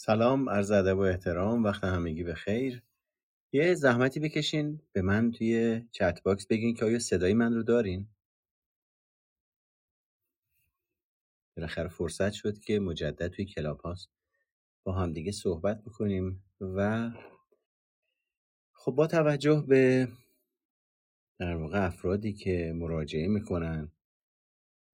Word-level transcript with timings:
سلام 0.00 0.48
عرض 0.48 0.70
ادب 0.70 0.96
و 0.98 1.00
احترام 1.00 1.64
وقت 1.64 1.84
همگی 1.84 2.22
به 2.24 2.34
خیر. 2.34 2.82
یه 3.52 3.74
زحمتی 3.74 4.20
بکشین 4.20 4.82
به 4.92 5.02
من 5.02 5.30
توی 5.30 5.82
chat 5.92 6.22
box 6.22 6.46
بگین 6.46 6.74
که 6.74 6.84
آیا 6.84 6.98
صدای 6.98 7.34
من 7.34 7.54
رو 7.54 7.62
دارین؟ 7.62 8.08
بالاخره 11.56 11.88
فرصت 11.88 12.32
شد 12.32 12.58
که 12.58 12.78
مجدد 12.78 13.28
توی 13.28 13.44
کلاب 13.44 13.80
هاوس. 13.80 14.10
با 14.84 14.92
هم 14.92 15.12
دیگه 15.12 15.32
صحبت 15.32 15.82
بکنیم 15.82 16.44
و 16.60 17.10
خب 18.72 18.92
با 18.92 19.06
توجه 19.06 19.64
به 19.68 20.08
در 21.38 21.56
واقع 21.56 21.86
افرادی 21.86 22.32
که 22.32 22.72
مراجعه 22.76 23.28
می‌کنن 23.28 23.92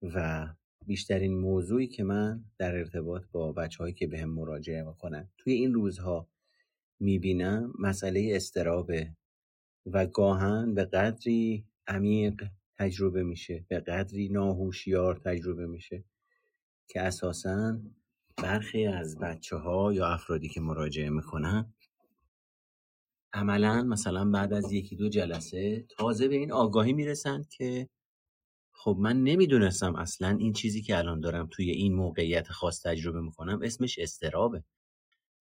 و 0.03 0.47
بیشترین 0.87 1.39
موضوعی 1.39 1.87
که 1.87 2.05
من 2.05 2.45
در 2.59 2.77
ارتباط 2.77 3.23
با 3.33 3.53
بچههایی 3.53 3.95
که 3.95 4.07
بهم 4.07 4.31
مراجعه 4.31 4.83
می‌کنن 4.83 5.29
توی 5.39 5.53
این 5.53 5.75
روزها 5.75 6.29
می‌بینم 7.01 7.73
مسئله 7.79 8.33
استرابه 8.33 9.17
و 9.87 10.07
گاهن 10.07 10.75
به 10.75 10.85
قدری 10.85 11.65
عمیق 11.87 12.45
تجربه 12.79 13.23
میشه 13.23 13.65
به 13.69 13.81
قدری 13.81 14.29
ناهوشیار 14.29 15.17
تجربه 15.17 15.67
میشه 15.67 16.05
که 16.89 17.01
اساسا 17.03 17.81
برخی 18.37 18.87
از 18.87 19.19
بچه 19.19 19.57
ها 19.57 19.93
یا 19.93 20.07
افرادی 20.07 20.49
که 20.49 20.61
مراجعه 20.61 21.11
می‌کنن 21.11 21.75
عملا 23.33 23.83
مثلا 23.83 24.31
بعد 24.31 24.53
از 24.53 24.73
یکی 24.73 24.97
دو 24.97 25.09
جلسه 25.09 25.87
تازه 25.89 26.29
به 26.29 26.35
این 26.35 26.53
آگاهی 26.53 26.93
می‌رسند 26.93 27.49
که 27.49 27.89
خب 28.85 28.97
من 29.01 29.23
نمی‌دونستم 29.23 29.97
اصلا 29.97 30.37
این 30.41 30.53
چیزی 30.53 30.83
که 30.83 30.99
الان 30.99 31.21
دارم 31.21 31.49
توی 31.51 31.71
این 31.71 31.95
موقعیت 31.95 32.49
خاص 32.49 32.83
تجربه 32.83 33.21
می‌کنم 33.21 33.61
اسمش 33.63 33.99
استرابه 33.99 34.65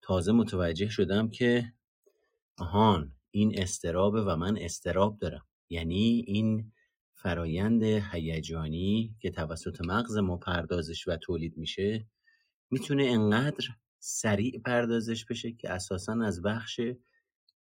تازه 0.01 0.31
متوجه 0.31 0.89
شدم 0.89 1.29
که 1.29 1.73
آهان 2.57 3.13
این 3.31 3.59
استرابه 3.61 4.21
و 4.21 4.35
من 4.35 4.57
استراب 4.57 5.17
دارم. 5.19 5.45
یعنی 5.69 6.23
این 6.27 6.71
فرایند 7.13 7.83
هیجانی 7.83 9.15
که 9.19 9.31
توسط 9.31 9.81
مغز 9.81 10.17
ما 10.17 10.37
پردازش 10.37 11.07
و 11.07 11.17
تولید 11.17 11.57
میشه 11.57 12.07
می‌تونه 12.71 13.03
انقدر 13.03 13.65
سریع 13.99 14.59
پردازش 14.65 15.25
بشه 15.25 15.51
که 15.51 15.69
اساسا 15.69 16.13
از 16.23 16.41
بخش 16.41 16.81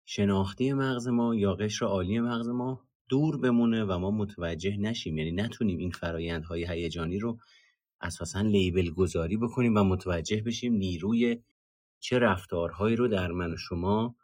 شناختی 0.05 0.73
مغز 0.73 1.07
ما 1.07 1.35
یا 1.35 1.53
قشر 1.53 1.85
عالی 1.85 2.19
مغز 2.19 2.47
ما 2.47 2.88
دور 3.09 3.37
بمونه 3.37 3.83
و 3.83 3.97
ما 3.97 4.11
متوجه 4.11 4.77
نشیم. 4.77 5.17
یعنی 5.17 5.31
نتونیم 5.31 5.77
این 5.77 5.91
فرایندهای 5.91 6.67
هیجانی 6.67 7.19
رو 7.19 7.39
اساسا 8.01 8.41
لیبل 8.41 8.89
گذاری 8.89 9.37
بکنیم 9.37 9.77
و 9.77 9.83
متوجه 9.83 10.41
بشیم 10.41 10.73
نیروی 10.73 11.41
چه 11.99 12.19
رفتارهایی 12.19 12.95
رو 12.95 13.07
در 13.07 13.31
من 13.31 13.53
و 13.53 13.57
شما 13.57 14.15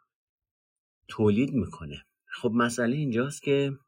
تولید 1.08 1.54
می‌کنه. 1.54 2.04
خب 2.26 2.50
مسئله 2.54 2.96
اینجاست 2.96 3.42
که 3.42 3.78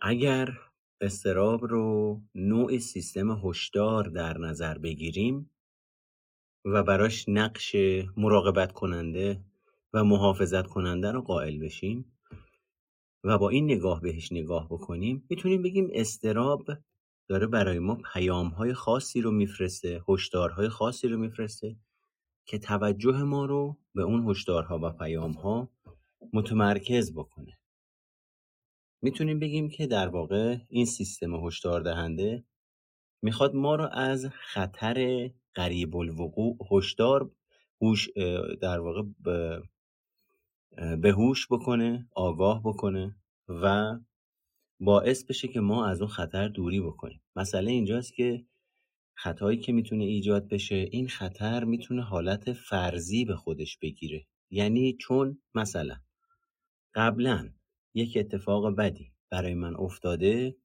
اگر 0.00 0.58
استراب 1.00 1.66
رو 1.66 2.20
نوع 2.34 2.78
سیستم 2.78 3.30
هشدار 3.44 4.04
در 4.04 4.38
نظر 4.38 4.78
بگیریم 4.78 5.50
و 6.64 6.82
براش 6.82 7.28
نقش 7.28 7.76
مراقبت 8.16 8.72
کننده 8.72 9.40
و 9.92 10.04
محافظت 10.04 10.66
کننده 10.66 11.10
رو 11.10 11.22
قائل 11.22 11.58
بشیم 11.58 12.13
و 13.24 13.38
با 13.38 13.48
این 13.48 13.64
نگاه 13.64 14.00
بهش 14.00 14.32
نگاه 14.32 14.68
بکنیم 14.68 15.26
می‌تونیم 15.30 15.62
بگیم 15.62 15.88
استراب 15.92 16.62
داره 17.28 17.46
برای 17.46 17.78
ما 17.78 17.98
پیام 18.12 18.46
های 18.46 18.74
خاصی 18.74 19.20
رو 19.20 19.30
میفرسته 19.30 20.02
هشدارهای 20.08 20.68
خاصی 20.68 21.08
رو 21.08 21.18
میفرسته 21.18 21.76
که 22.46 22.58
توجه 22.58 23.22
ما 23.22 23.44
رو 23.44 23.76
به 23.94 24.02
اون 24.02 24.30
هشدارها 24.30 24.78
و 24.82 24.90
پیام 24.90 25.32
ها 25.32 25.68
متمرکز 26.32 27.12
بکنه. 27.14 27.58
می‌تونیم 29.02 29.38
بگیم 29.38 29.68
که 29.68 29.86
در 29.86 30.08
واقع 30.08 30.56
این 30.68 30.86
سیستم 30.86 31.46
هشدار 31.46 31.80
دهنده 31.80 32.44
می‌خواد 33.22 33.54
ما 33.54 33.74
رو 33.74 33.88
از 33.92 34.26
خطر 34.32 35.30
قریب 35.54 35.96
الوقوع 35.96 36.58
هشدار 36.70 37.30
در 38.60 38.80
واقع 38.80 39.02
به 40.76 41.10
هوش 41.10 41.46
بکنه 41.50 42.08
آگاه 42.14 42.62
بکنه 42.64 43.16
و 43.48 43.94
باعث 44.80 45.24
بشه 45.24 45.48
که 45.48 45.60
ما 45.60 45.86
از 45.86 46.00
اون 46.00 46.10
خطر 46.10 46.48
دوری 46.48 46.80
بکنیم. 46.80 47.22
مسئله 47.36 47.70
اینجاست 47.70 48.14
که 48.14 48.46
خطایی 49.16 49.58
که 49.58 49.72
می‌تونه 49.72 50.04
ایجاد 50.04 50.48
بشه 50.48 50.74
این 50.74 51.08
خطر 51.08 51.64
می‌تونه 51.64 52.02
حالت 52.02 52.52
فرضی 52.52 53.24
به 53.24 53.36
خودش 53.36 53.78
بگیره. 53.78 54.26
یعنی 54.50 54.96
چون 55.00 55.42
مثلا 55.54 55.96
قبلا 56.94 57.50
یک 57.94 58.16
اتفاق 58.16 58.76
بدی 58.76 59.12
برای 59.30 59.54
من 59.54 59.76
افتاده 59.76 60.56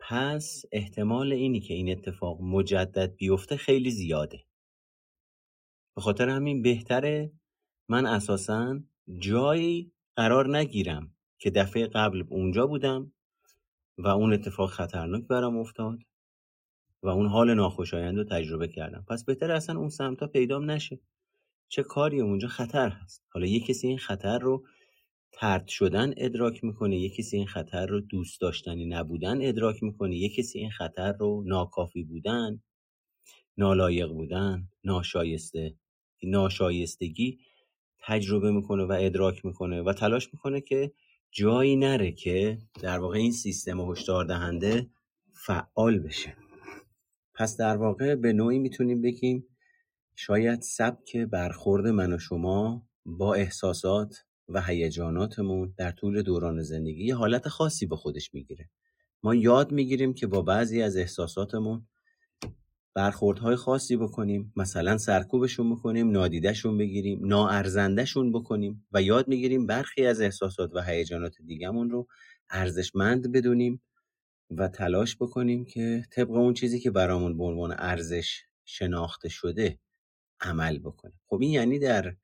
پس 0.00 0.62
احتمال 0.72 1.32
اینی 1.32 1.60
که 1.60 1.74
این 1.74 1.90
اتفاق 1.90 2.40
مجدد 2.40 3.16
بیفته 3.16 3.56
خیلی 3.56 3.90
زیاده. 3.90 4.44
به 5.96 6.00
خاطر 6.02 6.28
همین 6.28 6.62
بهتره 6.62 7.32
من 7.88 8.06
اساسا 8.06 8.80
جایی 9.18 9.92
قرار 10.16 10.56
نگیرم 10.56 11.16
که 11.38 11.50
دفعه 11.50 11.86
قبل 11.86 12.24
اونجا 12.28 12.66
بودم 12.66 13.12
و 13.98 14.08
اون 14.08 14.32
اتفاق 14.32 14.70
خطرناک 14.70 15.26
برام 15.26 15.58
افتاد 15.58 15.98
و 17.02 17.08
اون 17.08 17.26
حال 17.26 17.54
ناخوشایند 17.54 18.18
رو 18.18 18.24
تجربه 18.24 18.68
کردم. 18.68 19.04
پس 19.08 19.24
بهتر 19.24 19.52
اصلا 19.52 19.78
اون 19.78 19.88
سمتا 19.88 20.26
پیدام 20.26 20.70
نشه. 20.70 21.00
چه 21.68 21.82
کاری 21.82 22.20
اونجا 22.20 22.48
خطر 22.48 22.88
هست. 22.88 23.24
حالا 23.28 23.46
یه 23.46 23.60
کسی 23.60 23.86
این 23.86 23.98
خطر 23.98 24.38
رو 24.38 24.66
ترد 25.32 25.68
شدن 25.68 26.14
ادراک 26.16 26.64
می‌کنه 26.64 26.98
یه 26.98 27.10
کسی 27.10 27.36
این 27.36 27.46
خطر 27.46 27.86
رو 27.86 28.00
دوست 28.00 28.40
داشتنی 28.40 28.86
نبودن 28.86 29.48
ادراک 29.48 29.82
می‌کنه 29.82 30.16
یه 30.16 30.28
کسی 30.28 30.58
این 30.58 30.70
خطر 30.70 31.12
رو 31.12 31.44
ناکافی 31.46 32.04
بودن 32.04 32.62
نالایق 33.58 34.08
بودن 34.08 34.68
ناشایسته 34.84 35.76
ناشایستگی 36.22 37.38
تجربه 38.06 38.50
می‌کنه 38.50 38.84
و 38.84 38.96
ادراک 39.00 39.44
می‌کنه 39.44 39.82
و 39.82 39.92
تلاش 39.92 40.34
می‌کنه 40.34 40.60
که 40.60 40.92
جایی 41.32 41.76
نره 41.76 42.12
که 42.12 42.58
در 42.82 42.98
واقع 42.98 43.18
این 43.18 43.32
سیستم 43.32 43.90
هشدار 43.90 44.24
دهنده 44.24 44.90
فعال 45.34 45.98
بشه. 45.98 46.36
پس 47.34 47.56
در 47.56 47.76
واقع 47.76 48.14
به 48.14 48.32
نوعی 48.32 48.58
می‌تونیم 48.58 49.02
بگیم 49.02 49.46
شاید 50.16 50.62
سبک 50.62 51.16
برخورد 51.16 51.86
من 51.86 52.12
و 52.12 52.18
شما 52.18 52.86
با 53.06 53.34
احساسات 53.34 54.24
و 54.48 54.62
هیجاناتمون 54.62 55.74
در 55.76 55.90
طول 55.90 56.22
دوران 56.22 56.62
زندگی 56.62 57.04
یه 57.04 57.16
حالت 57.16 57.48
خاصی 57.48 57.86
به 57.86 57.96
خودش 57.96 58.34
می‌گیره. 58.34 58.70
ما 59.22 59.34
یاد 59.34 59.72
می‌گیریم 59.72 60.14
که 60.14 60.26
با 60.26 60.42
بعضی 60.42 60.82
از 60.82 60.96
احساساتمون 60.96 61.86
برخوردهای 62.98 63.56
خاصی 63.56 63.96
بکنیم 63.96 64.52
مثلا 64.56 64.98
سرکوبشون 64.98 65.74
بکنیم 65.74 66.10
نادیدهشون 66.10 66.78
بگیریم 66.78 67.26
ناارزندهشون 67.26 68.32
بکنیم 68.32 68.86
و 68.92 69.02
یاد 69.02 69.28
می‌گیریم 69.28 69.66
برخی 69.66 70.06
از 70.06 70.20
احساسات 70.20 70.70
و 70.74 70.82
هیجانات 70.82 71.34
دیگهمون 71.46 71.90
رو 71.90 72.06
ارزشمند 72.50 73.32
بدونیم 73.32 73.82
و 74.50 74.68
تلاش 74.68 75.16
بکنیم 75.16 75.64
که 75.64 76.04
طبق 76.12 76.30
اون 76.30 76.54
چیزی 76.54 76.80
که 76.80 76.90
برامون 76.90 77.38
به 77.38 77.44
عنوان 77.44 77.74
ارزش 77.78 78.42
شناخته 78.64 79.28
شده 79.28 79.78
عمل 80.40 80.78
بکنیم 80.78 81.20
خب 81.26 81.38
این 81.40 81.50
یعنی 81.50 81.78
در 81.78 82.16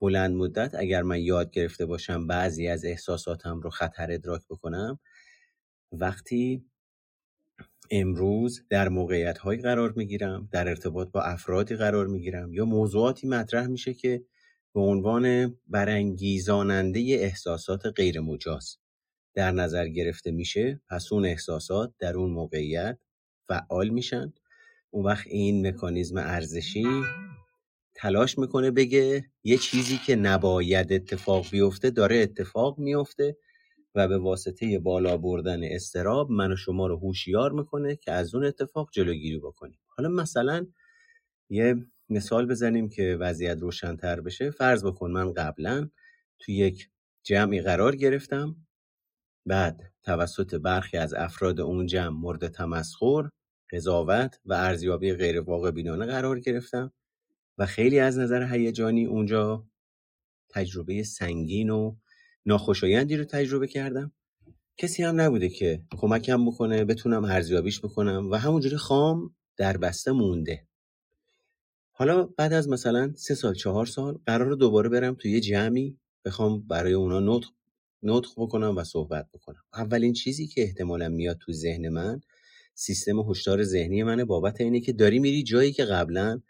بلند 0.00 0.34
مدت 0.34 0.74
اگر 0.74 1.02
من 1.02 1.20
یاد 1.20 1.50
گرفته 1.50 1.86
باشم 1.86 2.26
بعضی 2.26 2.68
از 2.68 2.84
احساساتم 2.84 3.60
رو 3.60 3.70
خطر 3.70 4.12
ادراک 4.12 4.42
بکنم 4.50 4.98
وقتی 5.92 6.64
امروز 7.90 8.64
در 8.70 8.88
موقعیت 8.88 9.38
هایی 9.38 9.60
قرار 9.60 9.92
می‌گیرم 9.96 10.48
در 10.52 10.68
ارتباط 10.68 11.08
با 11.10 11.22
افرادی 11.22 11.76
قرار 11.76 12.06
می‌گیرم 12.06 12.54
یا 12.54 12.64
موضوعاتی 12.64 13.28
مطرح 13.28 13.66
میشه 13.66 13.94
که 13.94 14.24
به 14.74 14.80
عنوان 14.80 15.56
برانگیزاننده 15.68 17.00
احساسات 17.00 17.86
غیر 17.86 18.20
مجاز 18.20 18.76
در 19.34 19.50
نظر 19.50 19.88
گرفته 19.88 20.30
میشه. 20.30 20.80
پس 20.88 21.12
اون 21.12 21.24
احساسات 21.26 21.94
در 21.98 22.14
اون 22.14 22.30
موقعیت 22.30 22.98
فعال 23.46 23.88
میشن. 23.88 24.32
اون 24.90 25.04
وقت 25.04 25.26
این 25.26 25.66
مکانیزم 25.66 26.16
ارزشی 26.16 26.84
تلاش 27.94 28.38
می‌کنه 28.38 28.70
بگه 28.70 29.24
یه 29.44 29.58
چیزی 29.58 29.98
که 30.06 30.16
نباید 30.16 30.92
اتفاق 30.92 31.50
بیفته 31.50 31.90
داره 31.90 32.16
اتفاق 32.16 32.78
میفته 32.78 33.36
و 33.94 34.08
به 34.08 34.18
واسطه 34.18 34.78
بالا 34.78 35.16
بردن 35.16 35.60
استراب 35.64 36.30
من 36.30 36.52
و 36.52 36.56
شما 36.56 36.86
رو 36.86 36.96
هوشیار 36.96 37.52
می‌کنه 37.52 37.96
که 37.96 38.12
از 38.12 38.34
اون 38.34 38.44
اتفاق 38.44 38.90
جلوگیری 38.92 39.38
بکنیم. 39.38 39.78
حالا 39.86 40.08
مثلا 40.08 40.66
یه 41.50 41.86
مثال 42.08 42.46
بزنیم 42.46 42.88
که 42.88 43.16
وضعیت 43.20 43.58
روشنتر 43.58 44.20
بشه. 44.20 44.50
فرض 44.50 44.84
بکن 44.84 45.10
من 45.10 45.32
قبلا 45.32 45.88
تو 46.38 46.52
یک 46.52 46.90
جمعی 47.22 47.60
قرار 47.60 47.96
گرفتم. 47.96 48.56
بعد 49.46 49.92
توسط 50.04 50.54
برخی 50.54 50.96
از 50.96 51.14
افراد 51.14 51.60
اون 51.60 51.86
جمع 51.86 52.08
مورد 52.20 52.48
تمسخر 52.48 53.28
قضاوت 53.72 54.40
و 54.44 54.52
ارزیابی 54.52 55.12
غیر 55.12 55.40
واقع 55.40 55.70
بینانه 55.70 56.06
قرار 56.06 56.40
گرفتم 56.40 56.92
و 57.58 57.66
خیلی 57.66 57.98
از 57.98 58.18
نظر 58.18 58.42
هیجانی 58.42 59.04
اونجا 59.06 59.66
تجربه 60.50 61.02
سنگین 61.02 61.70
و 61.70 61.96
ناخوشایندی 62.46 63.16
رو 63.16 63.24
تجربه 63.24 63.66
کردم. 63.66 64.12
کسی 64.76 65.02
هم 65.02 65.20
نبوده 65.20 65.48
که 65.48 65.82
کمکم 65.98 66.46
بکنه 66.46 66.84
بتونم 66.84 67.24
ارزیابیش 67.24 67.80
بکنم 67.80 68.30
و 68.30 68.34
همونجوری 68.34 68.76
خام 68.76 69.34
در 69.56 69.76
بسته 69.76 70.12
مونده. 70.12 70.66
حالا 71.92 72.24
بعد 72.24 72.52
از 72.52 72.68
مثلا 72.68 73.12
سه 73.16 73.34
سال 73.34 73.54
چهار 73.54 73.86
سال 73.86 74.18
قرار 74.26 74.54
دوباره 74.54 74.88
برم 74.88 75.14
توی 75.14 75.30
یه 75.30 75.40
جمعی 75.40 75.98
بخوام 76.24 76.66
برای 76.68 76.92
اونا 76.92 77.20
نطق 77.20 77.48
نطق 78.02 78.30
بکنم 78.36 78.76
و 78.76 78.84
صحبت 78.84 79.28
بکنم. 79.34 79.62
اولین 79.74 80.12
چیزی 80.12 80.46
که 80.46 80.62
احتمالا 80.62 81.08
میاد 81.08 81.38
تو 81.38 81.52
ذهن 81.52 81.88
من 81.88 82.20
سیستم 82.74 83.18
هشدار 83.30 83.62
ذهنی 83.62 84.02
منه 84.02 84.24
بابت 84.24 84.60
اینه 84.60 84.80
که 84.80 84.92
داری 84.92 85.18
میری 85.18 85.42
جایی 85.42 85.72
که 85.72 85.84
قبلا 85.84 86.40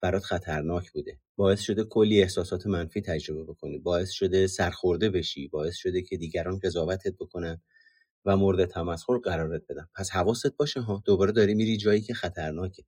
برات 0.00 0.22
خطرناک 0.22 0.92
بوده. 0.92 1.18
باعث 1.36 1.60
شده 1.60 1.84
کلی 1.84 2.22
احساسات 2.22 2.66
منفی 2.66 3.00
تجربه 3.00 3.44
بکنی. 3.44 3.78
باعث 3.78 4.10
شده 4.10 4.46
سرخورده 4.46 5.10
بشی. 5.10 5.48
باعث 5.48 5.76
شده 5.76 6.02
که 6.02 6.16
دیگران 6.16 6.58
قضاوتت 6.58 7.14
بکنن 7.20 7.62
و 8.24 8.36
مورد 8.36 8.64
تمسخر 8.64 9.18
قرارت 9.18 9.62
بدن. 9.68 9.88
پس 9.94 10.10
حواست 10.10 10.56
باشه 10.56 10.80
ها. 10.80 11.02
دوباره 11.04 11.32
داری 11.32 11.54
میری 11.54 11.76
جایی 11.76 12.00
که 12.00 12.14
خطرناکه. 12.14 12.84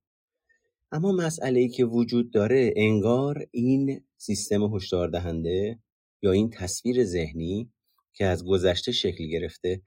اما 0.91 1.11
مسئله 1.11 1.59
ای 1.59 1.69
که 1.69 1.85
وجود 1.85 2.31
داره 2.31 2.73
انگار 2.75 3.47
این 3.51 4.03
سیستم 4.17 4.75
هشدار 4.75 5.07
دهنده 5.07 5.79
یا 6.21 6.31
این 6.31 6.49
تصویر 6.49 7.03
ذهنی 7.03 7.71
که 8.13 8.25
از 8.25 8.45
گذشته 8.45 8.91
شکل 8.91 9.27
گرفته 9.27 9.81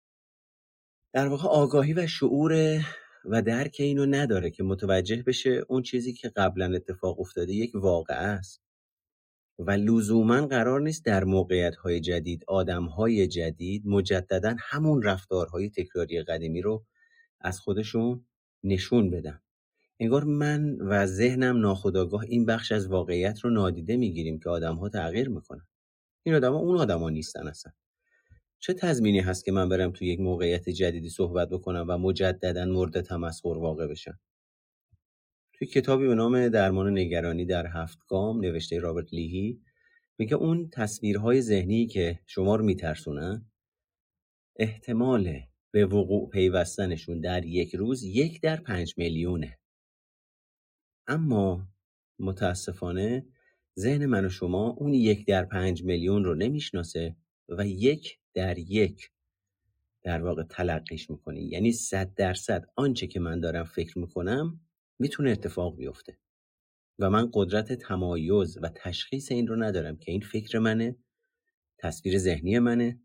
در 1.13 1.29
واقع 1.29 1.49
آگاهی 1.49 1.93
و 1.93 2.07
شعور 2.07 2.81
و 3.29 3.43
درک 3.43 3.77
اینو 3.79 4.07
نداره 4.07 4.51
که 4.51 4.63
متوجه 4.63 5.23
بشه 5.23 5.65
اون 5.69 5.83
چیزی 5.83 6.13
که 6.13 6.29
قبلا 6.29 6.75
اتفاق 6.75 7.21
افتاده 7.21 7.53
یک 7.53 7.71
واقعه 7.75 8.17
است. 8.17 8.63
و 9.59 9.71
لزوما 9.71 10.47
قرار 10.47 10.81
نیست 10.81 11.05
در 11.05 11.25
موقعیت 11.25 11.77
های 11.77 12.01
جدید 12.01 12.45
آدم 12.49 12.85
های 12.85 13.27
جدید 13.27 13.87
مجددا 13.87 14.57
همون 14.59 15.03
رفتارهای 15.03 15.71
تکراری 15.71 16.23
قدیمی 16.23 16.63
رو 16.63 16.85
از 17.41 17.61
خودشون 17.61 18.27
نشون 18.65 19.11
بدن. 19.11 19.41
انگار 20.01 20.25
من 20.25 20.77
و 20.81 21.07
ذهنم 21.07 21.61
ناخداگاه 21.61 22.23
این 22.23 22.47
بخش 22.47 22.73
از 22.73 22.87
واقعیت 22.87 23.41
رو 23.41 23.51
نادیده 23.51 23.97
می‌گیریم 23.97 24.39
که 24.41 24.51
آدم 24.51 24.75
ها 24.75 24.89
تغییر 24.89 25.29
می‌کنن. 25.29 25.67
این 26.23 26.35
آدما 26.35 26.57
اون 26.59 26.79
آدما 26.79 27.11
نیستن 27.11 27.49
اصلا. 27.49 27.73
چه 28.59 28.75
تضمینی 28.75 29.21
هست 29.21 29.45
که 29.45 29.53
من 29.53 29.69
برم 29.69 29.91
تو 29.91 30.05
یک 30.05 30.21
موقعیت 30.21 30.69
جدیدی 30.69 31.09
صحبت 31.09 31.49
بکنم 31.49 31.87
و 31.89 31.99
مجددا 31.99 32.65
مورد 32.65 33.01
تمسخر 33.01 33.59
واقع 33.59 33.87
بشم؟ 33.87 34.19
توی 35.53 35.69
کتابی 35.69 36.07
به 36.07 36.15
نام 36.15 36.49
درمان 36.49 36.99
نگرانی 36.99 37.45
در 37.45 37.67
هفت 37.67 37.99
گام 38.09 38.41
نوشته 38.41 38.79
رابرت 38.79 39.13
لیهی 39.13 39.61
میگه 40.19 40.35
اون 40.35 40.71
تصویرهای 40.73 41.43
ذهنی 41.43 41.87
که 41.87 42.21
شما 42.27 42.57
رو 42.57 42.65
میترسونن 42.65 43.51
احتمال 44.57 45.41
به 45.71 45.87
وقوع 45.87 46.31
پیوستنشون 46.31 47.21
در 47.21 47.45
یک 47.45 47.75
روز 47.75 48.03
یک 48.03 48.41
در 48.41 48.57
پنج 48.57 48.95
میلیونه. 48.97 49.59
اما 51.07 51.69
متاسفانه 52.19 53.27
ذهن 53.79 54.07
من 54.07 54.25
و 54.25 54.29
شما 54.29 54.69
اون 54.69 54.95
یک 54.95 55.27
در 55.27 55.45
پنج 55.45 55.85
میلیون 55.85 56.25
رو 56.25 56.35
نمی‌شناسه 56.35 57.17
و 57.49 57.67
یک 57.67 58.19
در 58.37 58.59
یک 58.59 59.11
در 60.03 60.23
واقع 60.23 60.43
تلقیش 60.43 61.11
می‌کنی. 61.11 61.41
یعنی 61.41 61.73
صد 61.73 62.15
درصد 62.15 62.65
آنچه 62.77 63.07
که 63.07 63.21
من 63.21 63.41
دارم 63.41 63.65
فکر 63.65 63.99
می‌کنم 63.99 64.61
می‌تونه 64.99 65.31
اتفاق 65.31 65.77
بیفته. 65.77 66.19
و 66.99 67.11
من 67.11 67.31
قدرت 67.35 67.73
تمایز 67.73 68.59
و 68.63 68.69
تشخیص 68.69 69.33
این 69.33 69.47
رو 69.47 69.57
ندارم 69.57 69.97
که 69.97 70.13
این 70.13 70.21
فکر 70.21 70.59
منه 70.59 70.97
تصویر 71.79 72.19
ذهنی 72.19 72.59
منه 72.59 73.01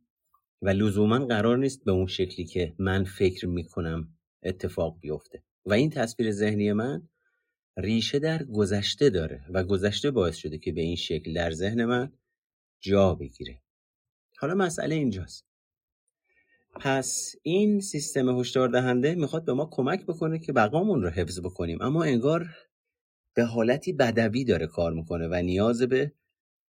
و 0.61 0.69
لزوما 0.69 1.25
قرار 1.25 1.57
نیست 1.57 1.83
به 1.83 1.91
اون 1.91 2.07
شکلی 2.07 2.45
که 2.45 2.75
من 2.79 3.03
فکر 3.03 3.47
می‌کنم 3.47 4.17
اتفاق 4.43 4.99
بیفته. 4.99 5.43
و 5.65 5.73
این 5.73 5.89
تصویر 5.89 6.31
ذهنی 6.31 6.73
من 6.73 7.09
ریشه 7.77 8.19
در 8.19 8.43
گذشته 8.43 9.09
داره 9.09 9.45
و 9.49 9.63
گذشته 9.63 10.11
باعث 10.11 10.35
شده 10.35 10.57
که 10.57 10.71
به 10.71 10.81
این 10.81 10.95
شکل 10.95 11.33
در 11.33 11.51
ذهن 11.51 11.85
من 11.85 12.11
جا 12.79 13.15
بگیره. 13.15 13.61
حالا 14.41 14.55
مسئله 14.55 14.95
اینجاست. 14.95 15.45
پس 16.79 17.35
این 17.43 17.79
سیستم 17.79 18.39
هشدار 18.39 18.69
دهنده 18.69 19.15
می‌خواد 19.15 19.45
به 19.45 19.53
ما 19.53 19.69
کمک 19.71 20.05
بکنه 20.05 20.39
که 20.39 20.53
بقامون 20.53 21.01
رو 21.01 21.09
حفظ 21.09 21.39
بکنیم. 21.39 21.81
اما 21.81 22.03
انگار 22.03 22.49
به 23.33 23.43
حالتی 23.43 23.93
بدوی 23.93 24.43
داره 24.43 24.67
کار 24.67 24.93
می‌کنه 24.93 25.27
و 25.27 25.33
نیاز 25.33 25.81
به 25.81 26.13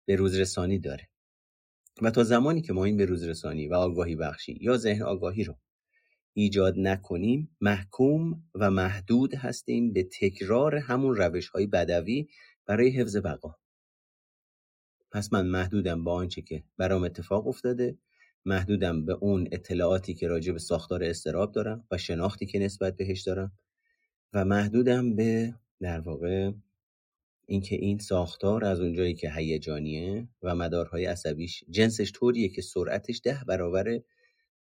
به 0.06 0.16
روزرسانی 0.16 0.78
داره. 0.78 1.08
و 2.02 2.10
تا 2.10 2.24
زمانی 2.24 2.62
که 2.62 2.72
ما 2.72 2.84
این 2.84 2.96
به 2.96 3.04
روزرسانی 3.04 3.68
و 3.68 3.74
آگاهی 3.74 4.16
بخشی 4.16 4.58
یا 4.60 4.76
ذهن 4.76 5.02
آگاهی 5.02 5.44
رو 5.44 5.58
ایجاد 6.32 6.74
نکنیم 6.78 7.56
محکوم 7.60 8.44
و 8.54 8.70
محدود 8.70 9.34
هستیم 9.34 9.92
به 9.92 10.08
تکرار 10.20 10.76
همون 10.76 11.16
روش 11.16 11.48
های 11.48 11.66
بدوی 11.66 12.28
برای 12.66 12.90
حفظ 12.90 13.16
بقا. 13.16 13.61
پس 15.12 15.32
من 15.32 15.46
محدودم 15.46 16.04
با 16.04 16.14
آنچه 16.14 16.42
که 16.42 16.64
برام 16.76 17.04
اتفاق 17.04 17.46
افتاده 17.46 17.98
محدودم 18.44 19.04
به 19.04 19.12
اون 19.12 19.48
اطلاعاتی 19.52 20.14
که 20.14 20.28
راجع 20.28 20.52
به 20.52 20.58
ساختار 20.58 21.04
استراب 21.04 21.52
دارم 21.52 21.86
و 21.90 21.98
شناختی 21.98 22.46
که 22.46 22.58
نسبت 22.58 22.96
بهش 22.96 23.22
دارم 23.22 23.52
و 24.32 24.44
محدودم 24.44 25.16
به 25.16 25.54
در 25.80 26.00
واقع 26.00 26.52
اینکه 27.46 27.76
این 27.76 27.98
ساختار 27.98 28.64
از 28.64 28.80
اونجایی 28.80 29.14
که 29.14 29.32
هیجانیه 29.34 30.28
و 30.42 30.54
مدارهای 30.54 31.04
عصبیش 31.04 31.64
جنسش 31.70 32.12
طوریه 32.12 32.48
که 32.48 32.62
سرعتش 32.62 33.20
ده 33.24 33.44
برابر 33.48 34.00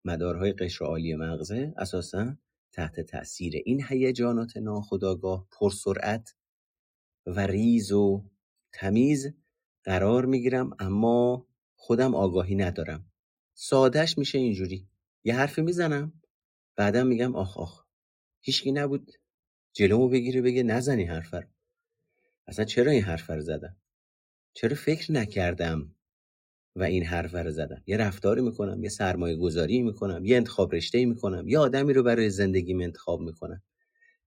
مدارهای 0.04 0.52
قشر 0.52 1.16
مغزه 1.16 1.74
اساسا 1.76 2.36
تحت 2.72 3.00
تاثیر 3.00 3.62
این 3.64 3.84
هیجانات 3.88 4.56
ناخودآگاه 4.56 5.46
پرسرعت 5.52 6.34
و 7.26 7.46
ریز 7.46 7.92
و 7.92 8.24
تمیز 8.72 9.32
قرار 9.84 10.26
می‌گیرم 10.26 10.70
اما 10.78 11.46
خودم 11.74 12.14
آگاهی 12.14 12.54
ندارم. 12.54 13.12
سادهش 13.54 14.18
میشه 14.18 14.38
اینجوری. 14.38 14.88
یه 15.24 15.36
حرفی 15.36 15.62
می‌زنم 15.62 16.12
بعدم 16.76 17.06
میگم 17.06 17.36
آخ 17.36 17.58
آخ. 17.58 17.84
هیچکی 18.40 18.72
نبود. 18.72 19.12
جلومو 19.72 20.08
بگیره 20.08 20.42
بگه 20.42 20.62
نزنی 20.62 21.04
حرف 21.04 21.34
رو. 21.34 21.42
اصلا 22.46 22.64
چرا 22.64 22.92
این 22.92 23.02
حرف 23.02 23.30
رو 23.30 23.40
زدم؟ 23.40 23.76
چرا 24.54 24.76
فکر 24.76 25.12
نکردم 25.12 25.94
و 26.76 26.82
این 26.82 27.04
حرف 27.04 27.34
رو 27.34 27.50
زدم؟ 27.50 27.82
یه 27.86 27.96
رفتاری 27.96 28.42
می‌کنم 28.42 28.82
یه 28.82 28.88
سرمایه 28.88 29.36
گذاری 29.36 29.82
می‌کنم 29.82 30.24
یه 30.24 30.36
انتخاب 30.36 30.74
رشته 30.74 31.04
می‌کنم 31.04 31.48
یه 31.48 31.58
آدمی 31.58 31.92
رو 31.92 32.02
برای 32.02 32.30
زندگیم 32.30 32.80
انتخاب 32.80 33.20
می‌کنم. 33.20 33.62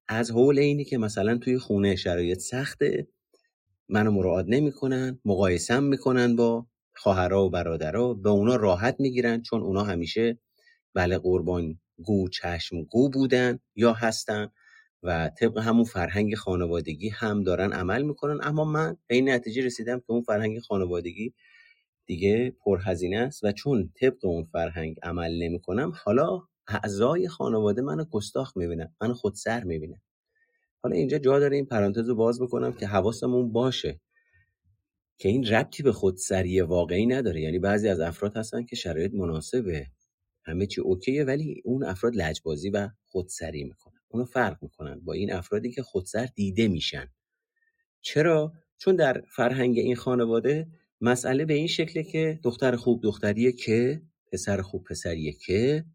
از 0.07 0.31
حول 0.31 0.59
اینی 0.59 0.85
که 0.85 0.97
مثلا 0.97 1.37
توی 1.37 1.57
خونه 1.57 1.95
شرایط 1.95 2.39
سخته 2.39 3.07
منو 3.93 4.11
مراعات 4.11 4.45
نمی‌کنن 4.49 5.19
مقایسم 5.25 5.83
می‌کنن 5.83 6.35
با 6.35 6.67
خواهرها 6.95 7.45
و 7.45 7.49
برادرها 7.49 8.13
به 8.13 8.29
اونا 8.29 8.55
راحت 8.55 8.95
می‌گیرن 8.99 9.41
چون 9.41 9.61
اونا 9.61 9.83
همیشه 9.83 10.39
بله 10.93 11.17
قربان 11.17 11.79
گو 12.03 12.29
چشم 12.29 12.83
گو 12.83 13.09
بودن 13.09 13.59
یا 13.75 13.93
هستن 13.93 14.49
و 15.03 15.29
طبق 15.39 15.57
همون 15.57 15.83
فرهنگ 15.83 16.35
خانوادگی 16.35 17.09
هم 17.09 17.43
دارن 17.43 17.73
عمل 17.73 18.01
می‌کنن. 18.01 18.39
اما 18.43 18.65
من 18.65 18.97
به 19.07 19.15
این 19.15 19.29
نتیجه 19.29 19.65
رسیدم 19.65 19.99
که 19.99 20.05
اون 20.11 20.21
فرهنگ 20.21 20.59
خانوادگی 20.59 21.33
دیگه 22.05 22.55
پرهزینه 22.65 23.17
است 23.17 23.43
و 23.43 23.51
چون 23.51 23.93
طبق 24.01 24.25
اون 24.25 24.45
فرهنگ 24.45 24.97
عمل 25.03 25.43
نمی‌کنم 25.43 25.91
حالا 26.05 26.41
اعضای 26.67 27.27
خانواده 27.27 27.81
منو 27.81 28.05
گستاخ 28.05 28.57
می‌بینن 28.57 28.95
من 29.01 29.13
خودسر 29.13 29.63
می‌بینن. 29.63 30.01
حالا 30.83 30.95
اینجا 30.95 31.17
جا 31.17 31.39
داره 31.39 31.55
این 31.55 31.65
پرانتز 31.65 32.09
رو 32.09 32.15
باز 32.15 32.41
بکنم 32.41 32.73
که 32.73 32.87
حواسمون 32.87 33.51
باشه 33.51 33.99
که 35.17 35.29
این 35.29 35.47
ربطی 35.47 35.83
به 35.83 35.91
خودسری 35.91 36.61
واقعی 36.61 37.05
نداره. 37.05 37.41
یعنی 37.41 37.59
بعضی 37.59 37.87
از 37.87 37.99
افراد 37.99 38.37
هستن 38.37 38.63
که 38.65 38.75
شرایط 38.75 39.13
مناسبه 39.13 39.87
همه 40.45 40.65
چی 40.65 40.81
اوکیه 40.81 41.23
ولی 41.23 41.61
اون 41.65 41.83
افراد 41.83 42.15
لجبازی 42.15 42.69
و 42.69 42.89
خودسری 43.05 43.63
می‌کنن. 43.63 43.99
اونو 44.07 44.25
فرق 44.25 44.57
می‌کنن 44.61 44.99
با 44.99 45.13
این 45.13 45.33
افرادی 45.33 45.71
که 45.71 45.83
خودسر 45.83 46.25
دیده 46.35 46.67
میشن. 46.67 47.07
چرا؟ 48.01 48.53
چون 48.77 48.95
در 48.95 49.23
فرهنگ 49.35 49.77
این 49.77 49.95
خانواده 49.95 50.67
مسئله 51.01 51.45
به 51.45 51.53
این 51.53 51.67
شکله 51.67 52.03
که 52.03 52.39
دختر 52.43 52.75
خوب 52.75 53.03
دختریه 53.03 53.51
که 53.51 54.01
پسر 54.31 54.61
خوب 54.61 54.83
پسریه 54.83 55.33
که 55.33 55.85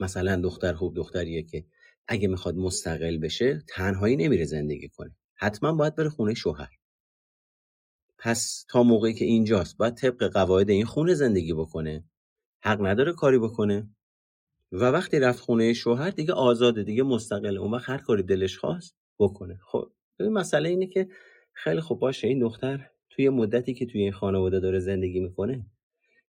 مثلا 0.00 0.36
دختر 0.36 0.72
خوب 0.72 0.96
دختریه 0.96 1.42
که. 1.42 1.64
اگه 2.08 2.28
می‌خواد 2.28 2.54
مستقل 2.56 3.18
بشه 3.18 3.62
تنهایی 3.68 4.16
نمیره 4.16 4.44
زندگی 4.44 4.88
کنه. 4.88 5.16
حتما 5.34 5.72
باید 5.72 5.94
بره 5.94 6.08
خونه 6.08 6.34
شوهر. 6.34 6.70
پس 8.18 8.64
تا 8.68 8.82
موقعی 8.82 9.14
که 9.14 9.24
اینجاست 9.24 9.76
باید 9.76 9.94
طبق 9.94 10.32
قواعد 10.32 10.70
این 10.70 10.84
خونه 10.84 11.14
زندگی 11.14 11.54
بکنه. 11.54 12.04
حق 12.62 12.86
نداره 12.86 13.12
کاری 13.12 13.38
بکنه. 13.38 13.90
و 14.72 14.84
وقتی 14.84 15.20
رفت 15.20 15.40
خونه 15.40 15.72
شوهر 15.72 16.10
دیگه 16.10 16.32
آزاده 16.32 16.82
دیگه 16.82 17.02
مستقله 17.02 17.60
اون 17.60 17.74
وقت 17.74 17.88
هر 17.88 17.98
کاری 17.98 18.22
دلش 18.22 18.58
خواست 18.58 18.96
بکنه. 19.18 19.58
خب 19.70 19.92
ببین 20.18 20.32
مسئله 20.32 20.68
اینه 20.68 20.86
که 20.86 21.08
خیلی 21.52 21.80
خوب 21.80 22.00
باشه 22.00 22.28
این 22.28 22.38
دختر 22.38 22.90
توی 23.10 23.28
مدتی 23.28 23.74
که 23.74 23.86
توی 23.86 24.02
این 24.02 24.12
خانواده 24.12 24.60
داره 24.60 24.78
زندگی 24.78 25.20
می‌کنه 25.20 25.66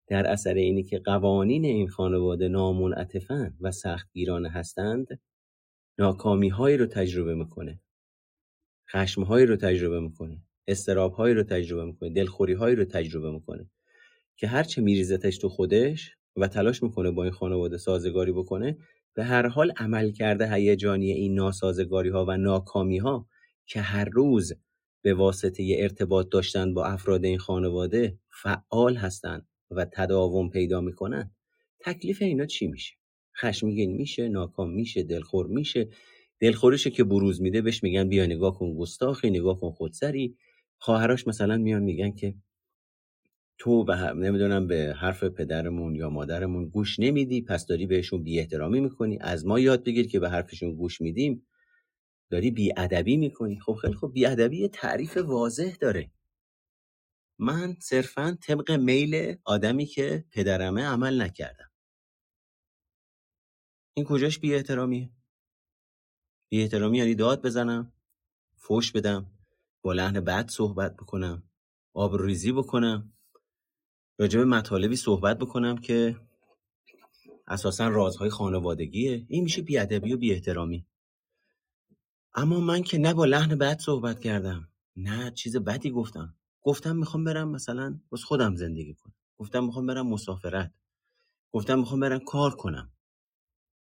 در 0.07 0.27
اثر 0.27 0.53
اینی 0.53 0.83
که 0.83 0.99
قوانین 0.99 1.65
این 1.65 1.87
خانواده 1.87 2.47
نامنعطفن 2.47 3.57
و 3.61 3.71
سختگیرانه 3.71 4.49
هستند 4.49 5.07
ناکامی 5.99 6.49
هایی 6.49 6.77
رو 6.77 6.85
تجربه 6.85 7.35
می‌کنه. 7.35 7.79
خشم 8.91 9.23
هایی 9.23 9.45
رو 9.45 9.55
تجربه 9.55 9.99
می‌کنه. 9.99 10.37
استراب 10.67 11.13
هایی 11.13 11.35
رو 11.35 11.43
تجربه 11.43 11.85
می‌کنه. 11.85 12.09
دلخوری 12.09 12.53
هایی 12.53 12.75
رو 12.75 12.85
تجربه 12.85 13.31
می‌کنه. 13.31 13.69
که 14.37 14.47
هرچه 14.47 14.81
میریزتش 14.81 15.37
تو 15.37 15.49
خودش 15.49 16.17
و 16.35 16.47
تلاش 16.47 16.83
می‌کنه 16.83 17.11
با 17.11 17.23
این 17.23 17.31
خانواده 17.31 17.77
سازگاری 17.77 18.31
بکنه 18.31 18.77
به 19.13 19.23
هر 19.23 19.47
حال 19.47 19.71
عمل 19.77 20.11
کرده 20.11 20.53
هیجانی 20.53 21.11
این 21.11 21.35
ناسازگاری 21.35 22.09
ها 22.09 22.25
و 22.25 22.37
ناکامی 22.37 22.97
ها 22.97 23.27
که 23.65 23.81
هر 23.81 24.05
روز 24.05 24.53
به 25.01 25.13
واسطه 25.13 25.75
ارتباط 25.79 26.29
داشتن 26.29 26.73
با 26.73 26.85
افراد 26.85 27.25
این 27.25 27.37
خانواده 27.37 28.19
فعال 28.43 28.95
هستند 28.95 29.47
و 29.71 29.85
تداوم 29.85 30.49
پیدا 30.49 30.81
می‌کنن 30.81 31.31
تکلیف 31.79 32.21
اینا 32.21 32.45
چی 32.45 32.67
میشه؟ 32.67 32.95
خشمگین 33.41 33.93
میشه 33.93 34.29
ناکام 34.29 34.71
میشه 34.71 35.03
دلخور 35.03 35.47
میشه. 35.47 35.89
دلخوریشه 36.39 36.89
که 36.89 37.03
بروز 37.03 37.41
میده 37.41 37.61
بهش 37.61 37.83
میگن 37.83 38.09
بیا 38.09 38.25
نگاه 38.25 38.59
کن 38.59 38.73
گستاخی 38.73 39.29
نگاه 39.29 39.59
کن 39.59 39.71
خودسری. 39.71 40.37
خواهرش 40.77 41.27
مثلا 41.27 41.57
میان 41.57 41.83
میگن 41.83 42.11
که 42.11 42.35
تو 43.57 43.83
به 43.83 43.95
نمی‌دونم 43.95 44.67
به 44.67 44.95
حرف 44.97 45.23
پدرمون 45.23 45.95
یا 45.95 46.09
مادرمون 46.09 46.69
گوش 46.69 46.99
نمیدی 46.99 47.41
پس 47.41 47.65
داری 47.65 47.85
بهشون 47.87 48.23
بی 48.23 48.39
احترامی 48.39 48.81
می‌کنی. 48.81 49.17
از 49.21 49.45
ما 49.45 49.59
یاد 49.59 49.83
بگیر 49.83 50.07
که 50.07 50.19
به 50.19 50.29
حرفشون 50.29 50.73
گوش 50.75 51.01
میدیم. 51.01 51.47
داری 52.29 52.51
بی 52.51 52.71
ادبی 52.77 53.17
می‌کنی. 53.17 53.59
خب 53.59 53.73
خیلی 53.73 53.93
خب 53.93 54.11
بی 54.13 54.25
ادبی 54.25 54.67
تعریف 54.67 55.17
واضح 55.17 55.75
داره. 55.81 56.11
من 57.39 57.75
صرفا 57.81 58.37
طبق 58.41 58.71
میل 58.71 59.35
آدمی 59.45 59.85
که 59.85 60.25
پدرمه 60.31 60.83
عمل 60.83 61.21
نکردم. 61.21 61.71
این 63.97 64.05
کجاش 64.05 64.39
بی 64.39 64.55
احترامیه 64.55 65.09
بی 66.49 66.61
احترامی 66.61 66.97
یعنی 66.97 67.15
داد 67.15 67.45
بزنم 67.45 67.91
فوش 68.55 68.91
بدم 68.91 69.25
با 69.81 69.93
لحن 69.93 70.21
بد 70.21 70.49
صحبت 70.49 70.95
بکنم 70.95 71.43
آبروریزی 71.93 72.51
بکنم 72.51 73.13
راجع 74.19 74.43
مطالبی 74.43 74.95
صحبت 74.95 75.37
بکنم 75.37 75.77
که 75.77 76.15
اساسا 77.47 77.87
رازهای 77.87 78.29
خانوادگیه. 78.29 79.25
این 79.27 79.43
میشه 79.43 79.61
بیادبی 79.61 80.13
و 80.13 80.17
بی 80.17 80.33
احترامی 80.33 80.85
اما 82.33 82.59
من 82.59 82.83
که 82.83 82.97
نه 82.97 83.13
با 83.13 83.25
لحن 83.25 83.55
بد 83.55 83.79
صحبت 83.79 84.19
کردم 84.19 84.69
نه 84.95 85.31
چیز 85.31 85.57
بدی 85.57 85.91
گفتم. 85.91 86.35
گفتم 86.61 86.95
می‌خوام 86.95 87.23
برم 87.23 87.49
مثلا 87.49 87.99
بس 88.11 88.23
خودم 88.23 88.55
زندگی 88.55 88.93
کنم. 88.93 89.13
گفتم 89.37 89.63
می‌خوام 89.63 89.85
برم 89.85 90.07
مسافرت. 90.07 90.73
گفتم 91.51 91.79
می‌خوام 91.79 91.99
برم 91.99 92.19
کار 92.19 92.55
کنم. 92.55 92.94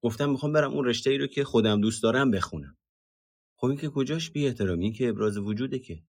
گفتم 0.03 0.31
می‌خوام 0.31 0.53
برم 0.53 0.73
اون 0.73 0.85
رشته 0.85 1.11
ای 1.11 1.19
رو 1.19 1.27
که 1.27 1.45
خودم 1.45 1.81
دوست 1.81 2.03
دارم 2.03 2.31
بخونم. 2.31 2.77
خب 3.57 3.67
این 3.67 3.79
که 3.79 3.89
کجاش 3.89 4.31
بی 4.31 4.47
احترامی 4.47 4.85
این 4.85 4.93
که 4.93 5.09
ابراز 5.09 5.39
وجوده 5.39 5.79
که. 5.79 6.03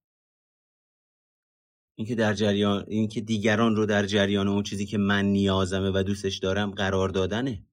اینکه 1.96 2.16
در 2.16 2.34
جریان 2.34 2.86
اینکه 2.88 3.22
دیگران 3.22 3.76
رو 3.76 3.86
در 3.86 4.06
جریان 4.06 4.48
اون 4.48 4.64
چیزی 4.64 4.86
که 4.86 4.98
من 4.98 5.26
نیازمه 5.26 5.92
و 5.96 6.04
دوستش 6.04 6.38
دارم 6.38 6.72
قرار 6.72 7.10
دادنه. 7.10 7.66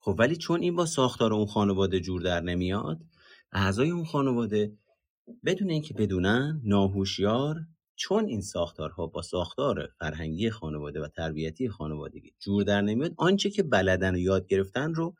خب 0.00 0.16
ولی 0.18 0.36
چون 0.36 0.62
این 0.62 0.76
با 0.76 0.86
ساختار 0.86 1.32
اون 1.34 1.46
خانواده 1.46 2.00
جور 2.00 2.22
در 2.22 2.40
نمیاد 2.40 3.00
اعضای 3.52 3.90
اون 3.90 4.04
خانواده 4.04 4.78
بدون 5.44 5.70
اینکه 5.70 5.94
بدونن 5.94 6.60
ناهوشیار 6.64 7.66
چون 7.96 8.26
این 8.26 8.40
ساختارها 8.40 9.06
با 9.06 9.22
ساختار 9.22 9.88
فرهنگی 9.98 10.50
خانواده 10.50 11.00
و 11.00 11.08
تربیتی 11.08 11.68
خانوادگی 11.68 12.34
جور 12.38 12.62
در 12.62 12.80
نمیاد 12.80 13.14
آنچه 13.16 13.50
که 13.50 13.62
بلدن 13.62 14.14
و 14.14 14.18
یاد 14.18 14.46
گرفتن 14.46 14.94
رو 14.94 15.14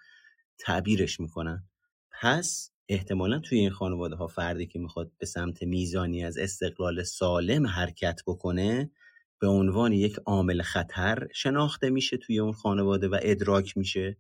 تعبیرش 0.59 1.21
می‌کنن. 1.21 1.65
پس 2.11 2.71
احتمالا 2.89 3.39
توی 3.39 3.59
این 3.59 3.71
خانواده 3.71 4.17
ها 4.17 4.27
فردی 4.27 4.67
که 4.67 4.79
می‌خواد 4.79 5.13
به 5.19 5.27
سمت 5.27 5.63
میزانی 5.63 6.25
از 6.25 6.39
استقلال 6.39 7.03
سالم 7.03 7.67
حرکت 7.67 8.21
بکنه 8.27 8.91
به 9.39 9.47
عنوان 9.47 9.93
یک 9.93 10.17
عامل 10.27 10.63
خطر 10.63 11.29
شناخته 11.33 11.91
میشه 11.91 12.17
توی 12.17 12.39
اون 12.39 12.53
خانواده 12.53 13.09
و 13.09 13.19
ادراک 13.23 13.77
میشه 13.77 14.17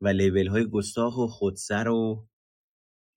و 0.00 0.08
لیبل 0.08 0.46
های 0.46 0.66
گستاخ 0.66 1.18
و 1.18 1.26
خودسر 1.26 1.88
و 1.88 2.26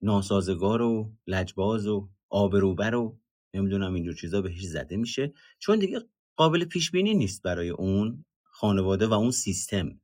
ناسازگار 0.02 0.82
و 0.82 1.12
لجباز 1.26 1.86
و 1.86 2.08
آبروبر 2.28 2.94
و 2.94 3.18
نمی‌دونم 3.54 3.94
اینجور 3.94 4.14
چیزا 4.14 4.42
بهش 4.42 4.64
زده 4.66 4.96
میشه. 4.96 5.32
چون 5.58 5.78
دیگه 5.78 6.00
قابل 6.36 6.64
پیش 6.64 6.90
بینی 6.90 7.14
نیست 7.14 7.42
برای 7.42 7.68
اون 7.68 8.24
خانواده 8.42 9.06
و 9.06 9.12
اون 9.12 9.30
سیستم 9.30 10.00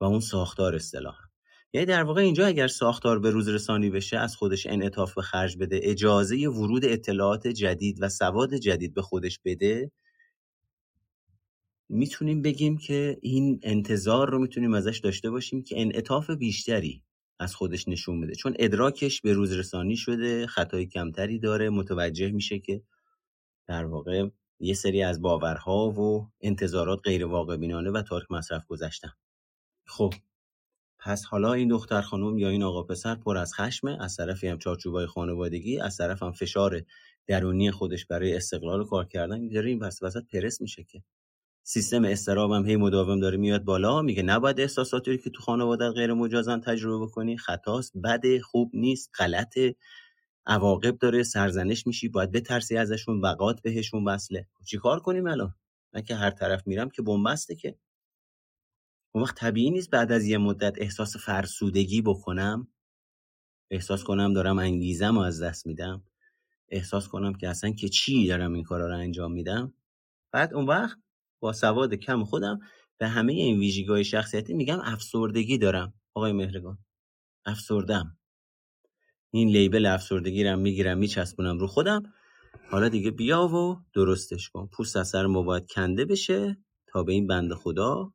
و 0.00 0.04
اون 0.04 0.20
ساختار 0.20 0.74
اصطلاحا. 0.74 1.24
یعنی 1.72 1.86
در 1.86 2.02
واقع 2.02 2.20
اینجا 2.22 2.46
اگر 2.46 2.66
ساختار 2.66 3.18
به 3.18 3.30
روز 3.30 3.48
رسانی 3.48 3.90
بشه 3.90 4.18
از 4.18 4.36
خودش 4.36 4.66
انعطاف 4.66 5.14
به 5.14 5.22
خرج 5.22 5.56
بده 5.56 5.80
اجازه 5.82 6.48
ورود 6.48 6.84
اطلاعات 6.84 7.48
جدید 7.48 7.98
و 8.00 8.08
سواد 8.08 8.54
جدید 8.54 8.94
به 8.94 9.02
خودش 9.02 9.38
بده 9.44 9.90
می‌تونیم 11.88 12.42
بگیم 12.42 12.78
که 12.78 13.18
این 13.22 13.60
انتظار 13.62 14.30
رو 14.30 14.38
می‌تونیم 14.38 14.74
ازش 14.74 14.98
داشته 14.98 15.30
باشیم 15.30 15.62
که 15.62 15.80
انعطاف 15.80 16.30
بیشتری 16.30 17.02
از 17.38 17.54
خودش 17.54 17.88
نشون 17.88 18.20
بده. 18.20 18.34
چون 18.34 18.54
ادراکش 18.58 19.20
به 19.20 19.32
روز 19.32 19.52
رسانی 19.52 19.96
شده 19.96 20.46
خطای 20.46 20.86
کمتری 20.86 21.38
داره 21.38 21.70
متوجه 21.70 22.30
میشه 22.30 22.58
که 22.58 22.82
در 23.66 23.84
واقع 23.84 24.28
یه 24.60 24.74
سری 24.74 25.02
از 25.02 25.22
باورها 25.22 25.90
و 25.90 26.30
انتظارات 26.40 27.00
غیر 27.04 27.26
واقع 27.26 27.56
بینانه 27.56 27.90
و 27.90 28.02
تاریخ 28.02 28.30
مصرف 28.30 28.66
گذشتن. 28.66 29.12
خب 29.86 30.14
پس 30.98 31.24
حالا 31.24 31.52
این 31.52 31.68
دختر 31.68 32.02
خانم 32.02 32.38
یا 32.38 32.48
این 32.48 32.62
آقا 32.62 32.82
پسر 32.82 33.14
پر 33.14 33.36
از 33.36 33.54
خشمه. 33.54 34.04
از 34.04 34.16
طرفی 34.16 34.48
هم 34.48 34.58
چارچوبای 34.58 35.06
خانوادگی 35.06 35.80
از 35.80 35.96
طرف 35.96 36.22
هم 36.22 36.32
فشار 36.32 36.82
درونی 37.26 37.70
خودش 37.70 38.06
برای 38.06 38.36
استقلال 38.36 38.84
کار 38.84 39.04
کردن. 39.04 39.48
داره 39.48 39.70
این 39.70 39.78
وسط 39.78 40.24
پرس 40.32 40.60
میشه 40.60 40.84
که 40.84 41.02
سیستم 41.64 42.04
استراب 42.04 42.52
هم 42.52 42.66
هی 42.66 42.76
مداوم 42.76 43.20
داره 43.20 43.36
میاد 43.36 43.64
بالا 43.64 44.02
میگه 44.02 44.22
نباید 44.22 44.60
احساساتی 44.60 45.18
که 45.18 45.30
تو 45.30 45.42
خانواده 45.42 45.90
غیر 45.90 46.12
مجازن 46.12 46.60
تجربه 46.60 47.06
بکنی 47.06 47.36
خطاست 47.36 47.92
بده 48.04 48.40
خوب 48.40 48.70
نیست 48.74 49.10
غلطه. 49.18 49.76
عواقب 50.46 50.98
داره 50.98 51.22
سرزنش 51.22 51.86
میشی 51.86 52.08
باید 52.08 52.32
بترسی 52.32 52.76
ازشون 52.76 53.20
وقات 53.20 53.62
بهشون 53.62 54.04
وصله. 54.04 54.48
چیکار 54.66 55.00
کنیم 55.00 55.26
الان؟ 55.26 55.54
من 55.92 56.02
که 56.02 56.14
هر 56.14 56.30
طرف 56.30 56.66
میرم 56.66 56.90
که 56.90 57.02
بنبسته 57.02 57.54
که. 57.54 57.78
اون 59.14 59.24
وقت 59.24 59.36
طبیعی 59.36 59.70
نیست 59.70 59.90
بعد 59.90 60.12
از 60.12 60.26
یه 60.26 60.38
مدت 60.38 60.74
احساس 60.78 61.16
فرسودگی 61.16 62.02
بکنم. 62.02 62.68
احساس 63.70 64.04
کنم 64.04 64.32
دارم 64.32 64.58
انگیزم 64.58 65.14
رو 65.14 65.20
از 65.20 65.42
دست 65.42 65.66
میدم. 65.66 66.02
احساس 66.68 67.08
کنم 67.08 67.34
که 67.34 67.48
اصلا 67.48 67.70
که 67.70 67.88
چی 67.88 68.26
دارم 68.26 68.52
این 68.52 68.64
کارا 68.64 68.86
رو 68.86 68.98
انجام 68.98 69.32
میدم. 69.32 69.74
بعد 70.32 70.54
اون 70.54 70.66
وقت 70.66 70.98
با 71.42 71.52
سواد 71.52 71.94
کم 71.94 72.24
خودم 72.24 72.60
به 72.98 73.08
همه 73.08 73.32
این 73.32 73.58
ویژگی 73.58 74.04
شخصیتی 74.04 74.54
میگم 74.54 74.80
افسردگی 74.80 75.58
دارم. 75.58 75.94
آقای 76.14 76.32
مهرگان 76.32 76.78
افسردم. 77.44 78.18
این 79.30 79.48
لیبل 79.48 79.86
افسردگی 79.86 80.44
رو 80.44 80.56
می‌گیرم 80.56 80.98
میچسبونم 80.98 81.58
رو 81.58 81.66
خودم. 81.66 82.02
حالا 82.70 82.88
دیگه 82.88 83.10
بیا 83.10 83.48
و 83.48 83.76
درستش 83.94 84.50
کن. 84.50 84.66
پوست 84.66 84.96
از 84.96 85.08
سر 85.08 85.26
ما 85.26 85.42
باید 85.42 85.66
کنده 85.66 86.04
بشه 86.04 86.56
تا 86.86 87.02
به 87.02 87.12
این 87.12 87.26
بند 87.26 87.54
خدا 87.54 88.14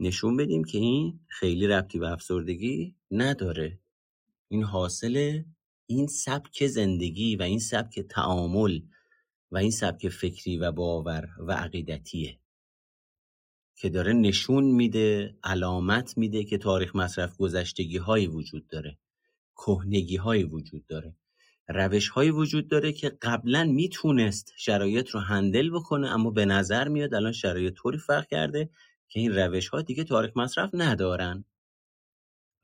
نشون 0.00 0.36
بدیم 0.36 0.64
که 0.64 0.78
این 0.78 1.20
خیلی 1.28 1.66
ربطی 1.66 1.98
به 1.98 2.10
افسردگی 2.10 2.96
نداره. 3.10 3.80
این 4.48 4.62
حاصل 4.62 5.42
این 5.86 6.06
سبک 6.06 6.66
زندگی 6.66 7.36
و 7.36 7.42
این 7.42 7.58
سبک 7.58 8.00
تعامل 8.00 8.80
و 9.52 9.56
این 9.56 9.70
سبک 9.70 10.08
فکری 10.08 10.56
و 10.56 10.72
باور 10.72 11.28
و 11.38 11.52
عقیدتیه 11.52 12.38
که 13.76 13.88
داره 13.88 14.12
نشون 14.12 14.64
میده 14.64 15.36
علامت 15.44 16.18
میده 16.18 16.44
که 16.44 16.58
تاریخ 16.58 16.96
مصرف 16.96 17.36
گذشتگی 17.36 17.96
هایی 17.96 18.26
وجود 18.26 18.68
داره 18.68 18.98
کهنگی 19.56 20.16
هایی 20.16 20.44
وجود 20.44 20.86
داره 20.86 21.16
روش 21.68 22.08
هایی 22.08 22.30
وجود 22.30 22.68
داره 22.68 22.92
که 22.92 23.08
قبلا 23.22 23.64
می‌تونست 23.64 24.52
شرایط 24.56 25.10
رو 25.10 25.20
هندل 25.20 25.70
بکنه 25.70 26.08
اما 26.08 26.30
به 26.30 26.44
نظر 26.44 26.88
میاد 26.88 27.14
الان 27.14 27.32
شرایط 27.32 27.74
طوری 27.74 27.98
فرق 27.98 28.26
کرده 28.26 28.70
که 29.08 29.20
این 29.20 29.34
روش 29.34 29.68
ها 29.68 29.82
دیگه 29.82 30.04
تاریخ 30.04 30.36
مصرف 30.36 30.70
ندارن. 30.72 31.44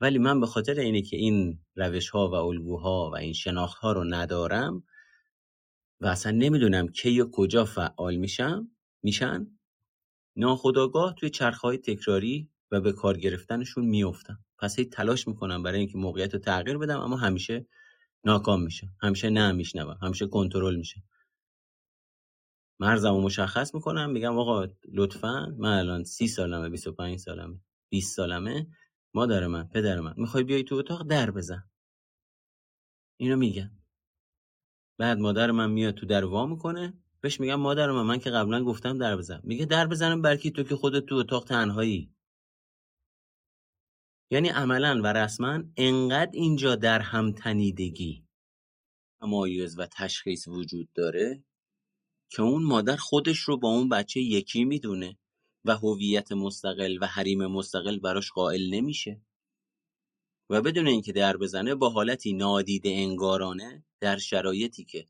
ولی 0.01 0.17
من 0.17 0.39
به 0.39 0.47
خاطر 0.47 0.79
اینه 0.79 1.01
که 1.01 1.17
این 1.17 1.59
روش 1.75 2.09
ها 2.09 2.29
و 2.29 2.33
الگوها 2.33 3.09
و 3.13 3.17
این 3.17 3.33
شناخت 3.33 3.77
ها 3.77 3.91
رو 3.91 4.03
ندارم 4.03 4.83
و 6.01 6.07
اصلا 6.07 6.31
نمی‌دونم 6.31 6.87
کی 6.87 7.21
و 7.21 7.29
کجا 7.31 7.65
فعال 7.65 8.15
میشم 8.15 8.71
میشن؟ 9.03 9.59
ناخداگاه 10.35 11.15
توی 11.15 11.29
چرخهای 11.29 11.77
تکراری 11.77 12.49
و 12.71 12.81
به 12.81 12.91
کار 12.91 13.17
گرفتنشون 13.17 13.85
میفتم 13.85 14.39
پس 14.59 14.79
هی 14.79 14.85
تلاش 14.85 15.27
می‌کنم 15.27 15.63
برای 15.63 15.79
اینکه 15.79 15.97
موقعیت 15.97 16.33
رو 16.33 16.39
تغییر 16.39 16.77
بدم 16.77 16.99
اما 16.99 17.17
همیشه 17.17 17.67
ناکام 18.23 18.63
میشه 18.63 18.89
همیشه 19.01 19.29
نه 19.29 19.51
میشنوم 19.51 19.97
همیشه 20.01 20.27
کنترل 20.27 20.75
میشه 20.75 21.03
مرزمو 22.79 23.21
مشخص 23.21 23.75
می‌کنم 23.75 24.11
میگم 24.11 24.37
آقا 24.37 24.67
لطفا 24.93 25.55
من 25.57 25.77
الان 25.77 26.03
سی 26.03 26.27
سالمه 26.27 26.69
25 26.69 27.19
سالمه 27.19 27.59
20 27.89 28.15
سالمه 28.15 28.67
مادر 29.13 29.47
من 29.47 29.67
پدر 29.67 29.99
من 29.99 30.13
می‌خوای 30.17 30.43
بیای 30.43 30.63
تو 30.63 30.75
اتاق؟ 30.75 31.07
در 31.07 31.31
بزن. 31.31 31.69
اینو 33.17 33.35
میگم. 33.35 33.78
بعد 34.99 35.19
مادر 35.19 35.51
من 35.51 35.71
میاد 35.71 35.93
تو 35.93 36.05
در 36.05 36.25
وا 36.25 36.45
می‌کنه. 36.45 36.93
بهش 37.21 37.39
میگم 37.39 37.55
مادر 37.55 37.91
من 37.91 38.01
من 38.01 38.19
که 38.19 38.29
قبلا 38.29 38.63
گفتم 38.63 38.97
در 38.97 39.17
بزن. 39.17 39.41
میگه 39.43 39.65
در 39.65 39.87
بزنم 39.87 40.21
برکی 40.21 40.51
تو 40.51 40.63
که 40.63 40.75
خودت 40.75 41.05
تو 41.05 41.15
اتاق 41.15 41.45
تنهایی. 41.45 42.13
یعنی 44.31 44.49
عملا 44.49 45.01
و 45.03 45.07
رسما 45.07 45.63
انقدر 45.77 46.31
اینجا 46.33 46.75
در 46.75 46.99
هم 46.99 47.31
تنیدگی 47.31 48.23
تمایز 49.21 49.79
و 49.79 49.85
تشخیص 49.85 50.47
وجود 50.47 50.93
داره 50.93 51.43
که 52.31 52.41
اون 52.41 52.63
مادر 52.63 52.95
خودش 52.95 53.39
رو 53.39 53.57
با 53.57 53.69
اون 53.69 53.89
بچه 53.89 54.19
یکی 54.19 54.65
می‌دونه 54.65 55.17
و 55.65 55.77
هویت 55.77 56.31
مستقل 56.31 56.97
و 57.01 57.05
حریم 57.05 57.47
مستقل 57.47 57.99
براش 57.99 58.31
قائل 58.31 58.73
نمیشه. 58.73 59.21
و 60.49 60.61
بدون 60.61 60.87
اینکه 60.87 61.11
در 61.11 61.37
بزنه 61.37 61.75
با 61.75 61.89
حالتی 61.89 62.33
نادیده 62.33 62.89
انگارانه 62.89 63.85
در 63.99 64.17
شرایطی 64.17 64.85
که 64.85 65.07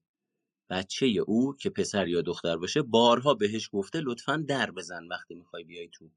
بچه 0.70 1.06
او 1.06 1.56
که 1.56 1.70
پسر 1.70 2.08
یا 2.08 2.22
دختر 2.22 2.58
باشه 2.58 2.82
بارها 2.82 3.34
بهش 3.34 3.70
گفته 3.74 4.02
لطفا 4.02 4.46
در 4.48 4.72
بزن 4.72 5.08
وقتی 5.08 5.36
می‌خوای 5.36 5.64
بیای 5.64 5.90
تو. 5.94 6.12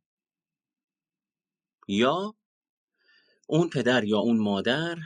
یا 1.89 2.35
اون 3.49 3.69
پدر 3.69 4.05
یا 4.05 4.19
اون 4.19 4.39
مادر 4.39 4.99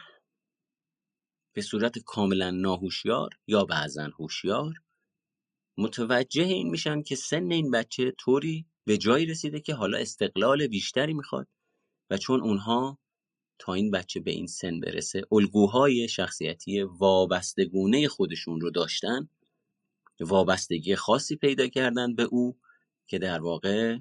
به 1.53 1.63
صورت 1.63 1.99
کاملا 1.99 2.51
ناهوشیار 2.51 3.31
یا 3.47 3.65
بعضا 3.65 4.11
هوشیار 4.19 4.75
متوجه 5.79 6.43
این 6.43 6.71
میشن 6.71 7.03
که 7.03 7.17
سن 7.17 7.51
این 7.51 7.71
بچه 7.71 8.11
طوری 8.11 8.67
به 8.85 8.99
جایی 8.99 9.27
رسیده 9.27 9.61
که 9.61 9.75
حالا 9.75 9.99
استقلال 9.99 10.67
بیشتری 10.67 11.15
می‌خواد 11.15 11.49
و 12.11 12.17
چون 12.19 12.41
اونها 12.41 12.99
تا 13.59 13.75
این 13.75 13.91
بچه 13.91 14.21
به 14.21 14.31
این 14.31 14.47
سن 14.47 14.81
برسه 14.81 15.23
الگوهای 15.33 16.09
شخصیتی 16.09 16.83
وابستگونه 16.83 18.09
خودشون 18.09 18.61
رو 18.61 18.71
داشتن 18.71 19.29
وابستگی 20.21 20.97
خاصی 20.97 21.37
پیدا 21.37 21.69
کردن 21.69 22.15
به 22.15 22.23
او 22.23 22.57
که 23.07 23.19
در 23.19 23.41
واقع 23.41 23.99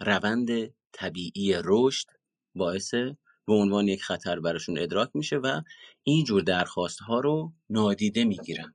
روند 0.00 0.74
طبیعی 0.92 1.54
رشد 1.64 2.06
باعث 2.54 2.94
به 3.46 3.54
عنوان 3.54 3.88
یک 3.88 4.02
خطر 4.02 4.40
براشون 4.40 4.78
ادراک 4.78 5.10
میشه 5.14 5.36
و 5.36 5.60
اینجور 6.02 6.42
درخواست 6.42 6.98
ها 7.00 7.20
رو 7.20 7.52
نادیده 7.70 8.24
می‌گیرن. 8.24 8.74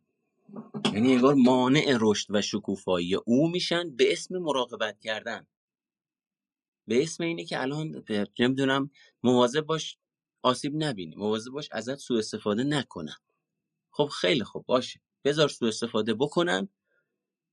یعنی 0.94 1.14
انگار 1.14 1.34
مانع 1.34 1.98
رشد 2.00 2.28
و 2.30 2.42
شکوفایی 2.42 3.16
او 3.16 3.50
میشن 3.50 3.96
به 3.96 4.12
اسم 4.12 4.38
مراقبت 4.38 5.00
کردن. 5.00 5.48
به 6.88 7.04
اسم 7.04 7.24
اینه 7.24 7.46
که 7.46 7.62
الان 7.62 8.04
نمی‌دونم 8.40 8.92
مواظب 9.24 9.62
باش 9.62 9.98
آسیب 10.42 10.74
نبینی 10.76 11.16
مواظب 11.16 11.52
باش 11.52 11.70
ازت 11.72 11.96
سوء 11.96 12.18
استفاده 12.20 12.64
نکنن 12.64 13.16
خب 13.92 14.08
خیلی 14.08 14.44
خوب 14.44 14.66
باشه. 14.66 15.02
بذار 15.24 15.50
سوء 15.50 15.68
استفاده 15.68 16.14
بکنن 16.14 16.70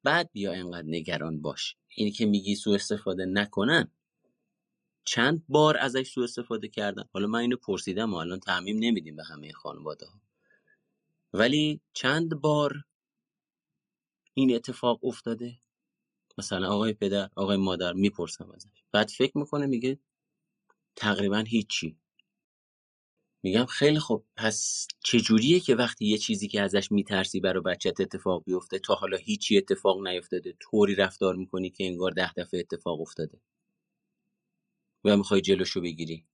بعد 0.02 0.30
بیا 0.32 0.52
انقدر 0.52 0.88
نگران 0.88 1.42
باش. 1.42 1.76
اینی 1.88 2.10
که 2.10 2.26
میگی 2.26 2.54
سوء 2.54 2.74
استفاده 2.74 3.24
نکنن 3.24 3.90
چند 5.04 5.44
بار 5.48 5.76
ازش 5.76 6.12
سوء 6.12 6.24
استفاده 6.24 6.68
کردن؟ 6.68 7.04
حالا 7.12 7.26
من 7.26 7.38
اینو 7.38 7.56
پرسیدم 7.56 8.14
و 8.14 8.16
الان 8.16 8.40
تعمیم 8.40 8.78
نمیدیم 8.78 9.16
به 9.16 9.24
همه 9.24 9.52
خانواده 9.52 10.06
ها 10.06 10.20
ولی 11.32 11.80
چند 11.92 12.40
بار 12.40 12.84
این 14.34 14.54
اتفاق 14.54 15.04
افتاده؟ 15.04 15.58
مثلا 16.40 16.68
آقای 16.68 16.92
پدر 16.92 17.30
آقای 17.36 17.56
مادر 17.56 17.92
می‌پرسم 17.92 18.50
ازش. 18.50 18.84
بعد 18.92 19.08
فکر 19.08 19.38
می‌کنه 19.38 19.66
میگه 19.66 19.98
تقریبا 20.96 21.38
هیچی. 21.38 21.96
میگم 23.42 23.66
خیلی 23.66 23.98
خوب. 23.98 24.26
پس 24.36 24.86
چجوریه 25.04 25.60
که 25.60 25.74
وقتی 25.74 26.06
یه 26.06 26.18
چیزی 26.18 26.48
که 26.48 26.62
ازش 26.62 26.92
میترسی 26.92 27.40
برای 27.40 27.62
بچت 27.62 28.00
اتفاق 28.00 28.44
بیفته 28.44 28.78
تا 28.78 28.94
حالا 28.94 29.16
هیچی 29.16 29.58
اتفاق 29.58 30.08
نیفتاده 30.08 30.56
طوری 30.60 30.94
رفتار 30.94 31.36
می‌کنی 31.36 31.70
که 31.70 31.84
انگار 31.86 32.10
ده 32.10 32.32
دفعه 32.32 32.60
اتفاق 32.60 33.00
افتاده؟ 33.00 33.40
و 35.04 35.16
می‌خوای 35.16 35.40
جلوشو 35.40 35.80
بگیری؟ 35.80 36.26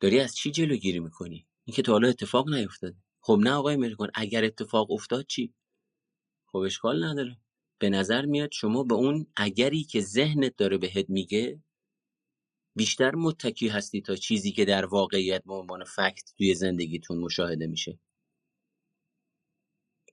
داری 0.00 0.20
از 0.20 0.36
چی 0.36 0.50
جلوگیری 0.50 1.00
می‌کنی؟ 1.00 1.46
این 1.64 1.76
که 1.76 1.82
تا 1.82 1.92
حالا 1.92 2.08
اتفاق 2.08 2.48
نیفتاده. 2.48 2.96
خب 3.20 3.38
نه 3.42 3.52
آقای 3.52 3.76
مریکان 3.76 4.10
اگر 4.14 4.44
اتفاق 4.44 4.90
افتاد 4.90 5.26
چی؟ 5.26 5.54
خب 6.46 6.58
اشکال 6.58 7.04
نداره. 7.04 7.43
به 7.78 7.90
نظر 7.90 8.24
میاد 8.24 8.52
شما 8.52 8.82
به 8.82 8.94
اون 8.94 9.26
اگری 9.36 9.84
که 9.84 10.00
ذهنت 10.00 10.56
داره 10.56 10.78
بهت 10.78 11.10
میگه 11.10 11.62
بیشتر 12.76 13.14
متکی 13.14 13.68
هستی 13.68 14.00
تا 14.00 14.16
چیزی 14.16 14.52
که 14.52 14.64
در 14.64 14.84
واقعیت 14.84 15.44
به 15.44 15.54
عنوان 15.54 15.84
فکت 15.84 16.32
توی 16.38 16.54
زندگیتون 16.54 17.18
مشاهده 17.18 17.66
میشه. 17.66 17.98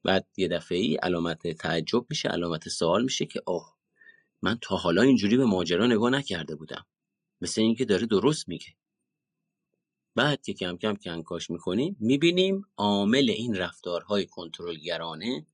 بعد 0.04 0.28
یه 0.38 0.48
دفعه 0.48 0.78
ای 0.78 0.96
علامت 0.96 1.48
تعجب 1.48 2.06
میشه 2.10 2.30
علامت 2.30 2.70
سوال 2.70 3.04
میشه 3.04 3.26
که 3.26 3.42
آه 3.46 3.78
من 4.42 4.58
تا 4.62 4.76
حالا 4.76 5.02
اینجوری 5.02 5.38
به 5.38 5.46
ماجرا 5.46 5.88
نگاه 5.88 6.10
نکرده 6.10 6.56
بودم. 6.56 6.86
مثل 7.42 7.62
اینکه 7.62 7.86
داره 7.86 8.06
درست 8.06 8.50
میگه. 8.50 8.68
بعد 10.16 10.42
که 10.42 10.54
کم 10.54 10.78
کم 10.78 10.96
کنکاش 10.96 11.50
می‌کنیم 11.50 11.98
می‌بینیم 12.00 12.66
عامل 12.78 13.30
این 13.30 13.56
رفتارهای 13.56 14.26
کنترلگرانه 14.26 15.48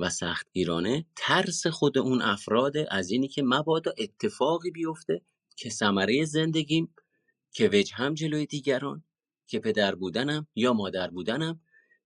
و 0.00 0.10
سختگیرانه 0.10 1.06
ترس 1.16 1.66
خود 1.66 1.98
اون 1.98 2.22
افراد 2.22 2.72
از 2.90 3.10
اینی 3.10 3.28
که 3.28 3.42
مبادا 3.42 3.92
اتفاقی 3.98 4.70
بیفته 4.70 5.22
که 5.56 5.70
ثمره 5.70 6.24
زندگیم 6.24 6.94
که 7.52 7.70
وجه 7.72 7.94
هم 7.94 8.14
جلوی 8.14 8.46
دیگران 8.46 9.04
که 9.46 9.58
پدر 9.58 9.94
بودنم 9.94 10.46
یا 10.54 10.72
مادر 10.72 11.10
بودنم 11.10 11.60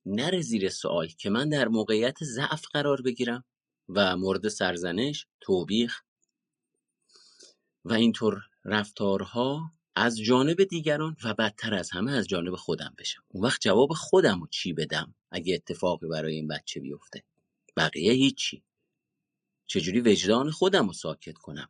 نره 0.07 0.41
زیر 0.41 0.69
سوال 0.69 1.07
که 1.07 1.31
من 1.31 1.49
در 1.49 1.69
موقعیت 1.69 2.25
ضعف 2.25 2.65
قرار 2.73 3.03
بگیرم 3.03 3.45
و 3.89 4.17
مورد 4.17 4.49
سرزنش 4.49 5.27
توبیخ. 5.41 6.01
و 7.85 7.93
اینطور 7.93 8.43
رفتارها 8.65 9.73
از 9.97 10.21
جانب 10.21 10.65
دیگران 10.65 11.17
و 11.25 11.35
بدتر 11.35 11.75
از 11.75 11.91
همه 11.91 12.13
از 12.13 12.29
جانب 12.29 12.55
خودم 12.55 12.95
بشم. 12.99 13.23
اون 13.29 13.45
وقت 13.45 13.61
جواب 13.61 13.93
خودم 13.93 14.41
رو 14.41 14.47
چی 14.47 14.73
بدم 14.73 15.15
اگه 15.31 15.55
اتفاقی 15.55 16.09
برای 16.09 16.35
این 16.35 16.49
بچه 16.49 16.81
بیفته؟ 16.81 17.25
بقیه 17.77 18.13
هیچی. 18.13 18.63
چجوری 19.67 20.01
وجدان 20.01 20.51
خودم 20.51 20.87
رو 20.87 20.93
ساکت 20.93 21.39
کنم؟ 21.39 21.69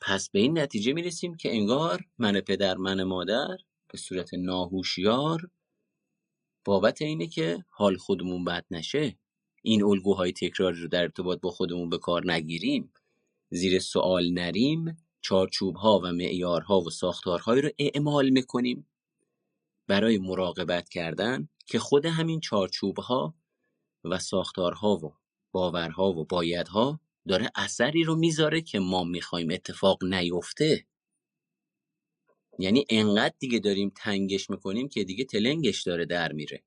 پس 0.00 0.30
به 0.30 0.38
این 0.38 0.58
نتیجه 0.58 0.92
می‌رسیم 0.92 1.34
که 1.34 1.54
انگار 1.54 2.04
من 2.18 2.40
پدر 2.40 2.76
من 2.76 3.02
مادر 3.02 3.56
به 3.88 3.98
صورت 3.98 4.34
ناهوشیار 4.34 5.50
بابت 6.64 7.02
اینه 7.02 7.26
که 7.26 7.64
حال 7.68 7.96
خودمون 7.96 8.44
بد 8.44 8.64
نشه. 8.70 9.18
این 9.62 9.84
الگوهای 9.84 10.32
تکراری 10.32 10.80
رو 10.80 10.88
در 10.88 11.02
ارتباط 11.02 11.40
با 11.40 11.50
خودمون 11.50 11.88
به 11.88 11.98
کار 11.98 12.32
نگیریم. 12.32 12.92
زیر 13.50 13.78
سوال 13.78 14.30
نریم 14.30 14.96
چارچوبها 15.20 16.00
و 16.04 16.12
معیارها 16.12 16.80
و 16.80 16.90
ساختارهایی 16.90 17.62
رو 17.62 17.70
اعمال 17.78 18.30
می‌کنیم. 18.30 18.86
برای 19.86 20.18
مراقبت 20.18 20.88
کردن 20.88 21.48
که 21.66 21.78
خود 21.78 22.06
همین 22.06 22.40
چارچوبها 22.40 23.34
و 24.10 24.18
ساختارها 24.18 24.96
و 24.96 25.14
باورها 25.52 26.12
و 26.12 26.24
بایدها 26.24 27.00
داره 27.28 27.50
اثری 27.54 28.04
رو 28.04 28.16
می‌ذاره 28.16 28.60
که 28.60 28.78
ما 28.78 29.04
می‌خوایم 29.04 29.50
اتفاق 29.50 30.04
نیفته. 30.04 30.86
یعنی 32.58 32.84
انقدر 32.90 33.34
دیگه 33.38 33.58
داریم 33.58 33.92
تنگش 33.96 34.50
می‌کنیم 34.50 34.88
که 34.88 35.04
دیگه 35.04 35.24
تلنگش 35.24 35.82
داره 35.82 36.06
در 36.06 36.32
میره. 36.32 36.62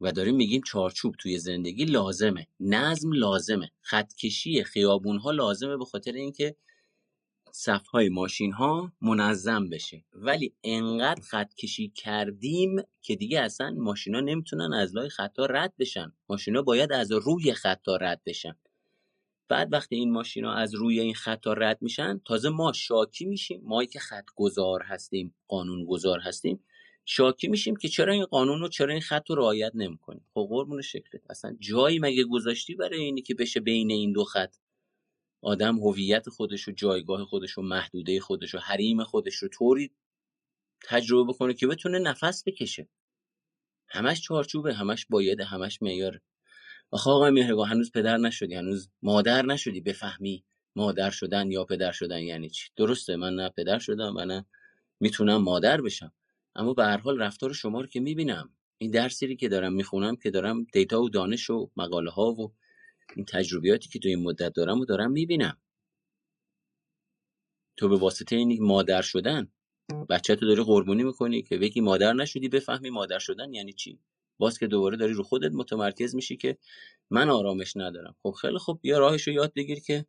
و 0.00 0.12
داریم 0.12 0.36
میگیم 0.36 0.62
چارچوب 0.66 1.14
توی 1.18 1.38
زندگی 1.38 1.84
لازمه. 1.84 2.46
نظم 2.60 3.12
لازمه. 3.12 3.70
خطکشی 3.80 4.64
خیابون 4.64 5.18
ها 5.18 5.30
لازمه 5.30 5.76
به 5.76 5.84
خاطر 5.84 6.12
اینکه 6.12 6.56
صفهای 7.52 8.08
ماشین 8.08 8.52
ها 8.52 8.92
منظم 9.00 9.68
بشه. 9.68 10.04
ولی 10.12 10.54
انقدر 10.64 11.22
خط 11.22 11.54
کشی 11.54 11.88
کردیم 11.88 12.76
که 13.02 13.16
دیگه 13.16 13.40
اصلا 13.40 13.70
ماشینا 13.70 14.20
نمی‌تونن 14.20 14.72
از 14.72 14.94
لای 14.96 15.08
خطا 15.08 15.46
رد 15.46 15.74
بشن. 15.78 16.12
ماشینا 16.28 16.62
باید 16.62 16.92
از 16.92 17.12
روی 17.12 17.52
خطا 17.52 17.96
رد 17.96 18.22
بشن. 18.26 18.56
بعد 19.48 19.72
وقتی 19.72 19.96
این 19.96 20.12
ماشینا 20.12 20.52
از 20.52 20.74
روی 20.74 21.00
این 21.00 21.14
خطا 21.14 21.52
رد 21.52 21.82
میشن 21.82 22.20
تازه 22.24 22.48
ما 22.48 22.72
شاکی 22.72 23.24
میشیم. 23.24 23.60
مایی 23.64 23.88
که 23.88 23.98
خط 23.98 24.26
گذار 24.36 24.82
هستیم 24.82 25.34
قانون 25.48 25.84
گذار 25.84 26.20
هستیم 26.20 26.64
شاکی 27.04 27.48
میشیم 27.48 27.76
که 27.76 27.88
چرا 27.88 28.12
این 28.12 28.24
قانون 28.24 28.60
رو 28.60 28.68
چرا 28.68 28.92
این 28.92 29.02
خط 29.02 29.30
رو 29.30 29.36
رعایت 29.36 29.72
نمی‌کنیم. 29.74 30.24
خب 30.34 30.46
قربون 30.50 30.82
شکلت. 30.82 31.30
اصلا 31.30 31.56
جایی 31.60 31.98
مگه 31.98 32.24
گذاشتی 32.24 32.74
برای 32.74 33.00
اینی 33.00 33.22
که 33.22 33.34
بشه 33.34 33.60
بین 33.60 33.90
این 33.90 34.12
دو 34.12 34.24
خط؟ 34.24 34.56
آدم 35.42 35.78
هویت 35.78 36.28
خودش 36.28 36.68
و 36.68 36.72
جایگاه 36.72 37.24
خودش 37.24 37.58
و 37.58 37.62
محدوده 37.62 38.20
خودش 38.20 38.54
و 38.54 38.58
حریم 38.58 39.04
خودش 39.04 39.34
رو 39.34 39.48
طوری 39.48 39.90
تجربه 40.84 41.32
بکنه 41.32 41.54
که 41.54 41.66
بتونه 41.66 41.98
نفس 41.98 42.42
بکشه. 42.46 42.88
همش 43.88 44.20
چارچوبه 44.20 44.74
همش 44.74 45.06
بایده 45.10 45.44
همش 45.44 45.82
معیاره. 45.82 46.22
آخه 46.90 47.10
آقای 47.10 47.40
هنوز 47.40 47.92
پدر 47.92 48.16
نشدی 48.16 48.54
هنوز 48.54 48.90
مادر 49.02 49.46
نشدی؟ 49.46 49.80
بفهمی 49.80 50.44
مادر 50.76 51.10
شدن 51.10 51.50
یا 51.50 51.64
پدر 51.64 51.92
شدن 51.92 52.22
یعنی 52.22 52.50
چی؟ 52.50 52.70
درسته 52.76 53.16
من 53.16 53.34
نه 53.34 53.48
پدر 53.48 53.78
شدم 53.78 54.16
و 54.16 54.24
نه 54.24 54.46
می‌تونم 55.00 55.42
مادر 55.42 55.80
بشم. 55.80 56.12
اما 56.54 56.74
به 56.74 56.84
هر 56.84 56.96
حال 56.96 57.18
رفتار 57.18 57.52
شما 57.52 57.80
رو 57.80 57.86
که 57.86 58.00
می‌بینم 58.00 58.50
این 58.78 58.90
درسی 58.90 59.36
که 59.36 59.48
دارم 59.48 59.72
می‌خونم 59.72 60.16
که 60.16 60.30
دارم 60.30 60.64
دیتا 60.72 61.02
و 61.02 61.08
دانش 61.08 61.50
و 61.50 61.70
مقاله 61.76 62.10
ها 62.10 62.32
و 62.32 62.52
این 63.16 63.24
تجربیاتی 63.24 63.88
که 63.88 63.98
تو 63.98 64.08
این 64.08 64.22
مدت 64.22 64.52
دارم 64.52 64.80
و 64.80 64.84
دارم 64.84 65.12
می‌بینم. 65.12 65.56
تو 67.76 67.88
به 67.88 67.96
واسطه 67.96 68.36
این 68.36 68.62
مادر 68.64 69.02
شدن 69.02 69.52
بچه 70.08 70.36
تو 70.36 70.46
داری 70.46 70.62
قربونی 70.62 71.02
می‌کنی 71.02 71.42
که 71.42 71.58
بگی 71.58 71.80
مادر 71.80 72.12
نشدی 72.12 72.48
بفهمی 72.48 72.90
مادر 72.90 73.18
شدن 73.18 73.54
یعنی 73.54 73.72
چی؟ 73.72 73.98
باز 74.38 74.58
که 74.58 74.66
دوباره 74.66 74.96
داری 74.96 75.12
رو 75.12 75.22
خودت 75.22 75.52
متمرکز 75.52 76.14
میشی 76.14 76.36
که 76.36 76.58
من 77.10 77.30
آرامش 77.30 77.76
ندارم. 77.76 78.16
خب 78.22 78.30
خیلی 78.30 78.58
خب 78.58 78.78
بیا 78.82 78.98
راهش 78.98 79.22
رو 79.28 79.32
یاد 79.32 79.52
بگیر 79.54 79.80
که 79.80 80.06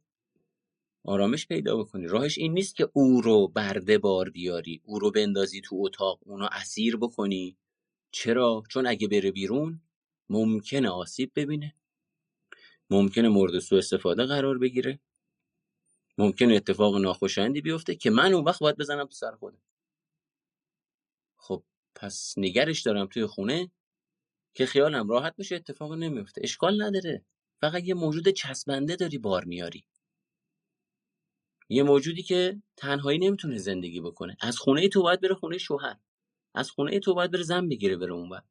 آرامش 1.04 1.48
پیدا 1.48 1.78
بکنی. 1.78 2.08
راهش 2.08 2.38
این 2.38 2.54
نیست 2.54 2.76
که 2.76 2.90
او 2.94 3.22
رو 3.22 3.48
برده 3.48 3.98
بار 3.98 4.30
بیاری 4.30 4.82
او 4.84 5.00
رو 5.00 5.12
بندازی 5.12 5.62
تو 5.62 5.78
اتاق 5.80 6.20
اونو 6.26 6.48
اسیر 6.52 6.98
بکنی. 6.98 7.58
چرا؟ 8.12 8.64
چون 8.70 8.88
اگه 8.88 9.08
بره 9.08 9.32
بیرون 9.32 9.82
ممکنه 10.30 10.90
آسیب 10.90 11.32
ببینه. 11.36 11.76
ممکنه 12.92 13.30
مورد 13.30 13.60
سوء 13.60 13.78
استفاده 13.78 14.26
قرار 14.26 14.58
بگیره. 14.58 15.00
ممکنه 16.18 16.56
اتفاق 16.56 16.98
ناخوشایندی 16.98 17.62
بیفته 17.62 17.96
که 17.96 18.10
من 18.10 18.34
اون 18.34 18.44
وقت 18.44 18.60
باید 18.60 18.78
بزنم 18.78 19.06
تو 19.06 19.12
سر 19.12 19.36
خودم. 19.36 19.62
خب 21.38 21.64
پس 21.96 22.34
نگرش 22.38 22.82
دارم 22.82 23.08
توی 23.08 23.26
خونه 23.26 23.72
که 24.54 24.66
خیالم 24.66 25.10
راحت 25.10 25.36
بشه 25.36 25.56
اتفاق 25.56 25.94
نمیفته. 25.94 26.42
اشکال 26.44 26.82
نداره. 26.82 27.26
فقط 27.62 27.84
یه 27.84 27.94
موجود 27.94 28.30
چسبنده 28.30 28.96
داری 28.96 29.18
بار 29.18 29.46
میاری. 29.46 29.86
یه 31.70 31.84
موجودی 31.84 32.24
که 32.24 32.62
تنهایی 32.78 33.20
نمی‌تونه 33.20 33.58
زندگی 33.58 34.02
بکنه. 34.02 34.38
از 34.42 34.58
خونه 34.58 34.90
تو 34.90 35.02
باید 35.02 35.22
بره 35.22 35.36
خونه 35.36 35.58
شوهر. 35.58 35.98
از 36.56 36.72
خونه 36.72 37.00
تو 37.00 37.14
باید 37.14 37.32
بره 37.32 37.44
زن 37.44 37.70
بگیره 37.70 37.98
بره 37.98 38.14
اونور. 38.14 38.42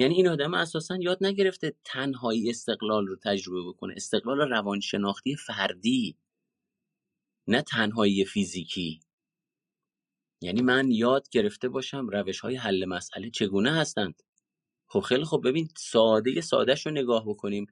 یعنی 0.00 0.14
این 0.14 0.28
آدم 0.28 0.54
اساسا 0.54 0.96
یاد 0.96 1.18
نگرفته 1.20 1.74
تنهایی 1.84 2.50
استقلال 2.50 3.06
رو 3.06 3.16
تجربه 3.16 3.68
بکنه. 3.68 3.94
استقلال 3.96 4.50
روانشناختی 4.50 5.36
فردی 5.36 6.18
نه 7.48 7.62
تنهایی 7.62 8.24
فیزیکی. 8.24 9.00
یعنی 10.42 10.62
من 10.62 10.90
یاد 10.90 11.28
گرفته 11.30 11.68
باشم 11.68 12.08
روش 12.08 12.40
های 12.40 12.56
حل 12.56 12.84
مسئله 12.84 13.30
چگونه 13.30 13.72
هستند. 13.72 14.22
خب 14.88 15.00
خیلی 15.00 15.24
خب 15.24 15.40
ببین 15.44 15.68
ساده 15.76 16.40
سادهش 16.40 16.86
رو 16.86 16.92
نگاه 16.92 17.24
بکنیم. 17.28 17.66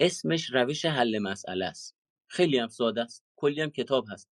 اسمش 0.00 0.50
روش 0.50 0.84
حل 0.84 1.18
مسئله 1.18 1.66
است. 1.66 1.96
خیلی 2.28 2.58
هم 2.58 2.68
ساده 2.68 3.00
است 3.00 3.24
کلی 3.36 3.60
هم 3.60 3.70
کتاب 3.70 4.06
هست. 4.10 4.30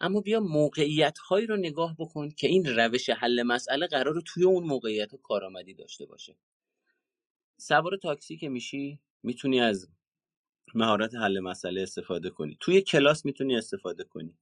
اما 0.00 0.20
بیا 0.20 0.40
موقعیت 0.40 1.18
هایی 1.18 1.46
رو 1.46 1.56
نگاه 1.56 1.96
بکن 1.98 2.30
که 2.30 2.46
این 2.46 2.66
روش 2.76 3.10
حل 3.10 3.42
مسئله 3.42 3.86
قرار 3.86 4.14
رو 4.14 4.22
توی 4.26 4.44
اون 4.44 4.64
موقعیت 4.64 5.14
کارآمدی 5.22 5.74
داشته 5.74 6.06
باشه. 6.06 6.36
سوار 7.60 7.96
تاکسی 7.96 8.36
که 8.36 8.48
میشی 8.48 9.00
می‌تونی 9.22 9.60
از 9.60 9.88
مهارت 10.74 11.14
حل 11.14 11.40
مسئله 11.40 11.82
استفاده 11.82 12.30
کنی. 12.30 12.56
توی 12.60 12.80
کلاس 12.80 13.24
می‌تونی 13.26 13.56
استفاده 13.56 14.04
کنی. 14.04 14.38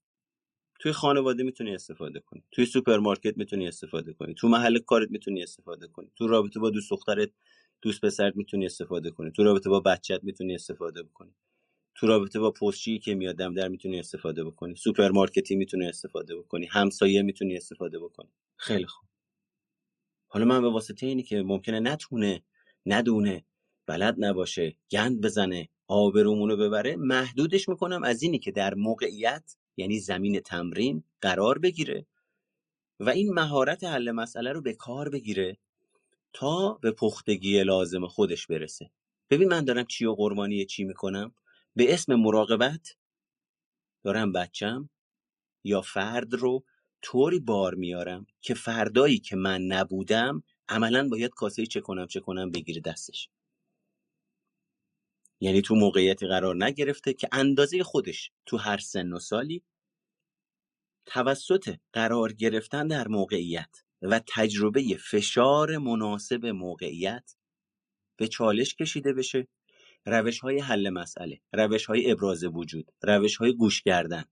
توی 0.80 0.92
خانواده 0.92 1.42
می‌تونی 1.42 1.74
استفاده 1.74 2.20
کنی. 2.20 2.44
توی 2.50 2.66
سوپرمارکت 2.66 3.38
می‌تونی 3.38 3.68
استفاده 3.68 4.12
کنی. 4.12 4.34
تو 4.34 4.48
محل 4.48 4.78
کارت 4.78 5.10
می‌تونی 5.10 5.42
استفاده 5.42 5.88
کنی. 5.88 6.10
تو 6.16 6.26
رابطه 6.26 6.60
با 6.60 6.70
دوست 6.70 6.90
دخترت 6.90 7.30
دوست 7.82 8.00
پسرت 8.00 8.36
می‌تونی 8.36 8.66
استفاده 8.66 9.10
کنی. 9.10 9.30
تو 9.32 9.44
رابطه 9.44 9.70
با 9.70 9.80
بچت 9.80 10.24
می‌تونی 10.24 10.54
استفاده 10.54 11.02
بکنی. 11.02 11.34
تو 11.94 12.06
رابطه 12.06 12.38
با 12.38 12.50
پستچی 12.50 12.98
که 12.98 13.14
میاد 13.14 13.36
در 13.36 13.68
می‌تونی 13.68 13.98
استفاده 13.98 14.44
بکنی. 14.44 14.76
سوپرمارکتی 14.76 15.56
می‌تونی 15.56 15.86
استفاده 15.86 16.36
بکنی. 16.36 16.66
همسایه 16.66 17.22
می‌تونی 17.22 17.56
استفاده 17.56 17.98
بکنی. 17.98 18.30
خیلی 18.56 18.86
خوب. 18.86 19.08
حالا 20.28 20.44
من 20.44 20.62
به 20.62 20.68
واسطه 20.68 21.06
اینی 21.06 21.22
که 21.22 21.42
ممکنه 21.42 21.80
نتونه 21.80 22.42
ندونه 22.88 23.44
بلد 23.86 24.14
نباشه 24.18 24.76
گند 24.90 25.20
بزنه 25.20 25.68
آبرومونو 25.86 26.56
ببره 26.56 26.96
محدودش 26.96 27.68
می‌کنم 27.68 28.02
از 28.02 28.22
اینی 28.22 28.38
که 28.38 28.52
در 28.52 28.74
موقعیت 28.74 29.56
یعنی 29.76 29.98
زمین 29.98 30.40
تمرین 30.40 31.04
قرار 31.20 31.58
بگیره 31.58 32.06
و 33.00 33.10
این 33.10 33.34
مهارت 33.34 33.84
حل 33.84 34.10
مسئله 34.10 34.52
رو 34.52 34.62
به 34.62 34.72
کار 34.72 35.08
بگیره 35.08 35.56
تا 36.32 36.72
به 36.72 36.92
پختگی 36.92 37.62
لازم 37.64 38.06
خودش 38.06 38.46
برسه. 38.46 38.90
ببین 39.30 39.48
من 39.48 39.64
دارم 39.64 39.84
چی 39.84 40.04
و 40.04 40.14
قربانی 40.14 40.64
چی 40.64 40.84
می‌کنم؟ 40.84 41.34
به 41.76 41.94
اسم 41.94 42.14
مراقبت 42.14 42.96
دارم 44.04 44.32
بچم 44.32 44.88
یا 45.64 45.80
فرد 45.80 46.34
رو 46.34 46.64
طوری 47.02 47.40
بار 47.40 47.74
میارم 47.74 48.26
که 48.40 48.54
فردایی 48.54 49.18
که 49.18 49.36
من 49.36 49.62
نبودم 49.62 50.42
عملا 50.68 51.08
باید 51.08 51.30
کاسه 51.30 51.66
چه 51.66 51.80
کنم 51.80 52.06
چه 52.06 52.20
کنم 52.20 52.50
بگیره 52.50 52.80
دستش. 52.80 53.28
یعنی 55.40 55.62
تو 55.62 55.74
موقعیتی 55.74 56.26
قرار 56.26 56.64
نگرفته 56.64 57.12
که 57.12 57.28
اندازه 57.32 57.82
خودش 57.82 58.30
تو 58.46 58.56
هر 58.56 58.78
سن 58.78 59.12
و 59.12 59.18
سالی 59.18 59.62
توسط 61.06 61.76
قرار 61.92 62.32
گرفتن 62.32 62.86
در 62.86 63.08
موقعیت 63.08 63.82
و 64.02 64.20
تجربه 64.26 64.96
فشار 65.10 65.78
مناسب 65.78 66.46
موقعیت 66.46 67.34
به 68.16 68.28
چالش 68.28 68.74
کشیده 68.74 69.12
بشه. 69.12 69.48
روش 70.06 70.40
های 70.40 70.58
حل 70.58 70.90
مسئله 70.90 71.40
روش 71.52 71.86
های 71.86 72.10
ابراز 72.10 72.44
وجود 72.44 72.92
روش 73.02 73.36
های 73.36 73.54
گوش 73.54 73.82
کردن 73.82 74.24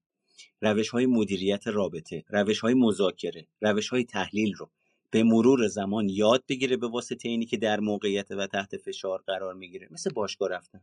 روش 0.60 0.88
های 0.88 1.06
مدیریت 1.06 1.66
رابطه 1.66 2.24
روش 2.28 2.60
های 2.60 2.74
مذاکره 2.74 3.46
روش 3.60 3.88
های 3.88 4.04
تحلیل 4.04 4.54
رو 4.54 4.70
به 5.10 5.22
مرور 5.22 5.66
زمان 5.66 6.08
یاد 6.08 6.44
بگیره 6.48 6.76
به 6.76 6.88
واسطه 6.88 7.28
اینی 7.28 7.46
که 7.46 7.56
در 7.56 7.80
موقعیت 7.80 8.30
و 8.30 8.46
تحت 8.46 8.76
فشار 8.76 9.22
قرار 9.26 9.54
می‌گیره. 9.54 9.88
مثل 9.90 10.10
باشگاه 10.10 10.48
رفتن. 10.48 10.80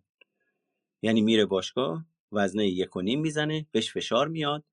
یعنی 1.02 1.22
میره 1.22 1.46
باشگاه 1.46 2.06
وزنه 2.32 2.68
یک 2.68 2.96
و 2.96 3.02
نیم 3.02 3.22
می‌زنه 3.22 3.66
بهش 3.72 3.94
فشار 3.94 4.28
میاد 4.28 4.64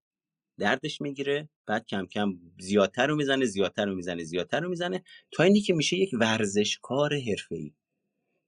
دردش 0.59 1.01
می‌گیره 1.01 1.49
بعد 1.67 1.87
کم 1.87 2.07
کم 2.07 2.39
زیادتر 2.59 3.07
رو 3.07 3.17
می‌زنه 3.17 3.45
زیادتر 3.45 3.87
رو 3.87 3.95
می‌زنه 3.95 4.25
زیادتر 4.25 4.61
رو 4.61 4.69
می‌زنه 4.69 5.03
تا 5.31 5.43
اینی 5.43 5.61
که 5.61 5.75
میشه 5.75 5.97
یک 5.97 6.11
ورزشکار 6.13 7.15
حرفه‌ای 7.15 7.75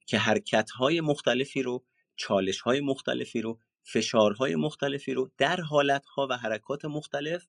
که 0.05 0.17
حرکت‌های 0.17 1.01
مختلفی 1.01 1.61
رو 1.61 1.85
چالش‌های 2.15 2.81
مختلفی 2.81 3.41
رو 3.41 3.59
فشارهای 3.83 4.55
مختلفی 4.55 5.13
رو 5.13 5.31
در 5.37 5.61
حالتها 5.61 6.27
و 6.29 6.37
حرکات 6.37 6.85
مختلف 6.85 7.47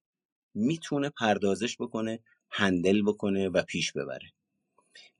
می‌تونه 0.54 1.10
پردازش 1.10 1.76
بکنه 1.76 2.20
هندل 2.56 3.02
بکنه 3.02 3.48
و 3.48 3.62
پیش 3.62 3.92
ببره. 3.92 4.32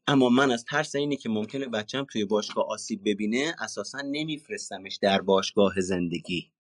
اما 0.06 0.28
من 0.28 0.50
از 0.50 0.64
ترس 0.64 0.94
اینی 0.94 1.16
که 1.16 1.28
ممکنه 1.28 1.68
بچم 1.68 2.06
توی 2.10 2.24
باشگاه 2.24 2.66
آسیب 2.68 3.00
ببینه 3.04 3.54
اساسا 3.60 3.98
نمیفرستمش 4.00 4.98
در 5.02 5.20
باشگاه 5.20 5.80
زندگی. 5.80 6.52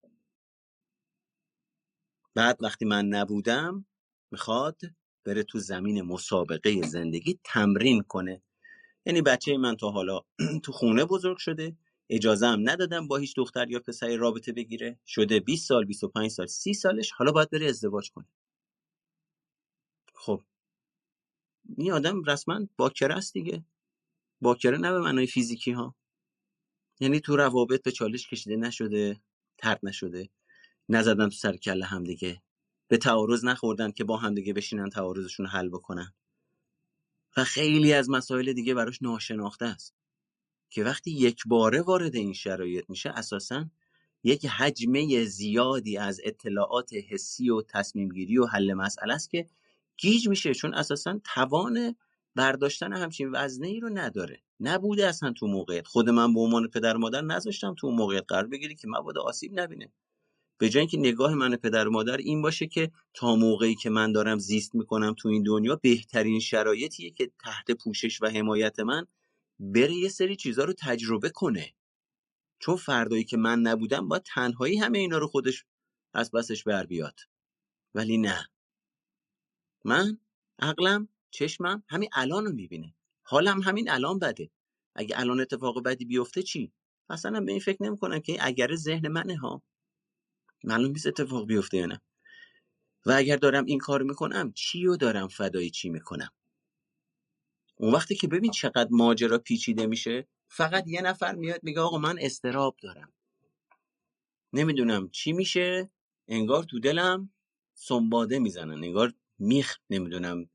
بعد 2.34 2.58
وقتی 2.60 2.84
من 2.84 3.06
نبودم 3.06 3.86
می‌خواد 4.30 4.80
بره 5.24 5.42
تو 5.42 5.58
زمین 5.58 6.02
مسابقه 6.02 6.82
زندگی 6.82 7.38
تمرین 7.44 8.02
کنه. 8.02 8.42
یعنی 9.06 9.22
بچه 9.22 9.56
من 9.56 9.76
تا 9.76 9.90
حالا 9.90 10.20
تو 10.64 10.72
خونه 10.72 11.04
بزرگ 11.04 11.38
شده 11.38 11.76
اجازه 12.10 12.46
هم 12.46 12.70
ندادم 12.70 13.08
با 13.08 13.16
هیچ 13.16 13.36
دختر 13.36 13.70
یا 13.70 13.80
پسری 13.80 14.16
رابطه 14.16 14.52
بگیره. 14.52 14.98
شده 15.06 15.40
20 15.40 15.68
سال 15.68 15.84
25 15.84 16.30
سال 16.30 16.46
30 16.46 16.74
سالش 16.74 17.10
حالا 17.10 17.32
باید 17.32 17.50
بره 17.50 17.66
ازدواج 17.66 18.10
کنه. 18.10 18.26
خب 20.14 20.42
این 21.76 21.92
آدم 21.92 22.22
رسما 22.22 22.66
باکره 22.76 23.16
است 23.16 23.32
دیگه. 23.32 23.64
باکره 24.40 24.78
نه 24.78 24.92
به 24.92 25.00
معنای 25.00 25.26
فیزیکی 25.26 25.72
ها. 25.72 25.94
یعنی 27.00 27.20
تو 27.20 27.36
روابط 27.36 27.82
به 27.82 27.92
چالش 27.92 28.28
کشیده 28.28 28.56
نشده 28.56 29.20
ترد 29.58 29.80
نشده. 29.82 30.28
نزدن 30.88 31.28
تو 31.28 31.34
سر 31.34 31.56
کله 31.56 31.84
هم 31.84 32.04
دیگه. 32.04 32.42
به 32.88 32.96
تعارض 32.96 33.44
نخوردن 33.44 33.90
که 33.90 34.04
با 34.04 34.16
هم 34.16 34.34
دیگه 34.34 34.52
بشینن 34.52 34.90
تعارضشون 34.90 35.46
حل 35.46 35.68
بکنن. 35.68 36.14
و 37.36 37.44
خیلی 37.44 37.92
از 37.92 38.10
مسائل 38.10 38.52
دیگه 38.52 38.74
براش 38.74 39.02
ناشناخته 39.02 39.64
است. 39.64 39.94
که 40.70 40.84
وقتی 40.84 41.10
یک 41.10 41.42
باره 41.46 41.82
وارد 41.82 42.14
این 42.14 42.32
شرایط 42.32 42.90
میشه 42.90 43.10
اساسا 43.10 43.70
یک 44.22 44.46
حجمه 44.46 45.24
زیادی 45.24 45.98
از 45.98 46.20
اطلاعات 46.24 46.90
حسی 46.94 47.50
و 47.50 47.62
تصمیم 47.62 48.08
گیری 48.08 48.38
و 48.38 48.46
حل 48.46 48.74
مسئله 48.74 49.14
است 49.14 49.30
که 49.30 49.48
گیج 49.98 50.28
میشه 50.28 50.54
چون 50.54 50.74
اساسا 50.74 51.20
توان 51.24 51.96
برداشتن 52.34 52.92
همچین 52.92 53.30
وزنه 53.32 53.66
ای 53.66 53.80
رو 53.80 53.88
نداره. 53.88 54.42
نبوده 54.60 55.06
اصلا 55.06 55.32
تو 55.32 55.46
موقعیت. 55.46 55.86
خود 55.86 56.10
من 56.10 56.34
به 56.34 56.40
عنوان 56.40 56.68
پدر 56.68 56.96
مادر 56.96 57.20
نذاشتم 57.20 57.74
تو 57.74 57.90
موقعیت 57.90 58.24
قرار 58.28 58.46
بگیری 58.46 58.74
که 58.74 58.88
مبادا 58.88 59.22
آسیب 59.22 59.60
نبینه. 59.60 59.92
به 60.58 60.68
جای 60.68 60.80
اینکه 60.80 60.98
نگاه 60.98 61.34
من 61.34 61.56
پدر 61.56 61.88
مادر 61.88 62.16
این 62.16 62.42
باشه 62.42 62.66
که 62.66 62.90
تا 63.14 63.36
موقعی 63.36 63.74
که 63.74 63.90
من 63.90 64.12
دارم 64.12 64.38
زیست 64.38 64.74
می‌کنم 64.74 65.14
تو 65.18 65.28
این 65.28 65.42
دنیا 65.42 65.76
بهترین 65.76 66.40
شرایطیه 66.40 67.10
که 67.10 67.30
تحت 67.44 67.70
پوشش 67.70 68.22
و 68.22 68.26
حمایت 68.26 68.80
من 68.80 69.06
بره 69.58 69.92
یه 69.94 70.08
سری 70.08 70.36
چیزا 70.36 70.64
رو 70.64 70.72
تجربه 70.78 71.30
کنه. 71.30 71.74
چون 72.58 72.76
فردایی 72.76 73.24
که 73.24 73.36
من 73.36 73.60
نبودم 73.60 74.08
باید 74.08 74.22
تنهایی 74.22 74.78
همه 74.78 74.98
اینا 74.98 75.18
رو 75.18 75.28
خودش 75.28 75.64
از 76.14 76.30
بسش 76.30 76.64
بر 76.64 76.86
بیاد. 76.86 77.20
ولی 77.94 78.18
نه. 78.18 78.48
من 79.84 80.18
عقلم 80.58 81.08
چشمم 81.30 81.82
همین 81.88 82.08
الان 82.12 82.44
رو 82.44 82.52
می‌بینه. 82.52 82.94
حالم 83.22 83.62
همین 83.62 83.90
الان 83.90 84.18
بده. 84.18 84.50
اگه 84.94 85.20
الان 85.20 85.40
اتفاق 85.40 85.82
بدی 85.82 86.04
بیفته 86.04 86.42
چی؟ 86.42 86.72
اصلا 87.10 87.40
به 87.40 87.52
این 87.52 87.60
فکر 87.60 87.82
نمی‌کنم 87.82 88.18
که 88.18 88.36
اگر 88.40 88.74
ذهن 88.74 89.08
منه 89.08 89.36
ها. 89.36 89.62
معلوم 90.64 90.90
نیست 90.92 91.06
اتفاق 91.06 91.46
بیفته 91.46 91.76
یا 91.76 91.86
نه. 91.86 92.00
و 93.06 93.12
اگر 93.12 93.36
دارم 93.36 93.64
این 93.64 93.78
کار 93.78 94.02
می‌کنم 94.02 94.52
چی 94.52 94.84
رو 94.84 94.96
دارم 94.96 95.28
فدای 95.28 95.70
چی 95.70 95.88
می‌کنم؟ 95.88 96.30
اون 97.76 97.92
وقتی 97.92 98.14
که 98.14 98.28
ببین 98.28 98.50
چقدر 98.50 98.88
ماجرا 98.90 99.38
پیچیده 99.38 99.86
میشه 99.86 100.28
فقط 100.48 100.88
یه 100.88 101.02
نفر 101.02 101.34
میاد 101.34 101.60
میگه 101.62 101.80
آقا 101.80 101.98
من 101.98 102.18
استراب 102.20 102.76
دارم. 102.82 103.12
نمی‌دونم 104.52 105.08
چی 105.08 105.32
میشه 105.32 105.90
انگار 106.28 106.64
تو 106.64 106.80
دلم 106.80 107.30
سنباده 107.74 108.38
می‌زنن 108.38 108.84
انگار 108.84 109.12
میخ 109.38 109.78
نمی‌دونم 109.90 110.50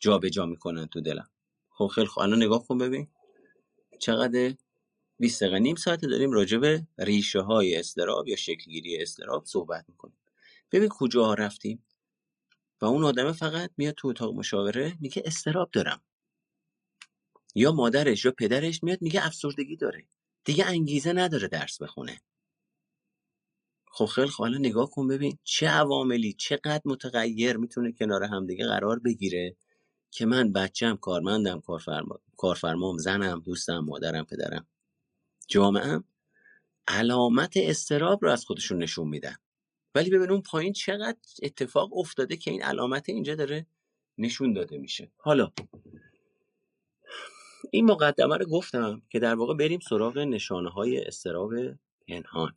جابجا 0.00 0.28
جا 0.28 0.46
می‌کنن 0.46 0.86
تو 0.86 1.00
دلم. 1.00 1.30
خب 1.70 1.86
خیلی 1.86 2.06
خب 2.06 2.20
الان 2.20 2.42
نگاه 2.42 2.66
کن 2.66 2.78
ببین. 2.78 3.08
چقدر 3.98 4.54
20 5.18 5.42
دقیقه 5.42 5.58
نیم 5.58 5.76
ساعت 5.76 6.00
داریم 6.04 6.32
راجع 6.32 6.58
به 6.58 6.86
ریشه 6.98 7.40
های 7.40 7.76
استراب 7.76 8.28
یا 8.28 8.36
شکلگیری 8.36 9.02
استراب 9.02 9.44
صحبت 9.44 9.84
می‌کنیم. 9.88 10.18
ببین 10.72 10.88
کجا 10.88 11.34
رفتیم. 11.34 11.86
و 12.80 12.84
اون 12.84 13.04
آدم 13.04 13.32
فقط 13.32 13.70
میاد 13.76 13.94
تو 13.94 14.08
اتاق 14.08 14.34
مشاوره 14.34 14.96
میگه 15.00 15.22
استراب 15.26 15.70
دارم. 15.70 16.02
یا 17.54 17.72
مادرش 17.72 18.24
یا 18.24 18.32
پدرش 18.32 18.82
میاد 18.82 19.02
میگه 19.02 19.26
افسردگی 19.26 19.76
داره. 19.76 20.06
دیگه 20.44 20.66
انگیزه 20.66 21.12
نداره 21.12 21.48
درس 21.48 21.82
بخونه. 21.82 22.20
خب 23.92 24.06
خیلی 24.06 24.28
خب 24.28 24.44
نگاه 24.44 24.90
کن 24.90 25.08
ببین 25.08 25.38
چه 25.44 25.68
عواملی 25.68 26.32
چقدر 26.32 26.82
متغیر 26.84 27.56
می‌تونه 27.56 27.92
کنار 27.92 28.24
همدیگه 28.24 28.66
قرار 28.66 28.98
بگیره 28.98 29.56
که 30.10 30.26
من 30.26 30.52
بچم 30.52 30.96
کارمندم 30.96 31.60
کارفرما 31.60 32.20
کارفرمام 32.36 32.98
زنم 32.98 33.40
دوستم 33.40 33.78
مادرم 33.78 34.24
پدرم. 34.24 34.66
جامعه 35.48 36.00
علامت 36.88 37.52
استراب 37.56 38.24
رو 38.24 38.30
از 38.30 38.44
خودشون 38.44 38.82
نشون 38.82 39.08
میدن. 39.08 39.36
ولی 39.94 40.10
ببین 40.10 40.30
اون 40.30 40.42
پایین 40.42 40.72
چقدر 40.72 41.18
اتفاق 41.42 41.98
افتاده 41.98 42.36
که 42.36 42.50
این 42.50 42.62
علامت 42.62 43.08
اینجا 43.08 43.34
داره 43.34 43.66
نشون 44.18 44.52
داده 44.52 44.78
میشه. 44.78 45.10
حالا 45.16 45.52
این 47.70 47.84
مقدمه 47.84 48.36
رو 48.36 48.46
گفتم 48.46 49.02
که 49.10 49.18
در 49.18 49.34
واقع 49.34 49.54
بریم 49.54 49.80
سراغ 49.88 50.18
نشانه 50.18 50.70
های 50.70 51.04
استراب 51.04 51.52
پنهان. 52.08 52.56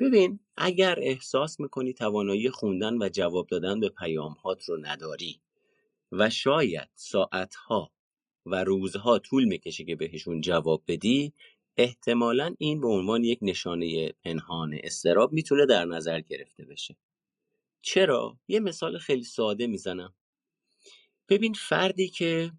ببین 0.00 0.40
اگر 0.56 0.98
احساس 1.02 1.60
می‌کنی 1.60 1.92
توانایی 1.92 2.50
خوندن 2.50 3.02
و 3.02 3.08
جواب 3.08 3.46
دادن 3.46 3.80
به 3.80 3.88
پیام 3.88 4.32
هات 4.32 4.64
رو 4.64 4.76
نداری 4.76 5.40
و 6.12 6.30
شاید 6.30 6.88
ساعتها 6.94 7.92
و 8.46 8.64
روزها 8.64 9.18
طول 9.18 9.44
می‌کشه 9.44 9.84
که 9.84 9.96
بهشون 9.96 10.40
جواب 10.40 10.82
بدی 10.88 11.32
احتمالا 11.76 12.54
این 12.58 12.80
به 12.80 12.88
عنوان 12.88 13.24
یک 13.24 13.38
نشانه 13.42 14.12
پنهان 14.24 14.78
استراب 14.82 15.32
می‌تونه 15.32 15.66
در 15.66 15.84
نظر 15.84 16.20
گرفته 16.20 16.64
بشه 16.64 16.96
چرا؟ 17.82 18.38
یه 18.48 18.60
مثال 18.60 18.98
خیلی 18.98 19.24
ساده 19.24 19.66
می‌زنم 19.66 20.14
ببین 21.28 21.52
فردی 21.54 22.08
که 22.08 22.52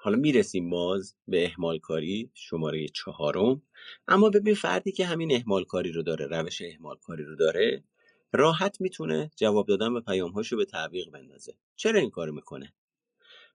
حالا 0.00 0.16
می‌رسیم 0.16 0.70
باز 0.70 1.14
به 1.28 1.44
احمال 1.44 1.78
کاری 1.78 2.30
شماره 2.34 2.88
چهارم. 2.88 3.62
اما 4.08 4.28
ببین 4.28 4.54
فردی 4.54 4.92
که 4.92 5.06
همین 5.06 5.32
احمال 5.32 5.64
کاری 5.64 5.92
رو 5.92 6.02
داره 6.02 6.26
روش 6.26 6.62
احمال 6.62 6.96
کاری 6.96 7.24
رو 7.24 7.36
داره 7.36 7.84
راحت 8.32 8.80
می‌تونه 8.80 9.30
جواب 9.36 9.66
دادن 9.66 9.94
به 9.94 10.00
پیام 10.00 10.30
هاشو 10.30 10.56
به 10.56 10.64
تعویق 10.64 11.10
بندازه. 11.10 11.54
چرا 11.76 12.00
این 12.00 12.10
کارو 12.10 12.32
می‌کنه؟ 12.32 12.74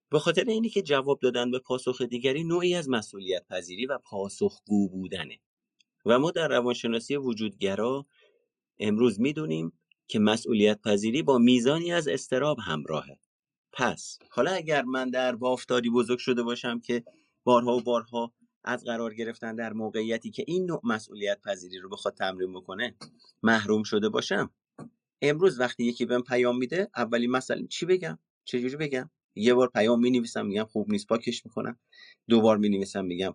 به 0.09 0.19
خاطر 0.19 0.43
اینی 0.43 0.69
که 0.69 0.81
جواب 0.81 1.19
دادن 1.19 1.51
به 1.51 1.59
پاسخ 1.59 2.01
دیگری 2.01 2.43
نوعی 2.43 2.75
از 2.75 2.89
مسئولیت 2.89 3.47
پذیری 3.47 3.85
و 3.85 3.97
پاسخگو 3.97 4.89
بودنه. 4.89 5.39
و 6.05 6.19
ما 6.19 6.31
در 6.31 6.47
روانشناسی 6.47 7.15
وجودگرا 7.15 8.05
امروز 8.79 9.19
می‌دونیم 9.19 9.79
که 10.07 10.19
مسئولیت 10.19 10.81
پذیری 10.81 11.23
با 11.23 11.37
میزانی 11.37 11.93
از 11.93 12.07
استراب 12.07 12.57
همراهه. 12.59 13.19
پس 13.73 14.19
حالا 14.29 14.51
اگر 14.51 14.83
من 14.83 15.09
در 15.09 15.35
بافتاری 15.35 15.89
بزرگ 15.89 16.19
شده 16.19 16.43
باشم 16.43 16.79
که 16.79 17.03
بارها 17.43 17.77
و 17.77 17.81
بارها 17.81 18.33
از 18.63 18.83
قرار 18.83 19.13
گرفتن 19.13 19.55
در 19.55 19.73
موقعیتی 19.73 20.31
که 20.31 20.43
این 20.47 20.65
نوع 20.65 20.81
مسئولیت 20.83 21.41
پذیری 21.41 21.77
رو 21.79 21.89
بخواد 21.89 22.13
تمرین 22.13 22.53
بکنه 22.53 22.95
محروم 23.43 23.83
شده 23.83 24.09
باشم 24.09 24.49
امروز 25.21 25.59
وقتی 25.59 25.83
یکی 25.83 26.05
بهم 26.05 26.21
پیام 26.23 26.57
میده 26.57 26.89
اولی 26.95 27.27
مثلا 27.27 27.65
چی 27.69 27.85
بگم؟ 27.85 28.19
چجوری 28.45 28.75
بگم؟ 28.75 29.09
یه 29.35 29.53
بار 29.53 29.69
پیام 29.69 29.99
می 29.99 30.11
نویسم 30.11 30.45
میگم 30.45 30.63
خوب 30.63 30.91
نیست 30.91 31.07
پاکش 31.07 31.45
می‌کنم. 31.45 31.79
دو 32.29 32.41
بار 32.41 32.57
می 32.57 32.69
نویسم 32.69 33.05
میگم 33.05 33.33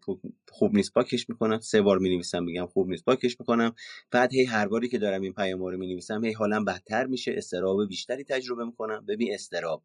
خوب 0.48 0.74
نیست 0.74 0.94
پاکش 0.94 1.28
می‌کنم. 1.28 1.60
سه 1.60 1.82
بار 1.82 1.98
می 1.98 2.08
نویسم 2.08 2.44
میگم 2.44 2.66
خوب 2.66 2.88
نیست 2.88 3.04
پاکش 3.04 3.40
می‌کنم. 3.40 3.74
بعد 4.10 4.32
هی 4.32 4.44
هر 4.44 4.68
باری 4.68 4.88
که 4.88 4.98
دارم 4.98 5.22
این 5.22 5.32
پیام 5.32 5.64
رو 5.64 5.78
می 5.78 5.86
نویسم 5.86 6.24
هی 6.24 6.32
حالم 6.32 6.64
بدتر 6.64 7.06
میشه 7.06 7.34
استراب 7.36 7.88
بیشتری 7.88 8.24
تجربه 8.24 8.64
می‌کنم. 8.64 9.06
ببین 9.06 9.34
استراب 9.34 9.82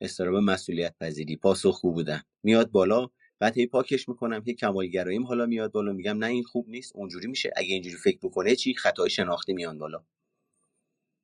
استراب 0.00 0.34
مسئولیت 0.36 0.94
پذیری 1.00 1.36
پاسخگو 1.36 1.92
بودن. 1.92 2.22
میاد 2.42 2.70
بالا 2.70 3.08
بعد 3.38 3.58
هی 3.58 3.66
پاکش 3.66 4.08
می‌کنم 4.08 4.42
هی 4.46 4.54
کمالگراییم 4.54 5.26
حالا 5.26 5.46
میاد 5.46 5.72
بالا. 5.72 5.92
میگم 5.92 6.18
نه 6.18 6.26
این 6.26 6.42
خوب 6.42 6.68
نیست. 6.68 6.96
اونجوری 6.96 7.26
میشه. 7.26 7.52
اگه 7.56 7.74
اینجوری 7.74 7.96
فکر 7.96 8.18
بکنه 8.22 8.56
چی؟ 8.56 8.74
خطای 8.74 9.10
شناختی 9.10 9.52
میان 9.52 9.78
بالا. 9.78 10.04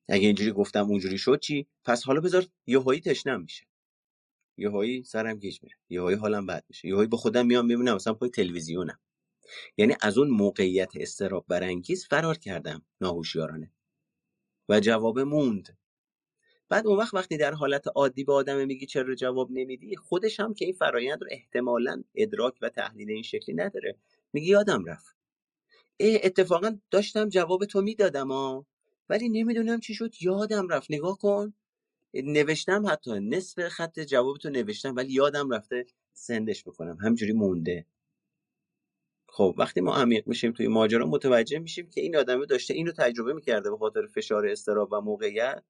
اگه 0.08 0.26
اینجوری 0.26 0.52
گفتم 0.52 0.86
اونجوری 0.86 1.18
شد 1.18 1.40
چی؟ 1.40 1.66
پس 1.84 2.04
حالا 2.04 2.20
بذار 2.20 2.46
یهویی 2.66 3.00
تشنم 3.00 3.42
میشه. 3.42 3.66
یهویی 4.58 5.04
سرم 5.04 5.38
گیج 5.38 5.62
میره. 5.62 5.76
یهویی 5.88 6.16
حالم 6.16 6.46
بد 6.46 6.64
میشه. 6.68 6.88
یهویی 6.88 7.06
با 7.06 7.18
خودم 7.18 7.46
میام 7.46 7.66
می‌بینم 7.66 7.94
مثلا 7.94 8.14
پای 8.14 8.30
تلویزیونم. 8.30 9.00
یعنی 9.76 9.94
از 10.02 10.18
اون 10.18 10.28
موقعیت 10.28 10.92
استراب 10.96 11.44
برانگیز 11.48 12.06
فرار 12.06 12.38
کردم 12.38 12.82
ناهوشیارانه. 13.00 13.72
و 14.68 14.80
جواب 14.80 15.18
موند. 15.20 15.78
بعد 16.70 16.86
اون 16.86 16.98
وقت 16.98 17.14
وقتی 17.14 17.36
در 17.36 17.52
حالت 17.54 17.84
عادی 17.94 18.24
به 18.24 18.32
آدم 18.32 18.66
میگی 18.66 18.86
چرا 18.86 19.14
جواب 19.14 19.50
نمیدی 19.50 19.96
خودش 19.96 20.40
هم 20.40 20.54
که 20.54 20.64
این 20.64 20.74
فرایند 20.74 21.22
رو 21.22 21.28
احتمالا 21.30 22.02
ادراک 22.14 22.54
و 22.62 22.68
تحلیل 22.68 23.10
این 23.10 23.22
شکلی 23.22 23.54
نداره. 23.54 23.96
میگی 24.32 24.46
یادم 24.46 24.84
رفت. 24.84 25.16
اتفاقا 26.00 26.78
داشتم 26.90 27.28
جواب 27.28 27.64
تو 27.64 27.82
می‌دادم 27.82 28.28
ها 28.28 28.66
ولی 29.08 29.28
نمی‌دونم 29.28 29.80
چی 29.80 29.94
شد 29.94 30.14
یادم 30.22 30.68
رفت. 30.68 30.90
نگاه 30.90 31.18
کن. 31.18 31.54
نوشتم 32.14 32.86
حتی 32.86 33.20
نصف 33.20 33.68
خط 33.68 34.00
جواب 34.00 34.36
تو 34.36 34.50
نوشتم 34.50 34.96
ولی 34.96 35.12
یادم 35.12 35.50
رفته 35.50 35.86
سندش 36.12 36.64
بکنم. 36.64 36.98
همجوری 37.00 37.32
مونده. 37.32 37.86
خب 39.28 39.54
وقتی 39.58 39.80
ما 39.80 39.96
عمیق 39.96 40.28
میشیم 40.28 40.52
توی 40.52 40.68
ماجرا 40.68 41.06
متوجه 41.06 41.58
میشیم 41.58 41.90
که 41.90 42.00
این 42.00 42.16
آدمه 42.16 42.46
داشته 42.46 42.74
اینو 42.74 42.92
تجربه 42.92 43.32
می‌کرده 43.32 43.70
به 43.70 43.76
خاطر 43.76 44.06
فشار 44.06 44.46
استراب 44.46 44.88
و 44.92 45.00
موقعیت. 45.00 45.62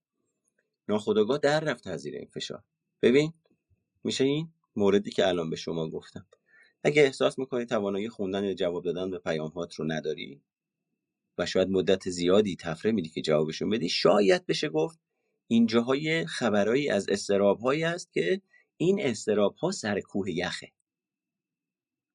ناخودآگاه 0.90 1.38
در 1.38 1.60
رفت 1.60 1.86
از 1.86 2.06
این 2.06 2.28
فشار. 2.34 2.62
ببین 3.02 3.32
میشه 4.04 4.24
این 4.24 4.48
موردی 4.76 5.10
که 5.10 5.28
الان 5.28 5.50
به 5.50 5.56
شما 5.56 5.88
گفتم. 5.90 6.26
اگه 6.84 7.02
احساس 7.02 7.38
می‌کنی 7.38 7.66
توانایی 7.66 8.08
خوندن 8.08 8.44
یا 8.44 8.54
جواب 8.54 8.84
دادن 8.84 9.10
به 9.10 9.18
پیام 9.18 9.50
هات 9.50 9.74
رو 9.74 9.84
نداری 9.92 10.42
و 11.38 11.46
شاید 11.46 11.68
مدت 11.68 12.10
زیادی 12.10 12.56
تفره 12.56 12.92
میدی 12.92 13.08
که 13.08 13.22
جوابشون 13.22 13.70
بدی 13.70 13.88
شاید 13.88 14.46
بشه 14.46 14.68
گفت 14.68 14.98
اینجاهای 15.46 16.26
خبرایی 16.26 16.88
از 16.88 17.08
استراب 17.08 17.60
هایی 17.60 17.84
است 17.84 18.12
که 18.12 18.40
این 18.76 19.00
استراب 19.00 19.54
ها 19.54 19.70
سر 19.70 20.00
کوه 20.00 20.30
یخه. 20.30 20.72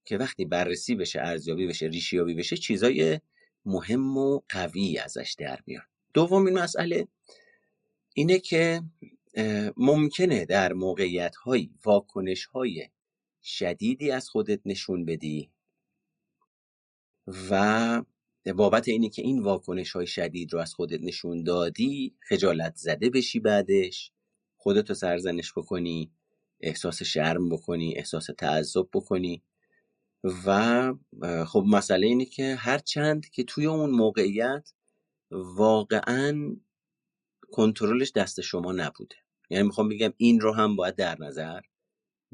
که 0.06 0.18
وقتی 0.18 0.46
بررسی 0.46 0.96
بشه 0.96 1.20
ارزیابی 1.20 1.68
بشه 1.68 1.86
ریشیابی 1.86 2.34
بشه 2.34 2.58
چیزای 2.58 3.20
مهم 3.66 4.18
و 4.18 4.42
قوی 4.50 4.98
ازش 4.98 5.36
در 5.40 5.60
میاد. 5.66 5.84
دومین 6.14 6.60
مسئله 6.60 7.08
اینه 8.18 8.40
که 8.40 8.82
ممکنه 9.78 10.46
در 10.46 10.74
موقعیت 10.74 11.36
های 11.36 11.70
واکنش 11.86 12.46
های 12.46 12.90
شدیدی 13.44 14.12
از 14.12 14.30
خودت 14.30 14.60
نشون 14.66 15.06
بدی 15.06 15.52
و 17.50 18.04
بابت 18.56 18.88
اینه 18.88 19.10
که 19.10 19.22
این 19.22 19.40
واکنش 19.40 19.92
های 19.92 20.08
شدید 20.08 20.54
رو 20.54 20.60
از 20.60 20.74
خودت 20.74 21.00
نشون 21.02 21.44
دادی 21.44 22.16
خجالت 22.20 22.76
زده 22.76 23.10
بشی 23.10 23.40
بعدش 23.40 24.12
خودتو 24.58 24.94
سرزنش 24.94 25.54
بکنی 25.54 26.12
احساس 26.62 27.04
شرم 27.04 27.50
بکنی 27.50 27.94
احساس 27.98 28.30
تعذب 28.38 28.88
بکنی 28.94 29.44
و 30.46 30.94
خب 31.46 31.64
مسئله 31.68 32.08
اینه 32.08 32.26
که 32.26 32.56
هر 32.56 32.78
چند 32.78 33.30
که 33.30 33.44
توی 33.44 33.66
اون 33.66 33.90
موقعیت 33.90 34.74
واقعا 35.32 36.56
کنترلش 37.52 38.12
دست 38.12 38.42
شما 38.42 38.72
نبوده. 38.72 39.16
یعنی 39.50 39.64
می‌خوام 39.64 39.90
بگم 39.90 40.14
این 40.18 40.40
رو 40.40 40.54
هم 40.54 40.76
باید 40.76 40.96
در 40.96 41.18
نظر 41.20 41.60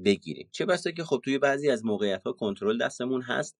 بگیریم. 0.05 0.49
چه 0.51 0.65
بسا 0.65 0.91
که 0.91 1.03
خب 1.03 1.21
توی 1.23 1.37
بعضی 1.37 1.69
از 1.69 1.85
موقعیت 1.85 2.23
ها 2.23 2.33
کنترل 2.33 2.77
دستمون 2.77 3.21
هست 3.21 3.57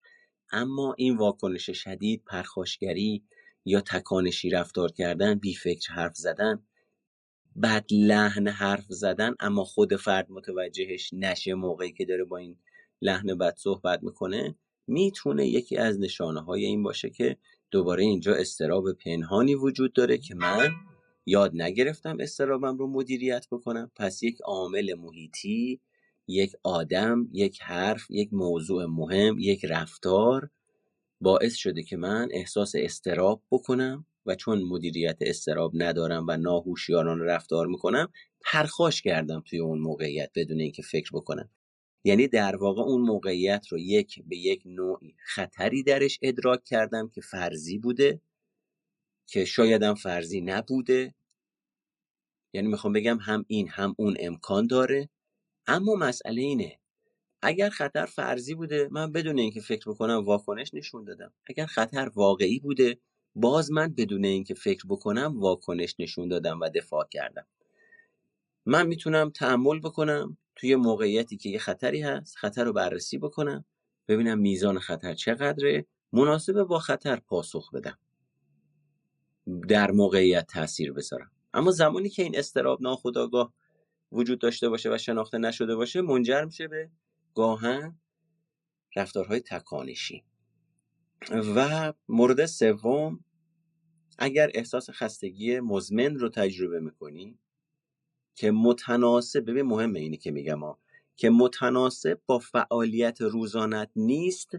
اما 0.51 0.95
این 0.97 1.17
واکنش 1.17 1.69
شدید 1.69 2.23
پرخاشگری 2.25 3.23
یا 3.65 3.81
تکانشی 3.81 4.49
رفتار 4.49 4.91
کردن 4.91 5.35
بی 5.35 5.53
فکر 5.53 5.93
حرف 5.93 6.15
زدن 6.15 6.63
بد 7.63 7.85
لحن 7.91 8.47
حرف 8.47 8.85
زدن 8.89 9.35
اما 9.39 9.63
خود 9.63 9.95
فرد 9.95 10.31
متوجهش 10.31 11.09
نشه 11.13 11.53
موقعی 11.53 11.91
که 11.91 12.05
داره 12.05 12.23
با 12.23 12.37
این 12.37 12.57
لحن 13.01 13.37
بد 13.37 13.55
صحبت 13.57 14.03
می‌کنه 14.03 14.55
می‌تونه 14.87 15.47
یکی 15.47 15.77
از 15.77 15.99
نشانه 15.99 16.41
های 16.41 16.65
این 16.65 16.83
باشه 16.83 17.09
که 17.09 17.37
دوباره 17.71 18.03
اینجا 18.03 18.35
استراب 18.35 18.91
پنهانی 18.93 19.55
وجود 19.55 19.93
داره 19.93 20.17
که 20.17 20.35
من 20.35 20.69
یاد 21.25 21.51
نگرفتم 21.55 22.17
استرابم 22.19 22.77
رو 22.77 22.87
مدیریت 22.87 23.47
بکنم. 23.51 23.91
پس 23.95 24.23
یک 24.23 24.41
عامل 24.41 24.93
محیطی 24.93 25.81
یک 26.27 26.51
آدم 26.63 27.27
یک 27.33 27.61
حرف 27.61 28.11
یک 28.11 28.29
موضوع 28.33 28.85
مهم 28.85 29.39
یک 29.39 29.65
رفتار 29.65 30.49
باعث 31.21 31.55
شده 31.55 31.83
که 31.83 31.97
من 31.97 32.27
احساس 32.31 32.73
استراب 32.75 33.43
بکنم 33.51 34.05
و 34.25 34.35
چون 34.35 34.63
مدیریت 34.63 35.17
استراب 35.21 35.71
ندارم 35.75 36.25
و 36.27 36.37
ناهوشیاران 36.37 37.19
رفتار 37.21 37.67
می‌کنم 37.67 38.09
پرخاش 38.45 39.01
کردم 39.01 39.43
توی 39.45 39.59
اون 39.59 39.79
موقعیت 39.79 40.31
بدون 40.35 40.59
اینکه 40.59 40.81
فکر 40.81 41.09
بکنم. 41.13 41.49
یعنی 42.03 42.27
در 42.27 42.55
واقع 42.55 42.81
اون 42.81 43.01
موقعیت 43.01 43.67
رو 43.67 43.79
یک 43.79 44.23
به 44.27 44.37
یک 44.37 44.63
نوعی 44.65 45.15
خطری 45.25 45.83
درش 45.83 46.19
ادراک 46.21 46.63
کردم 46.63 47.09
که 47.09 47.21
فرضی 47.21 47.77
بوده. 47.77 48.21
که 49.31 49.45
شایدم 49.45 49.93
فرضی 49.93 50.41
نبوده. 50.41 51.13
یعنی 52.53 52.67
می‌خوام 52.67 52.93
بگم 52.93 53.17
هم 53.17 53.45
این 53.47 53.67
هم 53.67 53.95
اون 53.97 54.17
امکان 54.19 54.67
داره. 54.67 55.09
اما 55.67 55.95
مسئله 55.95 56.41
اینه 56.41 56.79
اگر 57.41 57.69
خطر 57.69 58.05
فرضی 58.05 58.55
بوده 58.55 58.87
من 58.91 59.11
بدون 59.11 59.39
اینکه 59.39 59.61
فکر 59.61 59.89
بکنم 59.89 60.25
واکنش 60.25 60.73
نشون 60.73 61.03
دادم. 61.03 61.33
اگر 61.45 61.65
خطر 61.65 62.11
واقعی 62.15 62.59
بوده 62.59 62.97
باز 63.35 63.71
من 63.71 63.93
بدون 63.93 64.25
اینکه 64.25 64.53
فکر 64.53 64.85
بکنم 64.89 65.39
واکنش 65.39 65.95
نشون 65.99 66.29
دادم 66.29 66.59
و 66.59 66.69
دفاع 66.69 67.07
کردم. 67.11 67.45
من 68.65 68.87
می‌تونم 68.87 69.29
تحمل 69.29 69.79
بکنم 69.79 70.37
توی 70.55 70.75
موقعیتی 70.75 71.37
که 71.37 71.49
یه 71.49 71.59
خطری 71.59 72.01
هست 72.01 72.37
خطر 72.37 72.63
رو 72.63 72.73
بررسی 72.73 73.17
بکنم 73.17 73.65
ببینم 74.07 74.39
میزان 74.39 74.79
خطر 74.79 75.13
چقدره 75.13 75.85
مناسب 76.13 76.63
با 76.63 76.79
خطر 76.79 77.15
پاسخ 77.15 77.73
بدم. 77.73 77.97
در 79.67 79.91
موقعیت 79.91 80.47
تاثیر 80.47 80.93
بذارم. 80.93 81.31
اما 81.53 81.71
زمانی 81.71 82.09
که 82.09 82.23
این 82.23 82.37
استراب 82.37 82.81
ناخودآگاه 82.81 83.53
وجود 84.11 84.39
داشته 84.39 84.69
باشه 84.69 84.93
و 84.93 84.97
شناخته 84.97 85.37
نشده 85.37 85.75
باشه 85.75 86.01
منجر 86.01 86.45
میشه 86.45 86.67
به 86.67 86.89
گاهن 87.35 87.99
رفتارهای 88.95 89.39
تکانشی. 89.39 90.23
و 91.55 91.93
مورد 92.09 92.45
سوم 92.45 93.25
اگر 94.17 94.51
احساس 94.53 94.89
خستگی 94.89 95.59
مزمن 95.59 96.15
رو 96.15 96.29
تجربه 96.29 96.79
می‌کنی 96.79 97.39
که 98.35 98.51
متناسب 98.51 99.49
ببین 99.49 99.61
مهمه 99.61 99.99
اینی 99.99 100.17
که 100.17 100.31
میگم 100.31 100.59
ها 100.59 100.79
که 101.15 101.29
متناسب 101.29 102.21
با 102.25 102.39
فعالیت 102.39 103.21
روزانت 103.21 103.89
نیست 103.95 104.49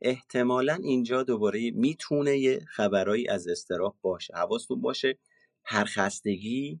احتمالا 0.00 0.74
اینجا 0.82 1.22
دوباره 1.22 1.70
می‌تونه 1.70 2.38
یه 2.38 2.60
خبرایی 2.68 3.28
از 3.28 3.48
استراب 3.48 3.96
باشه 4.02 4.34
حواستون 4.34 4.80
باشه. 4.80 5.18
هر 5.64 5.84
خستگی 5.84 6.80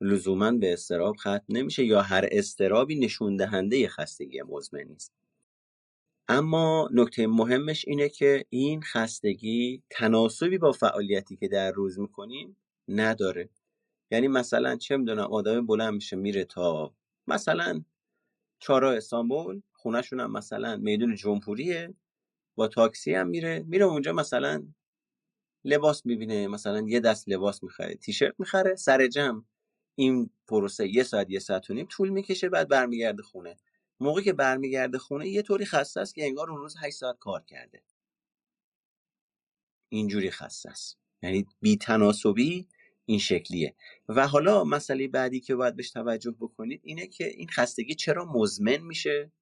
لزوما 0.00 0.52
به 0.52 0.72
استراب 0.72 1.16
ختم 1.16 1.44
نمیشه 1.48 1.84
یا 1.84 2.02
هر 2.02 2.28
استرابی 2.32 2.98
نشون 2.98 3.36
دهنده 3.36 3.88
خستگی 3.88 4.42
مزمن 4.42 4.82
نیست. 4.82 5.12
اما 6.28 6.88
نکته 6.92 7.26
مهمش 7.26 7.84
اینه 7.88 8.08
که 8.08 8.44
این 8.48 8.82
خستگی 8.82 9.82
تناسبی 9.90 10.58
با 10.58 10.72
فعالیتی 10.72 11.36
که 11.36 11.48
در 11.48 11.72
روز 11.72 11.98
می‌کنیم 11.98 12.56
نداره. 12.88 13.48
یعنی 14.10 14.28
مثلا 14.28 14.76
چه 14.76 14.96
می‌دونم 14.96 15.32
آدم 15.32 15.66
بلند 15.66 15.94
میشه 15.94 16.16
میره 16.16 16.44
تا 16.44 16.94
مثلا 17.26 17.82
چارا 18.58 18.92
استانبول 18.92 19.62
خونهشون 19.72 20.20
هم 20.20 20.32
مثلا 20.32 20.76
میدون 20.76 21.14
جمهوریه. 21.14 21.94
با 22.56 22.68
تاکسی 22.68 23.14
هم 23.14 23.28
میره 23.28 23.64
میره 23.68 23.84
اونجا 23.84 24.12
مثلا 24.12 24.66
لباس 25.64 26.06
می‌بینه 26.06 26.48
مثلا 26.48 26.84
یه 26.88 27.00
دست 27.00 27.28
لباس 27.28 27.62
می‌خره 27.62 27.94
تیشرت 27.94 28.34
می‌خره 28.38 28.76
سر 28.76 29.06
جمع 29.06 29.42
این 29.94 30.30
پروسه 30.48 30.88
یه 30.88 31.02
ساعت 31.02 31.30
یه 31.30 31.38
ساعت 31.38 31.70
و 31.70 31.74
نیم 31.74 31.86
طول 31.90 32.08
می‌کشه 32.08 32.48
بعد 32.48 32.68
برمیگرده 32.68 33.22
خونه. 33.22 33.56
موقعی 34.00 34.24
که 34.24 34.32
برمیگرده 34.32 34.98
خونه 34.98 35.28
یه 35.28 35.42
طوری 35.42 35.64
خسته 35.64 36.00
است 36.00 36.14
که 36.14 36.24
انگار 36.24 36.50
اون 36.50 36.60
روز 36.60 36.76
8 36.82 36.96
ساعت 36.96 37.18
کار 37.18 37.44
کرده. 37.44 37.82
اینجوری 39.88 40.30
خسته 40.30 40.70
است. 40.70 40.98
یعنی 41.22 41.46
بی 41.60 41.76
تناسبی 41.76 42.68
این 43.06 43.18
شکلیه. 43.18 43.74
و 44.08 44.28
حالا 44.28 44.64
مسئله 44.64 45.08
بعدی 45.08 45.40
که 45.40 45.54
باید 45.54 45.76
بهش 45.76 45.90
توجه 45.90 46.30
بکنید 46.40 46.80
اینه 46.84 47.06
که 47.06 47.26
این 47.26 47.48
خستگی 47.48 47.94
چرا 47.94 48.24
مزمن 48.24 48.76
میشه؟ 48.76 49.32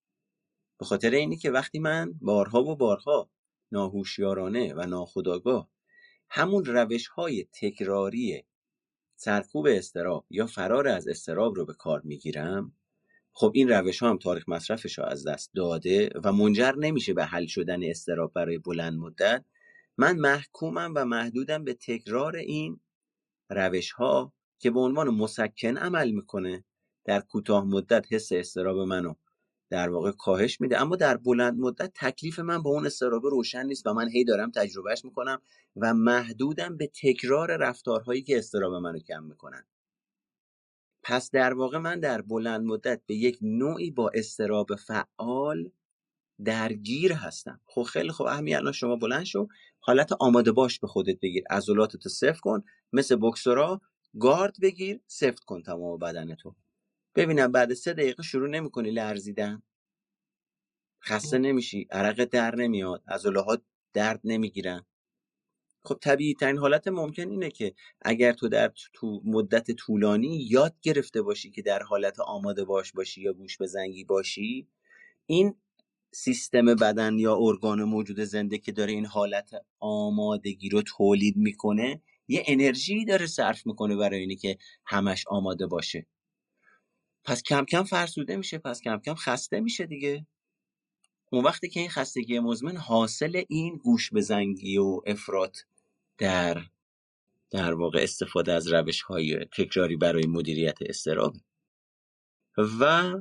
به 0.78 0.84
خاطر 0.84 1.10
اینی 1.10 1.36
که 1.36 1.50
وقتی 1.50 1.78
من 1.78 2.14
بارها 2.20 2.64
و 2.64 2.76
بارها 2.76 3.30
ناهوشیارانه 3.72 4.74
و 4.74 4.86
ناخودآگاه 4.86 5.68
همون 6.28 6.64
روش 6.64 7.06
های 7.06 7.46
تکراری 7.52 8.44
سرکوب 9.16 9.66
استراب 9.66 10.26
یا 10.30 10.46
فرار 10.46 10.88
از 10.88 11.08
استراب 11.08 11.54
رو 11.54 11.66
به 11.66 11.74
کار 11.74 12.00
می‌گیرم 12.04 12.72
خب 13.32 13.52
این 13.54 13.68
روش 13.68 14.02
ها 14.02 14.10
هم 14.10 14.18
تاریخ 14.18 14.48
مصرفش 14.48 14.98
از 14.98 15.26
دست 15.26 15.50
داده 15.54 16.10
و 16.24 16.32
منجر 16.32 16.72
نمیشه 16.72 17.14
به 17.14 17.24
حل 17.24 17.46
شدن 17.46 17.84
استراب 17.84 18.32
برای 18.32 18.58
بلند 18.58 18.98
مدت. 18.98 19.44
من 19.96 20.18
محکومم 20.18 20.92
و 20.96 21.04
محدودم 21.04 21.64
به 21.64 21.74
تکرار 21.74 22.36
این 22.36 22.80
روش 23.50 23.92
ها 23.92 24.32
که 24.58 24.70
به 24.70 24.80
عنوان 24.80 25.08
مسکن 25.08 25.76
عمل 25.76 26.10
می‌کنه 26.10 26.64
در 27.04 27.20
کوتاه 27.20 27.64
مدت 27.64 28.06
حس 28.10 28.32
استراب 28.32 28.78
منو 28.78 29.14
در 29.70 29.90
واقع 29.90 30.12
کاهش 30.12 30.60
میده. 30.60 30.80
اما 30.80 30.96
در 30.96 31.16
بلند 31.16 31.58
مدت 31.58 31.92
تکلیف 31.94 32.38
من 32.38 32.62
با 32.62 32.70
اون 32.70 32.86
استراب 32.86 33.24
روشن 33.26 33.66
نیست 33.66 33.86
و 33.86 33.94
من 33.94 34.08
هی 34.08 34.24
دارم 34.24 34.50
تجربهش 34.50 35.04
می‌کنم 35.04 35.42
و 35.76 35.94
محدودم 35.94 36.76
به 36.76 36.90
تکرار 37.02 37.56
رفتارهایی 37.56 38.22
که 38.22 38.38
استراب 38.38 38.74
منو 38.74 38.98
کم 38.98 39.24
می‌کنن. 39.24 39.66
پس 41.02 41.30
در 41.30 41.54
واقع 41.54 41.78
من 41.78 42.00
در 42.00 42.22
بلند 42.22 42.64
مدت 42.64 43.00
به 43.06 43.14
یک 43.14 43.38
نوعی 43.42 43.90
با 43.90 44.10
استراب 44.14 44.74
فعال 44.74 45.70
درگیر 46.44 47.12
هستم. 47.12 47.60
خب 47.66 47.82
خیلی 47.82 48.12
خب 48.12 48.26
همین 48.26 48.56
الان 48.56 48.72
شما 48.72 48.96
بلند 48.96 49.24
شو. 49.24 49.48
حالت 49.80 50.12
آماده 50.20 50.52
باش 50.52 50.78
به 50.80 50.86
خودت 50.86 51.20
بگیر. 51.20 51.44
عضلاتتو 51.50 52.08
صفر 52.08 52.40
کن. 52.40 52.64
مثل 52.92 53.16
بکسورا 53.16 53.80
گارد 54.20 54.56
بگیر. 54.62 55.00
سفت 55.06 55.44
کن 55.44 55.62
تمام 55.62 55.98
بدنتو 55.98 56.54
ببینم 57.16 57.52
بعد 57.52 57.74
سه 57.74 57.92
دقیقه 57.92 58.22
شروع 58.22 58.48
نمی‌کنی 58.48 58.90
لرزیدن. 58.90 59.62
خسته 61.02 61.38
نمیشی 61.38 61.86
عرق 61.90 62.24
در 62.24 62.54
نمیاد 62.54 63.02
عضله 63.08 63.40
ها 63.40 63.58
درد 63.92 64.20
نمی‌گیرن. 64.24 64.86
خب 65.84 65.98
طبیعی 66.02 66.34
ترین 66.34 66.58
حالت 66.58 66.88
ممکن 66.88 67.30
اینه 67.30 67.50
که 67.50 67.74
اگر 68.02 68.32
تو 68.32 68.48
در 68.48 68.72
تو 68.92 69.20
مدت 69.24 69.70
طولانی 69.70 70.46
یاد 70.50 70.76
گرفته 70.82 71.22
باشی 71.22 71.50
که 71.50 71.62
در 71.62 71.82
حالت 71.82 72.20
آماده 72.20 72.64
باش 72.64 72.92
باشی 72.92 73.22
یا 73.22 73.32
گوش 73.32 73.56
به 73.58 73.66
زنگی 73.66 74.04
باشی 74.04 74.68
این 75.26 75.54
سیستم 76.14 76.66
بدن 76.66 77.18
یا 77.18 77.36
ارگان 77.40 77.84
موجود 77.84 78.20
زنده 78.20 78.58
که 78.58 78.72
داره 78.72 78.92
این 78.92 79.06
حالت 79.06 79.50
آمادگی 79.80 80.68
رو 80.68 80.82
تولید 80.82 81.36
می‌کنه 81.36 82.02
یه 82.28 82.42
انرژی 82.46 83.04
داره 83.04 83.26
صرف 83.26 83.66
می‌کنه 83.66 83.96
برای 83.96 84.20
اینی 84.20 84.36
که 84.36 84.58
همش 84.86 85.24
آماده 85.28 85.66
باشه. 85.66 86.06
پس 87.24 87.42
کم 87.42 87.64
کم 87.64 87.84
فرسوده 87.84 88.36
میشه 88.36 88.58
پس 88.58 88.80
کم 88.80 88.98
کم 88.98 89.14
خسته 89.14 89.60
میشه 89.60 89.86
دیگه. 89.86 90.26
اون 91.32 91.44
وقتی 91.44 91.68
که 91.68 91.80
این 91.80 91.90
خستگی 91.90 92.38
مزمن 92.38 92.76
حاصل 92.76 93.42
این 93.48 93.76
گوش 93.76 94.10
به 94.10 94.20
زنگی 94.20 94.78
و 94.78 95.00
افراط 95.06 95.58
در 96.18 96.62
در 97.50 97.74
واقع 97.74 97.98
استفاده 98.02 98.52
از 98.52 98.72
روش 98.72 99.02
های 99.02 99.44
تکراری 99.44 99.96
برای 99.96 100.26
مدیریت 100.26 100.78
استراب 100.80 101.36
و 102.80 103.12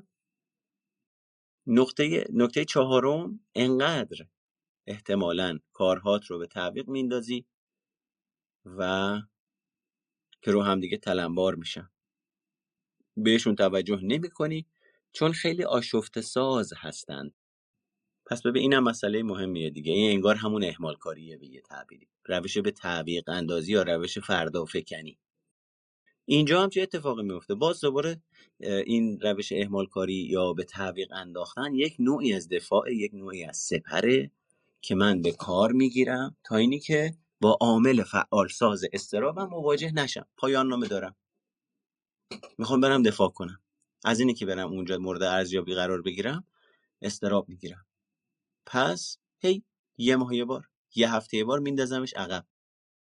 نقطه 1.68 2.26
نکته 2.34 2.66
چهارم 2.66 3.40
انقدر 3.56 4.26
احتمالا 4.88 5.60
کارهات 5.74 6.26
رو 6.26 6.40
به 6.40 6.48
تعویق 6.48 6.90
میندازی 6.90 7.46
و 8.66 9.18
که 10.42 10.52
رو 10.52 10.64
همدیگه 10.64 10.98
تلمبار 10.98 11.56
میشن. 11.56 11.90
بهشون 13.18 13.56
توجه 13.56 14.00
نمی 14.04 14.30
کنی 14.30 14.66
چون 15.14 15.32
خیلی 15.32 15.64
آشفت 15.64 16.22
ساز 16.22 16.74
هستند 16.78 17.34
پس 18.26 18.42
ببین 18.42 18.62
اینم 18.62 18.84
مسئله 18.84 19.24
مهمیه 19.24 19.70
دیگه. 19.70 19.94
این 19.94 20.12
انگار 20.12 20.36
همون 20.36 20.64
اهمال 20.64 20.96
کاریه 20.96 21.38
به 21.38 21.48
یه 21.48 21.62
تعبیری. 21.62 22.08
روش 22.26 22.58
به 22.58 22.72
تعویق 22.72 23.30
اندازی 23.30 23.72
یا 23.72 23.84
روش 23.84 24.20
فردا 24.20 24.66
فکنی. 24.66 25.20
اینجا 26.26 26.64
هم 26.64 26.70
چه 26.70 26.82
اتفاقی 26.82 27.24
میفته 27.24 27.56
باز 27.56 27.82
دوباره 27.82 28.22
این 28.60 29.20
روش 29.22 29.52
اهمال 29.52 29.86
کاری 29.86 30.14
یا 30.14 30.54
به 30.54 30.64
تعویق 30.64 31.12
انداختن 31.12 31.74
یک 31.74 31.96
نوعی 32.00 32.34
از 32.34 32.50
دفاع 32.50 32.94
یک 32.94 33.14
نوعی 33.14 33.44
از 33.46 33.58
سپره 33.58 34.32
که 34.82 34.96
من 34.96 35.22
به 35.22 35.32
کار 35.32 35.72
می‌گیرم 35.72 36.38
تا 36.44 36.56
اینی 36.56 36.80
که 36.80 37.14
با 37.42 37.58
عامل 37.62 38.04
فعال 38.04 38.48
ساز 38.48 38.84
استرابم 38.94 39.46
مواجه 39.46 39.92
نشم. 39.92 40.26
پایان 40.38 40.68
نامه 40.68 40.88
دارم. 40.88 41.16
می‌خوام 42.58 42.82
برم 42.82 43.04
دفاع 43.04 43.30
کنم. 43.30 43.60
از 44.06 44.20
اینی 44.20 44.34
که 44.34 44.46
برم 44.46 44.72
اونجا 44.72 44.98
مورد 44.98 45.24
ارزیابی 45.24 45.76
قرار 45.76 46.02
بگیرم 46.02 46.48
استراب 47.02 47.50
می‌گیرم. 47.50 47.86
پس 48.66 49.18
هی 49.40 49.64
یه 49.98 50.16
ماه 50.16 50.36
یه 50.36 50.46
بار 50.46 50.70
یه 50.96 51.14
هفته 51.14 51.38
یه 51.38 51.44
بار 51.44 51.60
میندازمش 51.60 52.14
عقب. 52.14 52.46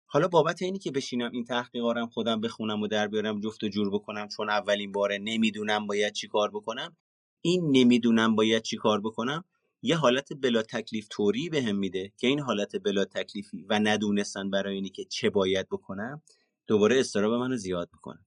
حالا 0.06 0.28
بابت 0.28 0.62
اینی 0.62 0.78
که 0.78 0.90
بشینم 0.90 1.30
این 1.32 1.44
تحقیقارم 1.44 2.06
خودم 2.06 2.40
بخونم 2.40 2.82
و 2.82 2.86
در 2.86 3.08
بیارم 3.08 3.40
جفت 3.40 3.64
و 3.64 3.68
جور 3.68 3.90
بکنم 3.90 4.28
چون 4.28 4.50
اولین 4.50 4.92
باره 4.92 5.18
نمی‌دونم 5.18 5.86
باید 5.86 6.12
چی 6.12 6.28
کار 6.28 6.50
بکنم. 6.50 6.96
این 7.40 7.76
نمی‌دونم 7.76 8.36
باید 8.36 8.62
چی 8.62 8.76
کار 8.76 9.00
بکنم 9.00 9.44
یه 9.82 9.96
حالت 9.96 10.32
بلا 10.32 10.62
تکلیف 10.62 11.06
توری 11.10 11.48
به 11.48 11.62
هم 11.62 11.76
میده 11.76 12.12
که 12.16 12.26
این 12.26 12.40
حالت 12.40 12.76
بلا 12.76 13.04
تکلیفی 13.04 13.64
و 13.64 13.78
ندونستن 13.78 14.50
برای 14.50 14.74
اینی 14.74 14.90
که 14.90 15.04
چه 15.04 15.30
باید 15.30 15.68
بکنم 15.68 16.22
دوباره 16.66 17.00
استراب 17.00 17.32
منو 17.32 17.56
زیاد 17.56 17.90
می‌کنه. 17.92 18.26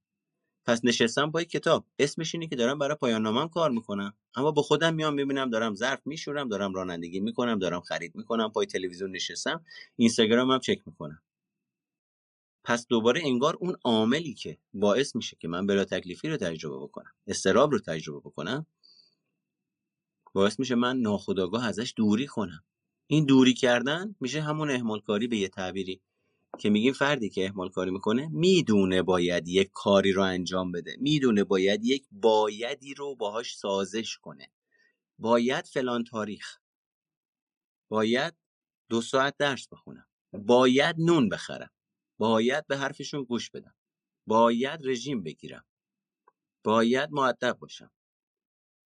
پس 0.70 0.82
نشستم 0.84 1.32
با 1.32 1.44
کتاب. 1.44 1.86
اسمش 2.00 2.36
اینه 2.36 2.48
که 2.48 2.56
دارم 2.56 2.80
برای 2.80 2.96
پایان 2.96 3.22
نامم 3.22 3.50
کار 3.50 3.72
می‌کنم. 3.72 4.14
اما 4.36 4.52
با 4.52 4.62
خودم 4.62 4.94
میام 4.94 5.14
می‌بینم 5.14 5.50
دارم 5.50 5.76
ظرف 5.76 6.08
میشورم 6.08 6.50
دارم 6.50 6.74
رانندگی 6.74 7.20
می‌کنم 7.20 7.60
دارم 7.60 7.82
خرید 7.82 8.16
می‌کنم 8.16 8.52
پای 8.52 8.66
تلویزیون 8.66 9.12
نشستم 9.12 9.66
اینستاگرام 9.96 10.52
هم 10.52 10.60
چک 10.60 10.82
می‌کنم. 10.86 11.22
پس 12.64 12.88
دوباره 12.88 13.22
انگار 13.24 13.58
اون 13.60 13.76
عاملی 13.84 14.34
که 14.34 14.58
باعث 14.74 15.16
میشه 15.16 15.38
که 15.40 15.48
من 15.48 15.68
بلا 15.68 15.86
تکلیفی 15.86 16.30
رو 16.30 16.38
تجربه 16.38 16.78
بکنم 16.84 17.12
استراب 17.28 17.72
رو 17.72 17.80
تجربه 17.80 18.20
بکنم 18.20 18.66
باعث 20.34 20.60
میشه 20.60 20.76
من 20.76 20.98
ناخودآگاه 20.98 21.66
ازش 21.68 21.94
دوری 21.96 22.28
کنم. 22.28 22.64
این 23.08 23.26
دوری 23.26 23.54
کردن 23.54 24.16
میشه 24.20 24.42
همون 24.42 24.72
اهمال 24.72 25.00
کاری 25.00 25.28
به 25.28 25.38
یه 25.38 25.48
تعبیری. 25.48 26.02
که 26.58 26.70
میگیم 26.70 26.94
فردی 26.94 27.30
که 27.30 27.46
اهمال 27.46 27.70
کاری 27.70 27.92
می‌کنه 27.92 28.30
می‌دونه 28.32 29.02
باید 29.02 29.48
یک 29.48 29.70
کاری 29.74 30.12
رو 30.12 30.22
انجام 30.22 30.72
بده. 30.72 30.96
می‌دونه 31.00 31.44
باید 31.44 31.86
یک 31.86 32.08
بایدی 32.12 32.94
رو 32.94 33.16
باهاش 33.16 33.58
سازش 33.58 34.18
کنه. 34.18 34.52
باید 35.20 35.68
فلان 35.68 36.04
تاریخ. 36.04 36.58
باید 37.90 38.34
دو 38.90 39.02
ساعت 39.02 39.38
درس 39.38 39.68
بخونم. 39.68 40.08
باید 40.34 40.96
نون 41.00 41.30
بخرم. 41.30 41.72
باید 42.18 42.68
به 42.68 42.78
حرفشون 42.78 43.24
گوش 43.24 43.50
بدم. 43.50 43.76
باید 44.28 44.80
رژیم 44.84 45.24
بگیرم. 45.24 45.66
باید 46.64 47.10
معدب 47.12 47.58
باشم. 47.60 47.92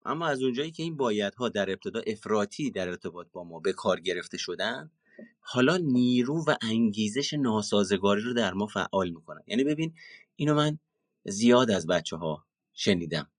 اما 0.06 0.28
از 0.28 0.43
اونجایی 0.43 0.72
که 0.72 0.84
این 0.84 0.97
بایدها 0.97 1.49
در 1.49 1.70
ابتدا 1.70 1.99
افراطی 2.08 2.72
در 2.72 2.89
ارتباط 2.89 3.28
با 3.32 3.43
ما 3.43 3.60
به 3.60 3.74
کار 3.74 3.99
گرفته 3.99 4.38
شدن 4.38 4.91
حالا 5.39 5.78
نیرو 5.78 6.43
و 6.47 6.55
انگیزش 6.61 7.34
ناسازگاری 7.34 8.22
رو 8.22 8.34
در 8.34 8.53
ما 8.53 8.68
فعال 8.68 9.09
می‌کنن. 9.09 9.41
یعنی 9.47 9.63
ببین 9.63 9.93
اینو 10.36 10.53
من 10.53 10.80
زیاد 11.26 11.72
از 11.72 11.88
بچه 11.88 12.18
ها 12.18 12.45
شنیدم. 12.74 13.32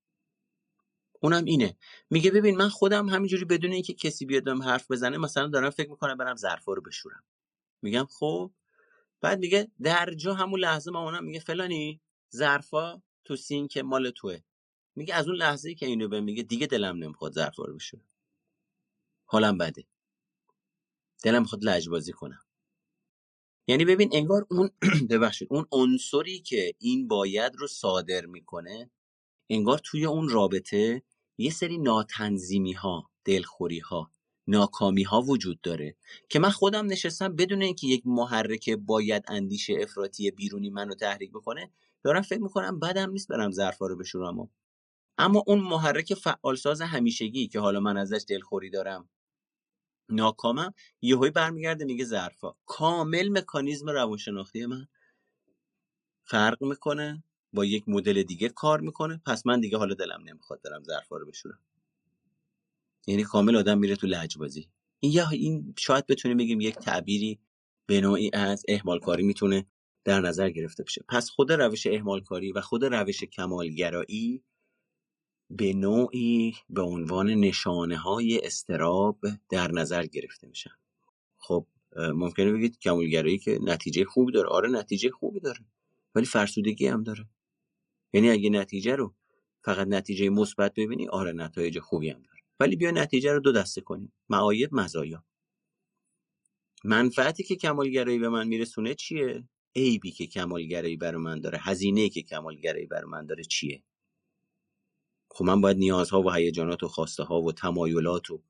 اونم 1.20 1.44
اینه. 1.44 1.76
میگه 2.10 2.30
ببین 2.30 2.56
من 2.56 2.68
خودم 2.68 3.08
همینجوری 3.08 3.44
بدون 3.44 3.72
اینکه 3.72 3.94
کسی 3.94 4.26
بیاد 4.26 4.48
حرف 4.48 4.90
بزنه 4.90 5.18
مثلا 5.18 5.46
دارم 5.46 5.70
فکر 5.70 5.90
می‌کنم 5.90 6.16
برم 6.16 6.36
ظرفا 6.36 6.72
رو 6.72 6.82
بشورم. 6.82 7.22
میگم 7.82 8.06
خب. 8.10 8.50
بعد 9.20 9.38
میگه 9.38 9.70
در 9.82 10.14
جا 10.14 10.34
همون 10.34 10.60
لحظه 10.60 10.90
مامانم 10.90 11.24
میگه 11.24 11.40
فلانی 11.40 12.00
ظرفا 12.34 13.02
تو 13.24 13.36
سینک 13.36 13.78
مال 13.78 14.10
توه. 14.10 14.38
میگه 14.96 15.14
از 15.14 15.28
اون 15.28 15.36
لحظه 15.36 15.74
که 15.74 15.86
اینو 15.86 16.08
به 16.08 16.20
میگه 16.20 16.42
دیگه 16.42 16.66
دلم 16.66 16.96
نمی‌خواد 16.96 17.32
ظرفا 17.32 17.64
رو 17.64 17.74
بشورم. 17.74 18.08
حالم 19.24 19.58
بده. 19.58 19.84
دلم 21.24 21.42
می‌خواد 21.42 21.64
لجبازی 21.64 22.12
کنم. 22.12 22.40
یعنی 23.68 23.84
ببین 23.84 24.10
انگار 24.12 24.46
اون 24.50 24.70
ببخشید 25.10 25.48
اون 25.50 25.66
عنصری 25.72 26.40
که 26.40 26.74
این 26.78 27.08
باید 27.08 27.56
رو 27.56 27.66
صادر 27.68 28.26
می‌کنه 28.26 28.90
انگار 29.50 29.80
توی 29.84 30.04
اون 30.06 30.28
رابطه 30.28 31.02
یه 31.38 31.50
سری 31.50 31.78
ناتنظیمی 31.78 32.72
ها 32.72 33.10
دلخوری 33.24 33.78
ها 33.78 34.10
ناکامی 34.46 35.02
ها 35.02 35.22
وجود 35.22 35.60
داره 35.60 35.96
که 36.28 36.38
من 36.38 36.50
خودم 36.50 36.86
نشستم 36.86 37.36
بدون 37.36 37.62
اینکه 37.62 37.86
یک 37.86 38.02
محرک 38.06 38.70
باید 38.70 39.24
اندیشه 39.28 39.74
افراطی 39.80 40.30
بیرونی 40.30 40.70
منو 40.70 40.94
تحریک 40.94 41.30
بکنه 41.32 41.70
دارم 42.04 42.22
فکر 42.22 42.42
می‌کنم 42.42 42.78
بدم 42.80 43.10
نیست 43.10 43.28
برم 43.28 43.50
ظرفا 43.52 43.86
رو 43.86 43.96
بشورم 43.96 44.50
اما 45.18 45.44
اون 45.46 45.58
محرک 45.60 46.14
فعالساز 46.14 46.80
همیشگی 46.82 47.48
که 47.48 47.60
حالا 47.60 47.80
من 47.80 47.96
ازش 47.96 48.24
دلخوری 48.28 48.70
دارم 48.70 49.08
ناکامم 50.08 50.74
یهویی 51.02 51.30
برمیگرده 51.30 51.84
میگه 51.84 52.04
ظرفا. 52.04 52.52
کامل 52.66 53.28
مکانیزم 53.38 53.90
روانشناختی 53.90 54.66
من. 54.66 54.86
فرق 56.24 56.62
می‌کنه 56.64 57.24
با 57.52 57.64
یک 57.64 57.84
مدل 57.86 58.22
دیگه 58.22 58.48
کار 58.48 58.80
می‌کنه. 58.80 59.22
پس 59.26 59.46
من 59.46 59.60
دیگه 59.60 59.78
حالا 59.78 59.94
دلم 59.94 60.22
نمی‌خواد 60.24 60.62
برم 60.62 60.82
ظرفا 60.82 61.16
رو 61.16 61.26
بشورم. 61.26 61.58
یعنی 63.06 63.22
کامل 63.22 63.56
آدم 63.56 63.78
میره 63.78 63.96
تو 63.96 64.06
لجبازی. 64.06 64.68
این 65.00 65.12
یا 65.12 65.28
این 65.28 65.74
شاید 65.78 66.06
بتونیم 66.06 66.36
بگیم 66.36 66.60
یک 66.60 66.74
تعبیری 66.74 67.40
به 67.86 68.00
نوعی 68.00 68.30
از 68.32 68.64
اهمال 68.68 68.98
کاری 68.98 69.22
می‌تونه 69.22 69.66
در 70.04 70.20
نظر 70.20 70.50
گرفته 70.50 70.82
بشه. 70.82 71.04
پس 71.08 71.30
خود 71.30 71.52
روش 71.52 71.86
اهمال 71.86 72.20
کاری 72.20 72.52
و 72.52 72.60
خود 72.60 72.84
روش 72.84 73.24
کمالگرایی 73.24 74.42
به 75.50 75.72
نوعی 75.72 76.54
به 76.70 76.82
عنوان 76.82 77.30
نشانه 77.30 77.96
های 77.96 78.40
استراب 78.46 79.18
در 79.48 79.72
نظر 79.72 80.06
گرفته 80.06 80.46
میشن. 80.46 80.70
خب 81.36 81.66
ممکنه 81.96 82.52
بگید 82.52 82.78
کمالگرایی 82.78 83.38
که 83.38 83.58
نتیجه 83.62 84.04
خوبی 84.04 84.32
داره. 84.32 84.48
آره 84.48 84.70
نتیجه 84.70 85.10
خوبی 85.10 85.40
داره 85.40 85.60
ولی 86.14 86.26
فرسودگی 86.26 86.86
هم 86.86 87.02
داره. 87.02 87.28
یعنی 88.12 88.30
اگه 88.30 88.50
نتیجه 88.50 88.96
رو 88.96 89.14
فقط 89.64 89.86
نتیجه 89.86 90.28
مثبت 90.28 90.74
ببینی 90.74 91.08
آره 91.08 91.32
نتایج 91.32 91.78
خوبی 91.78 92.10
هم 92.10 92.22
داره. 92.22 92.40
ولی 92.60 92.76
بیا 92.76 92.90
نتیجه 92.90 93.32
رو 93.32 93.40
دو 93.40 93.52
دسته 93.52 93.80
کنیم. 93.80 94.12
معایب 94.28 94.74
مزایا. 94.74 95.24
منفعتی 96.84 97.42
که 97.42 97.56
کمالگرایی 97.56 98.18
به 98.18 98.28
من 98.28 98.48
میرسونه 98.48 98.94
چیه؟ 98.94 99.44
عیبی 99.76 100.10
که 100.10 100.26
کمالگرایی 100.26 100.96
بر 100.96 101.16
من 101.16 101.40
داره 101.40 101.58
هزینه 101.62 102.08
که 102.08 102.22
کمالگرایی 102.22 102.86
بر 102.86 103.04
من 103.04 103.26
داره 103.26 103.44
چیه؟ 103.44 103.82
خب 105.28 105.44
من 105.44 105.60
باید 105.60 105.76
نیازها 105.76 106.22
و 106.22 106.32
هیجانات 106.32 106.82
و 106.82 106.88
خواسته 106.88 107.22
ها 107.22 107.42
و 107.42 107.52
تمایلات 107.52 108.30
و 108.30 108.42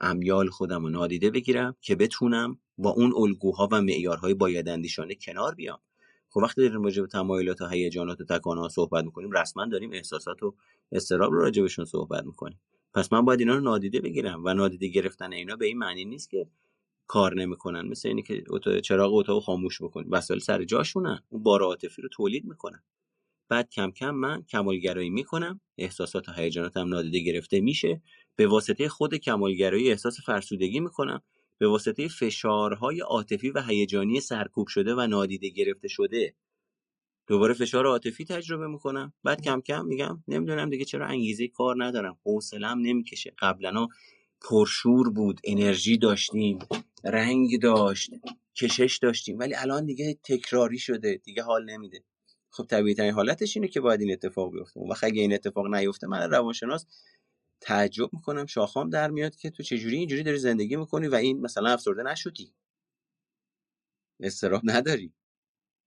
امیال 0.00 0.48
خودم 0.48 0.82
رو 0.82 0.90
نادیده 0.90 1.30
بگیرم 1.30 1.76
که 1.80 1.96
بتونم 1.96 2.58
با 2.78 2.90
اون 2.90 3.12
الگوها 3.16 3.68
و 3.72 3.82
معیارهای 3.82 4.34
بایداندیشانه 4.34 5.14
کنار 5.14 5.54
بیام. 5.54 5.78
خب 6.30 6.40
وقتی 6.40 6.60
داریم 6.60 6.82
راجع 6.82 7.06
تمایلات 7.06 7.60
و 7.60 7.66
هیجانات 7.66 8.20
و 8.20 8.24
تکانه 8.24 8.60
ها 8.60 8.68
صحبت 8.68 9.04
می‌کنیم 9.04 9.30
رسما 9.30 9.66
داریم 9.66 9.92
احساسات 9.92 10.42
و 10.42 10.54
استراب 10.92 11.32
رو 11.32 11.38
راجع 11.38 11.66
صحبت 11.66 12.24
می‌کنیم. 12.24 12.60
پس 12.94 13.12
من 13.12 13.24
باید 13.24 13.40
اینا 13.40 13.54
رو 13.54 13.60
نادیده 13.60 14.00
بگیرم 14.00 14.44
و 14.44 14.54
نادیده 14.54 14.88
گرفتن 14.88 15.32
اینا 15.32 15.56
به 15.56 15.66
این 15.66 15.78
معنی 15.78 16.04
نیست 16.04 16.30
که 16.30 16.46
کار 17.06 17.34
نمی‌کنن. 17.34 17.88
مثل 17.88 18.08
اینی 18.08 18.22
که 18.22 18.44
چراغ 18.84 19.14
اتاق 19.14 19.42
خاموش 19.42 19.82
بکنی 19.82 20.08
وسایل 20.08 20.40
سر 20.40 20.64
جاشونن. 20.64 21.20
اون 21.28 21.42
بار 21.42 21.62
عاطفی 21.62 22.02
رو 22.02 22.08
تولید 22.08 22.44
می‌کنن. 22.44 22.82
بعد 23.50 23.70
کم 23.70 23.90
کم 23.90 24.10
من 24.10 24.42
کمالگرایی 24.42 25.10
می‌کنم. 25.10 25.60
احساسات 25.78 26.28
و 26.28 26.32
هیجاناتم 26.32 26.88
نادیده 26.88 27.18
گرفته 27.18 27.60
میشه. 27.60 28.02
به 28.36 28.46
واسطه 28.46 28.88
خود 28.88 29.14
کمالگرایی 29.14 29.90
احساس 29.90 30.20
فرسودگی 30.26 30.80
می‌کنم. 30.80 31.22
به 31.58 31.68
واسطه 31.68 32.08
فشارهای 32.08 33.00
عاطفی 33.00 33.50
و 33.50 33.62
هیجانی 33.62 34.20
سرکوب 34.20 34.68
شده 34.68 34.94
و 34.94 35.06
نادیده 35.06 35.48
گرفته 35.48 35.88
شده. 35.88 36.34
دوباره 37.26 37.54
فشار 37.54 37.86
عاطفی 37.86 38.24
تجربه 38.24 38.66
می‌کنم. 38.66 39.12
بعد 39.24 39.42
کم 39.42 39.60
کم 39.60 39.86
میگم 39.86 40.24
نمی‌دونم 40.28 40.70
دیگه 40.70 40.84
چرا 40.84 41.06
انگیزه 41.06 41.48
کار 41.48 41.84
ندارم. 41.84 42.18
حوصلم 42.24 42.78
نمی‌کشه. 42.78 43.34
قبلا 43.38 43.86
پرشور 44.50 45.10
بود 45.10 45.40
انرژی 45.44 45.98
داشتیم 45.98 46.58
رنگ 47.04 47.62
داشت 47.62 48.10
کشش 48.56 48.98
داشتیم. 49.02 49.38
ولی 49.38 49.54
الان 49.54 49.86
دیگه 49.86 50.18
تکراری 50.24 50.78
شده. 50.78 51.20
دیگه 51.24 51.42
حال 51.42 51.70
نمیده. 51.70 52.04
خب 52.50 52.66
طبیعی 52.66 52.94
ترین 52.94 53.12
حالتش 53.12 53.56
اینه 53.56 53.68
که 53.68 53.80
باید 53.80 54.00
این 54.00 54.12
اتفاق 54.12 54.52
بیفته. 54.52 54.80
و 54.80 54.94
اگه 55.02 55.22
این 55.22 55.34
اتفاق 55.34 55.74
نیفته 55.74 56.06
من 56.06 56.30
روانشناس 56.30 56.86
تعجب 57.60 58.10
می‌کنم 58.12 58.46
شاخام 58.46 58.90
در 58.90 59.10
میاد 59.10 59.36
که 59.36 59.50
تو 59.50 59.62
چجوری 59.62 59.96
اینجوری 59.96 60.22
داری 60.22 60.38
زندگی 60.38 60.76
می‌کنی 60.76 61.08
و 61.08 61.14
این 61.14 61.40
مثلا 61.40 61.70
افسرده 61.70 62.02
نشدی. 62.02 62.54
استراب 64.20 64.62
نداری. 64.64 65.12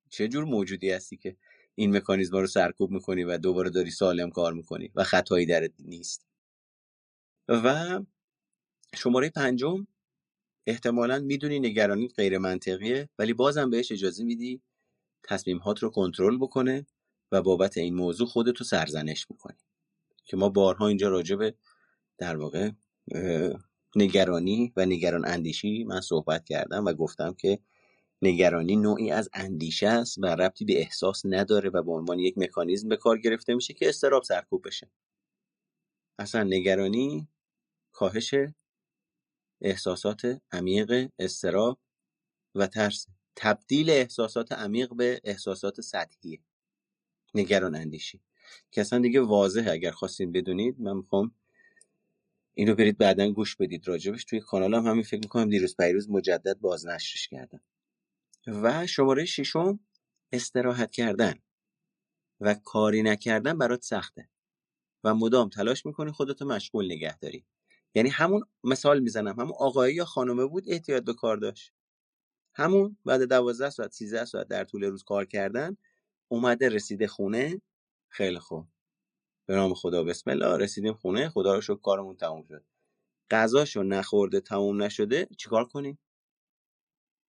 چه 0.09 0.27
جور 0.27 0.43
موجودی 0.43 0.91
هستی 0.91 1.17
که 1.17 1.37
این 1.75 1.97
مکانیزم 1.97 2.37
رو 2.37 2.47
سرکوب 2.47 2.91
می‌کنی 2.91 3.23
و 3.23 3.37
دوباره 3.37 3.69
داری 3.69 3.91
سالم 3.91 4.29
کار 4.29 4.53
می‌کنی 4.53 4.91
و 4.95 5.03
خطایی 5.03 5.45
در 5.45 5.69
نیست؟ 5.79 6.25
و 7.49 7.99
شماره 8.95 9.29
پنجم 9.29 9.87
احتمالا 10.67 11.19
می‌دونی 11.19 11.59
نگرانی 11.59 12.07
غیر 12.07 12.37
منطقیه 12.37 13.09
ولی 13.19 13.33
بازم 13.33 13.69
بهش 13.69 13.91
اجازه 13.91 14.23
میدی 14.23 14.61
تصمیمات 15.23 15.79
رو 15.83 15.89
کنترل 15.89 16.37
بکنه 16.37 16.85
و 17.31 17.41
بابت 17.41 17.77
این 17.77 17.95
موضوع 17.95 18.27
خودتو 18.27 18.63
سرزنش 18.63 19.27
می‌کنی. 19.29 19.57
که 20.25 20.37
ما 20.37 20.49
بارها 20.49 20.87
اینجا 20.87 21.09
راجع 21.09 21.35
به 21.35 21.55
در 22.17 22.37
واقع 22.37 22.71
نگرانی 23.95 24.73
و 24.75 24.85
نگران 24.85 25.25
اندیشی 25.27 25.83
من 25.83 26.01
صحبت 26.01 26.45
کردم 26.45 26.85
و 26.85 26.93
گفتم 26.93 27.33
که 27.33 27.59
نگرانی 28.21 28.75
نوعی 28.75 29.11
از 29.11 29.29
اندیشه 29.33 29.87
است 29.87 30.17
و 30.17 30.25
ربطی 30.25 30.65
به 30.65 30.79
احساس 30.79 31.21
نداره 31.25 31.69
و 31.69 31.83
به 31.83 31.91
عنوان 31.91 32.19
یک 32.19 32.37
مکانیزم 32.37 32.89
به 32.89 32.97
کار 32.97 33.17
گرفته 33.17 33.55
میشه 33.55 33.73
که 33.73 33.89
استراب 33.89 34.23
سرکوب 34.23 34.67
بشه. 34.67 34.91
اصلا 36.19 36.43
نگرانی 36.43 37.27
کاهش 37.91 38.33
احساسات 39.61 40.41
عمیق 40.51 41.09
استراب 41.19 41.79
و 42.55 42.67
ترس. 42.67 43.07
تبدیل 43.35 43.89
احساسات 43.89 44.51
عمیق 44.51 44.93
به 44.93 45.21
احساسات 45.23 45.81
سطحی. 45.81 46.39
نگران 47.35 47.75
اندیشی. 47.75 48.21
که 48.71 48.81
اصلا 48.81 48.99
دیگه 48.99 49.21
واضحه 49.21 49.71
اگر 49.71 49.91
خواستین 49.91 50.31
بدونید. 50.31 50.79
من 50.79 50.97
می‌خوام 50.97 51.35
اینو 52.53 52.75
برید 52.75 52.97
بعدا 52.97 53.31
گوش 53.31 53.55
بدید 53.55 53.87
راجبش. 53.87 54.25
توی 54.25 54.39
کانالم 54.39 54.85
هم 54.85 54.91
همین 54.91 55.03
فکر 55.03 55.19
می‌کنم 55.19 55.49
دیروز 55.49 55.75
پیروز 55.77 56.09
مجدد 56.09 56.59
بازنشرش 56.59 57.27
کردم. 57.27 57.61
و 58.47 58.87
شماره 58.87 59.25
ششم 59.25 59.79
استراحت 60.31 60.91
کردن. 60.91 61.33
و 62.41 62.53
کاری 62.53 63.03
نکردن 63.03 63.57
برات 63.57 63.83
سخته. 63.83 64.29
و 65.03 65.15
مدام 65.15 65.49
تلاش 65.49 65.85
می‌کنی 65.85 66.11
خودتو 66.11 66.45
مشغول 66.45 66.85
نگه 66.85 67.17
داری. 67.17 67.45
یعنی 67.95 68.09
همون 68.09 68.43
مثال 68.63 68.99
می‌زنم. 68.99 69.39
همون 69.39 69.53
آقایی 69.59 69.95
یا 69.95 70.05
خانومه 70.05 70.45
بود 70.45 70.63
احتیاط 70.67 71.03
به 71.03 71.13
کار 71.13 71.37
داشت. 71.37 71.73
همون 72.55 72.97
بعد 73.05 73.23
دوازده 73.23 73.69
ساعت 73.69 73.91
13 73.91 74.25
ساعت 74.25 74.47
در 74.47 74.63
طول 74.63 74.83
روز 74.83 75.03
کار 75.03 75.25
کردن 75.25 75.77
اومده 76.27 76.69
رسیده 76.69 77.07
خونه. 77.07 77.61
خیلی 78.09 78.39
خوب. 78.39 78.67
به 79.45 79.55
نام 79.55 79.73
خدا 79.73 80.03
بسم 80.03 80.29
الله. 80.29 80.57
رسیدیم 80.57 80.93
خونه. 80.93 81.29
خدا 81.29 81.55
رو 81.55 81.61
شکر 81.61 81.79
کارمون 81.79 82.17
تموم 82.17 82.43
شد. 82.43 82.65
غذاشو 83.31 83.83
نخورده 83.83 84.39
تموم 84.39 84.83
نشده 84.83 85.27
چیکار 85.37 85.65
کنیم؟ 85.65 85.99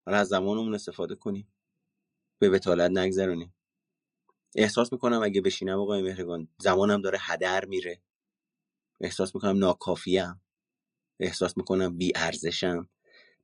حالا 0.06 0.18
از 0.18 0.28
زمانمون 0.28 0.74
استفاده 0.74 1.14
کنیم. 1.14 1.52
به 2.38 2.50
بتالت 2.50 2.90
نگذرونیم. 2.90 3.54
احساس 4.56 4.92
می‌کنم 4.92 5.22
اگه 5.22 5.40
بشینم 5.40 5.80
آقای 5.80 6.02
مهرگان 6.02 6.48
زمانم 6.58 7.02
داره 7.02 7.18
هدر 7.20 7.64
میره. 7.64 8.02
احساس 9.00 9.34
می‌کنم 9.34 9.58
ناکافیم. 9.58 10.40
احساس 11.20 11.56
می‌کنم 11.56 11.96
بی 11.96 12.12
ارزشم 12.16 12.88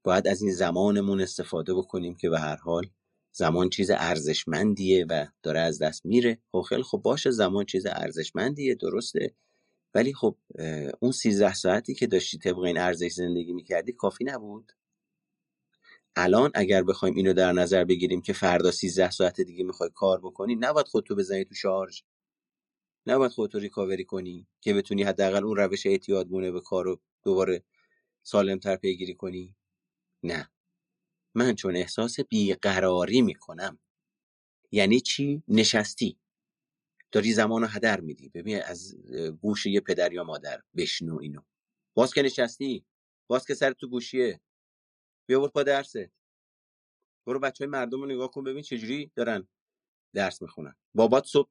باید 0.02 0.28
از 0.28 0.42
این 0.42 0.52
زمانمون 0.52 1.20
استفاده 1.20 1.74
بکنیم 1.74 2.14
که 2.14 2.30
به 2.30 2.40
هر 2.40 2.56
حال 2.56 2.90
زمان 3.32 3.68
چیز 3.68 3.90
ارزشمندیه 3.90 5.06
و 5.08 5.26
داره 5.42 5.60
از 5.60 5.78
دست 5.82 6.06
میره. 6.06 6.38
خب 6.52 6.60
خیلی 6.60 6.82
خب 6.82 6.98
باشه 6.98 7.30
زمان 7.30 7.64
چیز 7.64 7.86
ارزشمندیه 7.86 8.74
درسته. 8.74 9.34
ولی 9.94 10.14
خب 10.14 10.36
اون 11.00 11.12
سیزده 11.12 11.54
ساعتی 11.54 11.94
که 11.94 12.06
داشتی 12.06 12.38
طبق 12.38 12.58
این 12.58 12.78
ارزش 12.78 13.12
زندگی 13.12 13.52
می‌کردی 13.52 13.92
کافی 13.92 14.24
نبود. 14.24 14.72
الان 16.16 16.50
اگر 16.54 16.82
بخوایم 16.82 17.14
اینو 17.14 17.32
در 17.32 17.52
نظر 17.52 17.84
بگیریم 17.84 18.22
که 18.22 18.32
فردا 18.32 18.70
13 18.70 19.10
ساعت 19.10 19.40
دیگه 19.40 19.64
می‌خوای 19.64 19.90
کار 19.94 20.20
بکنی 20.20 20.56
نباید 20.56 20.88
خودتو 20.88 21.14
بزنی 21.14 21.44
تو 21.44 21.54
شارژ. 21.54 22.00
نباید 23.06 23.32
خودتو 23.32 23.58
ریکاوری 23.58 24.04
کنی 24.04 24.46
که 24.60 24.74
بتونی 24.74 25.02
حداقل 25.02 25.44
اون 25.44 25.56
روش 25.56 25.86
اعتیادگونه 25.86 26.50
به 26.50 26.60
کار 26.60 26.84
رو 26.84 27.00
دوباره 27.24 27.62
سالمتر 28.22 28.76
پیگیری 28.76 29.14
کنی. 29.14 29.56
نه. 30.22 30.50
من 31.34 31.54
چون 31.54 31.76
احساس 31.76 32.20
بیقراری 32.20 33.22
می‌کنم. 33.22 33.78
یعنی 34.72 35.00
چی؟ 35.00 35.42
نشستی. 35.48 36.18
داری 37.12 37.32
زمان 37.32 37.62
رو 37.62 37.68
هدر 37.68 38.00
میدی. 38.00 38.28
ببین 38.28 38.62
از 38.62 38.96
گوش 39.40 39.66
یه 39.66 39.80
پدر 39.80 40.12
یا 40.12 40.24
مادر 40.24 40.62
بشنو 40.76 41.18
اینو. 41.18 41.40
باز 41.94 42.14
که 42.14 42.22
نشستی. 42.22 42.84
باز 43.26 43.46
که 43.46 43.54
سر 43.54 43.72
تو 43.72 43.88
گوشیه. 43.88 44.40
بیا 45.26 45.40
برو 45.40 45.48
پا 45.48 45.62
درسه 45.62 46.10
برو 47.26 47.38
بچه 47.40 47.64
های 47.64 47.70
مردم 47.70 48.00
رو 48.00 48.06
نگاه 48.06 48.30
کن 48.30 48.44
ببین 48.44 48.62
چجوری 48.62 49.12
دارن 49.16 49.48
درس 50.14 50.42
می‌خونن. 50.42 50.76
بابات 50.94 51.26
صبح 51.26 51.50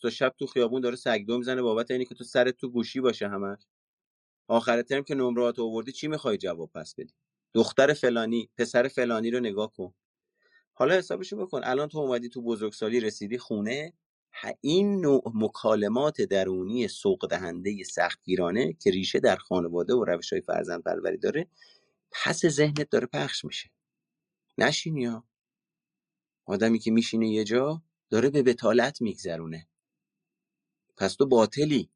تو 0.00 0.10
شب 0.10 0.34
تو 0.38 0.46
خیابون 0.46 0.80
داره 0.80 0.96
سگدو 0.96 1.38
می‌زنه. 1.38 1.62
بابت 1.62 1.90
اینه 1.90 2.04
که 2.04 2.14
تو 2.14 2.24
سرت 2.24 2.56
تو 2.56 2.68
گوشی 2.68 3.00
باشه 3.00 3.28
همش. 3.28 3.66
آخر 4.48 4.82
ترم 4.82 5.04
که 5.04 5.14
نمرات 5.14 5.58
آوردی 5.58 5.92
چی 5.92 6.08
می‌خوای 6.08 6.38
جواب 6.38 6.72
پس 6.72 6.94
بدی؟ 6.94 7.14
دختر 7.54 7.92
فلانی 7.92 8.50
پسر 8.58 8.88
فلانی 8.88 9.30
رو 9.30 9.40
نگاه 9.40 9.72
کن. 9.72 9.94
حالا 10.72 10.94
حسابشو 10.94 11.36
بکن 11.36 11.60
الان 11.64 11.88
تو 11.88 11.98
اومدی 11.98 12.28
تو 12.28 12.42
بزرگسالی 12.42 13.00
رسیدی 13.00 13.38
خونه. 13.38 13.92
این 14.60 15.00
نوع 15.00 15.32
مکالمات 15.34 16.22
درونی 16.22 16.88
سوق 16.88 17.26
دهنده 17.30 17.84
سختگیرانه 17.84 18.72
که 18.72 18.90
ریشه 18.90 19.20
در 19.20 19.36
خانواده 19.36 19.94
و 19.94 20.04
روش 20.04 20.32
های 20.32 20.42
فرزند 20.42 20.82
پروری 20.82 21.18
داره 21.18 21.46
پس 22.12 22.46
ذهنت 22.46 22.90
داره 22.90 23.06
پخش 23.06 23.44
میشه. 23.44 23.70
نشین 24.58 24.96
یا 24.96 25.24
آدمی 26.46 26.78
که 26.78 26.90
میشینه 26.90 27.28
یه 27.28 27.44
جا 27.44 27.82
داره 28.10 28.30
به 28.30 28.42
بتالت 28.42 29.02
میگذرونه. 29.02 29.68
پس 30.96 31.14
تو 31.14 31.26
باطلی. 31.26 31.90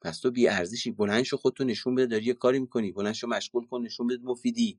پس 0.00 0.20
تو 0.20 0.30
بی 0.30 0.48
ارزشی 0.48 0.90
بلند 0.90 1.22
شو 1.22 1.36
خودتو 1.36 1.64
نشون 1.64 1.94
بده 1.94 2.06
داری 2.06 2.24
یه 2.24 2.34
کاری 2.34 2.58
می‌کنی. 2.58 2.92
بلند 2.92 3.14
شو 3.14 3.26
مشغول 3.26 3.66
کن 3.66 3.82
نشون 3.82 4.06
بده 4.06 4.22
مفیدی. 4.24 4.78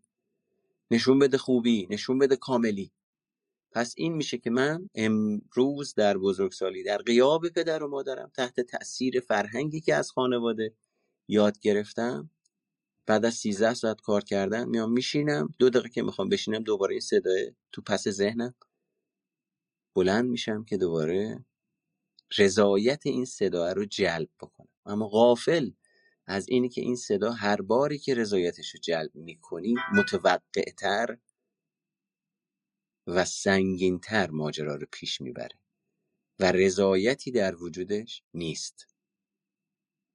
نشون 0.91 1.19
بده 1.19 1.37
خوبی 1.37 1.87
نشون 1.89 2.19
بده 2.19 2.35
کاملی. 2.35 2.91
پس 3.71 3.93
این 3.97 4.13
میشه 4.13 4.37
که 4.37 4.49
من 4.49 4.89
امروز 4.95 5.93
در 5.95 6.17
بزرگسالی 6.17 6.83
در 6.83 6.97
قیاب 6.97 7.49
پدر 7.49 7.83
و 7.83 7.87
مادرم 7.89 8.31
تحت 8.35 8.59
تاثیر 8.59 9.19
فرهنگی 9.19 9.81
که 9.81 9.95
از 9.95 10.11
خانواده 10.11 10.75
یاد 11.27 11.59
گرفتم 11.59 12.29
بعد 13.07 13.25
از 13.25 13.33
13 13.35 13.73
ساعت 13.73 14.01
کار 14.01 14.23
کردن 14.23 14.69
میام 14.69 14.91
میشینم 14.91 15.49
دو 15.59 15.69
دقیقه 15.69 15.89
که 15.89 16.03
می‌خوام 16.03 16.29
بشینم 16.29 16.63
دوباره 16.63 16.93
این 16.93 17.01
صدای 17.01 17.53
تو 17.71 17.81
پس 17.81 18.07
ذهنم 18.07 18.55
بلند 19.95 20.29
میشم 20.29 20.63
که 20.63 20.77
دوباره 20.77 21.45
رضایت 22.37 23.05
این 23.05 23.25
صدا 23.25 23.71
رو 23.73 23.85
جلب 23.85 24.29
بکنم. 24.41 24.69
اما 24.85 25.07
غافل 25.07 25.71
از 26.27 26.49
اینی 26.49 26.69
که 26.69 26.81
این 26.81 26.95
صدا 26.95 27.31
هر 27.31 27.61
باری 27.61 27.97
که 27.97 28.15
رضایتش 28.15 28.69
رو 28.73 28.79
جلب 28.79 29.15
می‌کنی 29.15 29.75
متوقعتر 29.93 31.17
و 33.07 33.25
سنگینتر 33.25 34.29
ماجرا 34.31 34.75
رو 34.75 34.87
پیش 34.91 35.21
می‌بره 35.21 35.59
و 36.39 36.51
رضایتی 36.51 37.31
در 37.31 37.55
وجودش 37.55 38.23
نیست. 38.33 38.87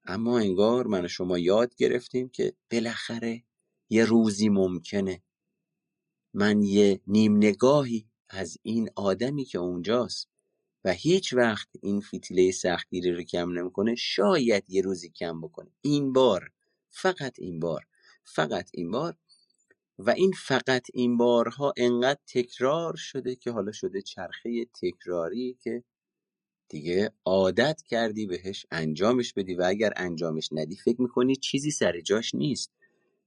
اما 0.05 0.39
انگار 0.39 0.87
من 0.87 1.05
و 1.05 1.09
شما 1.09 1.39
یاد 1.39 1.75
گرفتیم 1.75 2.29
که 2.29 2.57
بالاخره 2.71 3.45
یه 3.91 4.05
روزی 4.05 4.49
ممکنه. 4.49 5.23
من 6.35 6.63
یه 6.63 7.01
نیم 7.07 7.37
نگاهی 7.37 8.09
از 8.29 8.59
این 8.63 8.91
آدمی 8.97 9.45
که 9.45 9.59
اونجاست 9.59 10.29
و 10.85 10.93
هیچ 10.93 11.33
وقت 11.35 11.68
این 11.83 12.01
فتیله 12.01 12.53
سختگیری 12.53 13.12
رو 13.12 13.22
کم 13.22 13.59
نمی‌کنه. 13.59 13.95
شاید 13.95 14.64
یه 14.68 14.83
روزی 14.83 15.11
کم 15.11 15.41
بکنه. 15.41 15.70
این 15.81 16.12
بار 16.12 16.51
فقط 16.91 17.39
این 17.39 17.61
بار 17.61 17.87
فقط 18.24 18.70
این 18.74 18.91
بار. 18.91 19.16
و 19.99 20.11
این 20.11 20.33
فقط 20.33 20.87
این 20.95 21.16
بارها 21.16 21.72
انقدر 21.76 22.20
تکرار 22.26 22.97
شده 22.97 23.37
که 23.37 23.51
حالا 23.51 23.72
شده 23.72 24.03
چرخه 24.03 24.64
تکراری 24.83 25.59
که 25.62 25.85
دیگه 26.68 27.12
عادت 27.24 27.83
کردی 27.89 28.26
بهش 28.26 28.66
انجامش 28.70 29.33
بدی 29.35 29.55
و 29.55 29.62
اگر 29.66 29.93
انجامش 29.97 30.49
ندی 30.53 30.76
فکر 30.76 31.03
می‌کنی 31.03 31.37
چیزی 31.37 31.70
سر 31.70 32.01
جاش 32.01 32.35
نیست. 32.35 32.72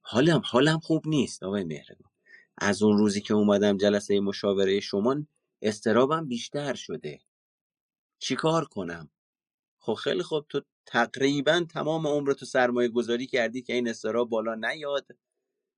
حالم 0.01 0.41
حالم 0.45 0.79
خوب 0.79 1.07
نیست 1.07 1.43
آقای 1.43 1.63
مهرگان 1.63 2.11
از 2.57 2.83
اون 2.83 2.97
روزی 2.97 3.21
که 3.21 3.33
اومدم 3.33 3.77
جلسه 3.77 4.19
مشاوره 4.19 4.79
شما 4.79 5.25
استرابم 5.61 6.27
بیشتر 6.27 6.73
شده. 6.73 7.19
چیکار 8.23 8.65
کنم؟ 8.65 9.09
خب 9.79 9.93
خیلی 9.93 10.23
خوب. 10.23 10.45
تو 10.49 10.61
تقریبا 10.85 11.65
تمام 11.73 12.07
عمر 12.07 12.33
تو 12.33 12.45
سرمایه 12.45 12.89
گذاری 12.89 13.27
کردی 13.27 13.61
که 13.61 13.73
این 13.73 13.89
استراب 13.89 14.29
بالا 14.29 14.55
نیاد 14.55 15.07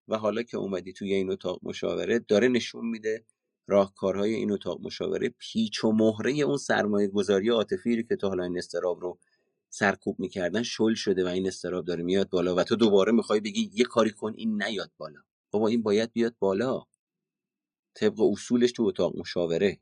و 0.07 0.17
حالا 0.17 0.43
که 0.43 0.57
اومدی 0.57 0.93
توی 0.93 1.13
این 1.13 1.31
اتاق 1.31 1.59
مشاوره 1.63 2.19
داره 2.19 2.47
نشون 2.47 2.85
میده 2.85 3.25
راهکارهای 3.67 4.33
این 4.33 4.51
اتاق 4.51 4.81
مشاوره 4.81 5.29
پیچ 5.39 5.83
و 5.83 5.91
مهره 5.91 6.31
اون 6.31 6.57
سرمایه 6.57 7.07
گذاری 7.07 7.49
عاطفی 7.49 8.03
که 8.03 8.15
تو 8.15 8.27
حالا 8.27 8.43
این 8.43 8.57
استراب 8.57 9.01
رو 9.01 9.19
سرکوب 9.69 10.19
می‌کردن 10.19 10.63
شل 10.63 10.93
شده 10.93 11.25
و 11.25 11.27
این 11.27 11.47
استراب 11.47 11.85
داره 11.85 12.03
میاد 12.03 12.29
بالا 12.29 12.55
و 12.55 12.63
تو 12.63 12.75
دوباره 12.75 13.11
می‌خوای 13.11 13.39
بگی 13.39 13.71
یه 13.73 13.85
کاری 13.85 14.11
کن 14.11 14.33
این 14.37 14.63
نیاد 14.63 14.91
بالا. 14.97 15.19
بابا 15.51 15.67
این 15.67 15.83
باید 15.83 16.13
بیاد 16.13 16.35
بالا. 16.39 16.83
طبق 17.95 18.21
اصولش 18.21 18.71
تو 18.71 18.83
اتاق 18.83 19.17
مشاوره. 19.17 19.79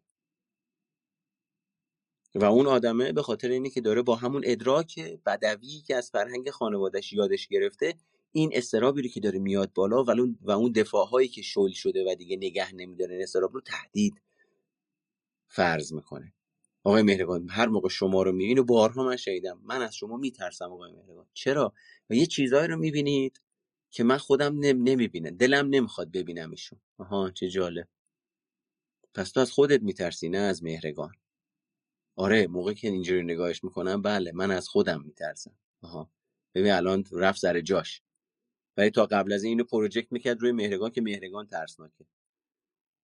و 2.36 2.44
اون 2.46 2.68
آدمه 2.68 3.12
به 3.12 3.22
خاطر 3.22 3.50
اینه 3.50 3.70
که 3.70 3.82
داره 3.82 4.02
با 4.02 4.16
همون 4.16 4.42
ادراک 4.46 5.00
بدوی 5.26 5.82
که 5.88 5.96
از 5.96 6.12
فرهنگ 6.12 6.50
خانوادش 6.50 7.14
یادش 7.14 7.48
گرفته 7.48 7.94
این 8.32 8.52
استرابی 8.54 9.02
رو 9.02 9.08
که 9.10 9.20
داره 9.20 9.40
میاد 9.40 9.74
بالا 9.74 10.04
و 10.04 10.10
اون 10.10 10.38
و 10.42 10.52
اون 10.52 10.72
دفاع 10.72 11.26
که 11.26 11.42
شل 11.42 11.72
شده 11.72 12.12
و 12.12 12.16
دیگه 12.16 12.38
نگه 12.38 12.76
نمیداره 12.76 13.14
این 13.14 13.24
استراب 13.24 13.54
رو 13.54 13.62
تهدید 13.62 14.22
فرض 15.48 15.94
می‌کنه. 15.94 16.34
آقای 16.84 17.02
مهرگان 17.02 17.50
هر 17.50 17.68
موقع 17.68 17.90
شما 17.90 18.24
رو 18.24 18.32
می‌بینه 18.32 18.62
بارها 18.62 19.04
من 19.04 19.16
شنیدم. 19.16 19.62
من 19.64 19.82
از 19.82 19.96
شما 19.96 20.18
میترسم 20.18 20.72
آقای 20.72 20.92
مهرگان 20.92 21.26
چرا؟ 21.34 21.74
و 22.10 22.14
یه 22.14 22.26
چیزایی 22.26 22.68
رو 22.68 22.78
می‌بینید 22.78 23.42
که 23.92 24.04
من 24.04 24.18
خودم 24.18 24.60
نمی‌بینه 24.60 25.32
دلم 25.32 25.70
نمی‌خواد 25.70 26.12
ببینمشون. 26.12 26.80
آها 26.98 27.32
چه 27.32 27.50
جالب. 27.50 27.88
پس 29.14 29.32
تو 29.32 29.40
از 29.40 29.52
خودت 29.52 29.82
میترسی 29.82 30.30
نه 30.30 30.38
از 30.38 30.64
مهرگان. 30.64 31.12
آره 32.16 32.48
موقعی 32.48 32.76
که 32.76 32.88
اینجوری 32.88 33.24
نگاهش 33.24 33.64
می‌کنم 33.64 34.02
بله 34.02 34.32
من 34.32 34.52
از 34.52 34.68
خودم 34.68 35.04
میترسم. 35.04 35.58
آها. 35.82 36.12
ببین 36.56 36.72
الان 36.72 37.04
رفت 37.12 37.40
سر 37.40 37.62
جاش. 37.62 38.02
ولی 38.78 38.90
تا 38.90 39.06
قبل 39.06 39.34
از 39.34 39.44
این 39.44 39.52
اینو 39.52 39.64
پروژکت 39.64 40.12
می‌کرد 40.12 40.42
روی 40.42 40.52
مهرگان 40.52 40.92
که 40.92 41.02
مهرگان 41.02 41.48
ترسناکه. 41.48 42.06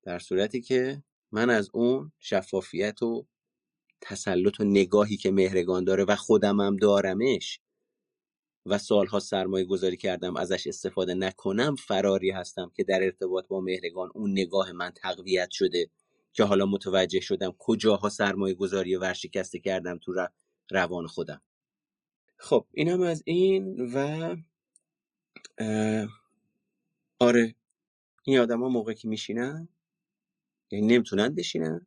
در 0.03 0.19
صورتی 0.19 0.61
که 0.61 1.03
من 1.33 1.51
از 1.51 1.71
اون 1.73 2.13
شفافیت 2.19 3.03
و 3.03 3.27
تسلط 4.01 4.61
و 4.61 4.65
نگاهی 4.65 5.17
که 5.17 5.31
مهرگان 5.31 5.85
داره 5.85 6.05
و 6.05 6.17
خودمم 6.17 6.77
دارمش 6.77 7.61
و 8.67 8.79
سالها 8.79 9.21
سرمایه 9.21 9.65
گذاری 9.65 9.97
کردم 9.97 10.37
ازش 10.37 10.67
استفاده 10.67 11.15
نکنم 11.15 11.77
فراری 11.77 12.31
هستم 12.31 12.71
که 12.75 12.85
در 12.85 13.03
ارتباط 13.03 13.49
با 13.49 13.61
مهرگان 13.61 14.11
اون 14.15 14.33
نگاه 14.33 14.73
من 14.73 14.91
تقویت 14.91 15.51
شده. 15.51 15.91
که 16.33 16.45
حالا 16.45 16.67
متوجه 16.67 17.21
شدم 17.21 17.55
کجاها 17.59 18.09
سرمایه 18.09 18.55
گذاری 18.55 18.97
ورشکسته 18.97 19.59
کردم 19.59 19.99
تو 19.99 20.29
روان 20.71 21.07
خودم. 21.07 21.43
خب 22.37 22.67
این 22.73 22.89
هم 22.89 23.03
از 23.03 23.23
این 23.27 23.93
و 23.95 24.37
آره 27.19 27.55
این 28.25 28.39
آدم 28.39 28.63
ها 28.63 28.69
موقع 28.69 28.93
که 28.93 29.09
میشینن 29.09 29.69
یعنی 30.71 30.87
نمی‌تونن 30.87 31.35
بشینن 31.35 31.87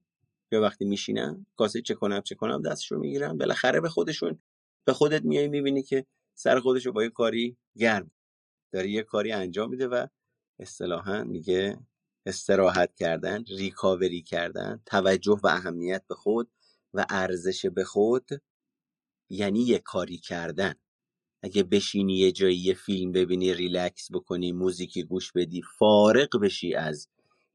یا 0.51 0.61
وقتی 0.61 0.85
میشینن 0.85 1.45
کاسه 1.55 1.81
چه 1.81 1.93
کنم 1.93 2.21
چه 2.21 2.35
کنم 2.35 2.61
دستشو 2.61 2.99
می‌گیرن 2.99 3.37
بالاخره 3.37 3.81
به 3.81 3.89
خودشون 3.89 4.39
به 4.85 4.93
خودت 4.93 5.23
میای 5.23 5.47
می‌بینی 5.47 5.83
که 5.83 6.05
سر 6.33 6.59
خودشو 6.59 6.91
با 6.91 7.03
یه 7.03 7.09
کاری 7.09 7.57
گرم 7.77 8.11
داره 8.71 8.89
یه 8.89 9.03
کاری 9.03 9.31
انجام 9.31 9.69
میده 9.69 9.87
و 9.87 10.07
اصطلاحا 10.59 11.23
میگه 11.23 11.79
استراحت 12.25 12.95
کردن 12.95 13.43
ریکاوری 13.43 14.21
کردن 14.21 14.81
توجه 14.85 15.39
و 15.43 15.47
اهمیت 15.47 16.03
به 16.07 16.15
خود 16.15 16.51
و 16.93 17.05
ارزش 17.09 17.65
به 17.65 17.83
خود 17.83 18.29
یعنی 19.29 19.59
یه 19.59 19.79
کاری 19.79 20.17
کردن. 20.17 20.75
اگه 21.43 21.63
بشینی 21.63 22.17
یه 22.17 22.31
جایی 22.31 22.57
یه 22.57 22.73
فیلم 22.73 23.11
ببینی 23.11 23.53
ریلکس 23.53 24.11
بکنی 24.11 24.51
موزیکی 24.51 25.03
گوش 25.03 25.31
بدی 25.31 25.61
فارق 25.79 26.39
بشی 26.41 26.75
از 26.75 27.07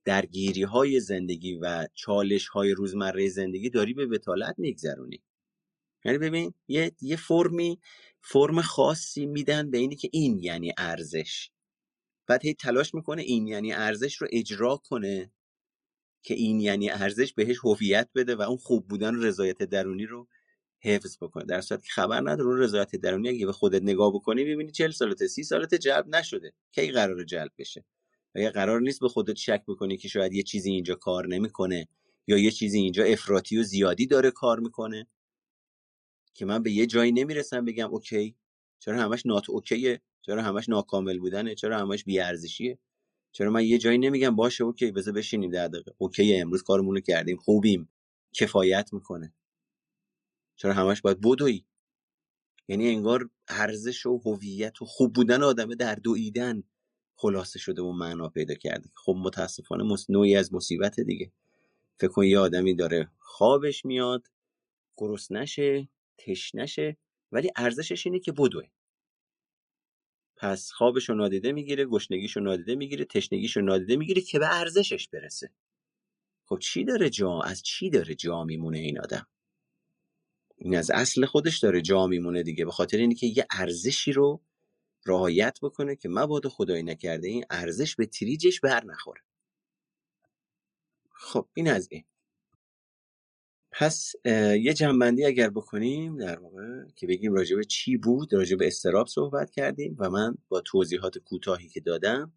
درگیری 0.04 0.62
های 0.62 1.00
زندگی 1.00 1.54
و 1.54 1.88
چالش 1.94 2.48
های 2.48 2.72
روزمره 2.72 3.28
زندگی 3.28 3.70
داری 3.70 3.94
به 3.94 4.06
بتالت 4.06 4.54
میگذرونی. 4.58 5.22
یعنی 6.04 6.18
ببین 6.18 6.54
یه 6.68 6.92
یه 7.00 7.16
فرمی 7.16 7.80
فرم 8.20 8.62
خاصی 8.62 9.26
میدن 9.26 9.70
به 9.70 9.78
اینی 9.78 9.96
که 9.96 10.08
این 10.12 10.38
یعنی 10.40 10.72
ارزش. 10.78 11.50
بعد 12.26 12.44
هی 12.44 12.54
تلاش 12.54 12.94
می‌کنه 12.94 13.22
این 13.22 13.46
یعنی 13.46 13.72
ارزش 13.72 14.16
رو 14.16 14.28
اجرا 14.32 14.76
کنه 14.76 15.32
که 16.22 16.34
این 16.34 16.60
یعنی 16.60 16.90
ارزش 16.90 17.32
بهش 17.34 17.58
هویت 17.64 18.08
بده 18.14 18.34
و 18.36 18.42
اون 18.42 18.56
خوب 18.56 18.88
بودن 18.88 19.14
و 19.14 19.22
رضایت 19.22 19.62
درونی 19.62 20.06
رو 20.06 20.28
حفظ 20.80 21.16
بکنه. 21.20 21.44
در 21.44 21.60
صورتی 21.60 21.86
که 21.86 21.92
خبر 21.92 22.20
نداره 22.20 22.44
اون 22.44 22.58
رضایت 22.58 22.96
درونی 22.96 23.28
اگه 23.28 23.46
به 23.46 23.52
خودت 23.52 23.82
نگاه 23.82 24.12
بکنی 24.14 24.44
ببینی 24.44 24.72
40 24.72 24.90
سالته 24.90 25.28
30 25.28 25.44
سالته 25.44 25.78
جلب 25.78 26.16
نشده. 26.16 26.52
کی 26.72 26.90
قرار 26.92 27.24
جلب 27.24 27.52
بشه؟ 27.58 27.84
اگه 28.34 28.50
قرار 28.50 28.80
نیست 28.80 29.00
به 29.00 29.08
خودت 29.08 29.36
شک 29.36 29.62
بکنی 29.68 29.96
که 29.96 30.08
شاید 30.08 30.34
یه 30.34 30.42
چیزی 30.42 30.70
اینجا 30.70 30.94
کار 30.94 31.26
نمی‌کنه 31.26 31.88
یا 32.26 32.38
یه 32.38 32.50
چیزی 32.50 32.78
اینجا 32.78 33.04
افراطی 33.04 33.58
و 33.58 33.62
زیادی 33.62 34.06
داره 34.06 34.30
کار 34.30 34.60
می‌کنه 34.60 35.06
که 36.34 36.44
من 36.44 36.62
به 36.62 36.70
یه 36.72 36.86
جایی 36.86 37.12
نمی‌رسم 37.12 37.64
بگم 37.64 37.90
OK. 37.90 38.36
چرا 38.78 39.02
همش 39.02 39.26
not 39.26 39.50
OK 39.50 39.75
ه؟ 39.75 40.00
چرا 40.26 40.42
همش 40.42 40.68
ناکامل 40.68 41.18
بودنه؟ 41.18 41.54
چرا 41.54 41.78
همش 41.78 42.04
بیارزشیه؟ 42.04 42.78
چرا 43.32 43.50
من 43.50 43.64
یه 43.64 43.78
جایی 43.78 43.98
نمیگم 43.98 44.36
باشه 44.36 44.64
OK 44.64 44.90
بذار 44.90 45.14
بشینیم 45.14 45.50
ده 45.50 45.68
دقیقه. 45.68 45.92
OK 45.98 46.36
امروز 46.36 46.62
کارمون 46.62 46.94
رو 46.94 47.00
کردیم 47.00 47.36
خوبیم. 47.36 47.88
کفایت 48.32 48.92
می‌کنه. 48.92 49.34
چرا 50.56 50.72
همش 50.72 51.02
باید 51.02 51.20
بدوی؟ 51.20 51.64
یعنی 52.68 52.88
انگار 52.88 53.30
ارزش 53.48 54.06
و 54.06 54.18
هویت 54.24 54.82
و 54.82 54.84
خوب 54.84 55.12
بودن 55.12 55.42
آدمه 55.42 55.74
در 55.74 55.94
دویدن 55.94 56.62
خلاصه 57.14 57.58
شده 57.58 57.82
و 57.82 57.92
معنا 57.92 58.28
پیدا 58.28 58.54
کرده. 58.54 58.88
خب 58.94 59.16
متاسفانه 59.18 59.96
نوعی 60.08 60.36
از 60.36 60.54
مصیبت 60.54 61.00
دیگه. 61.00 61.32
فکر 62.00 62.10
کن 62.10 62.24
یه 62.24 62.38
آدمی 62.38 62.74
داره 62.74 63.10
خوابش 63.18 63.84
میاد 63.84 64.26
نشه 65.30 65.88
تشنشه 66.18 66.96
ولی 67.32 67.50
ارزشش 67.56 68.06
اینه 68.06 68.18
که 68.18 68.32
بدوه. 68.32 68.64
پس 70.36 70.70
خوابش 70.70 71.08
رو 71.08 71.14
نادیده 71.14 71.52
می‌گیره 71.52 71.84
گشنگیش 71.84 72.36
رو 72.36 72.42
نادیده 72.42 72.74
می‌گیره 72.74 73.04
تشنگیش 73.04 73.56
رو 73.56 73.62
نادیده 73.62 73.96
می‌گیره 73.96 74.20
که 74.22 74.38
به 74.38 74.58
ارزشش 74.58 75.08
برسه. 75.08 75.50
خب 76.44 76.58
چی 76.58 76.84
داره 76.84 77.10
جا 77.10 77.40
از 77.40 77.62
چی 77.62 77.90
داره 77.90 78.14
جا 78.14 78.44
میمونه 78.44 78.78
این 78.78 79.00
آدم؟ 79.00 79.26
این 80.56 80.76
از 80.76 80.90
اصل 80.90 81.26
خودش 81.26 81.58
داره 81.58 81.82
جا 81.82 82.06
میمونه 82.06 82.42
دیگه 82.42 82.64
به 82.64 82.70
خاطر 82.70 82.96
اینه 82.98 83.14
که 83.14 83.26
یه 83.26 83.46
ارزشی 83.50 84.12
رو 84.12 84.42
رعایت 85.06 85.58
بکنه 85.62 85.96
که 85.96 86.08
مبادا 86.08 86.48
خدایی 86.48 86.82
نکرده 86.82 87.28
این 87.28 87.44
ارزش 87.50 87.96
به 87.96 88.06
تریجش 88.06 88.60
بر 88.60 88.84
نخوره. 88.84 89.20
خب 91.10 91.48
این 91.54 91.68
از 91.68 91.88
این. 91.90 92.04
پس 93.78 94.14
یه 94.60 94.74
جنبندی 94.74 95.24
اگر 95.24 95.50
بکنیم 95.50 96.16
در 96.16 96.38
واقع 96.38 96.84
که 96.96 97.06
بگیم 97.06 97.32
راجبه 97.32 97.64
چی 97.64 97.96
بود 97.96 98.34
راجبه 98.34 98.66
استراب 98.66 99.06
صحبت 99.06 99.50
کردیم 99.50 99.96
و 99.98 100.10
من 100.10 100.36
با 100.48 100.60
توضیحات 100.60 101.18
کوتاهی 101.18 101.68
که 101.68 101.80
دادم 101.80 102.32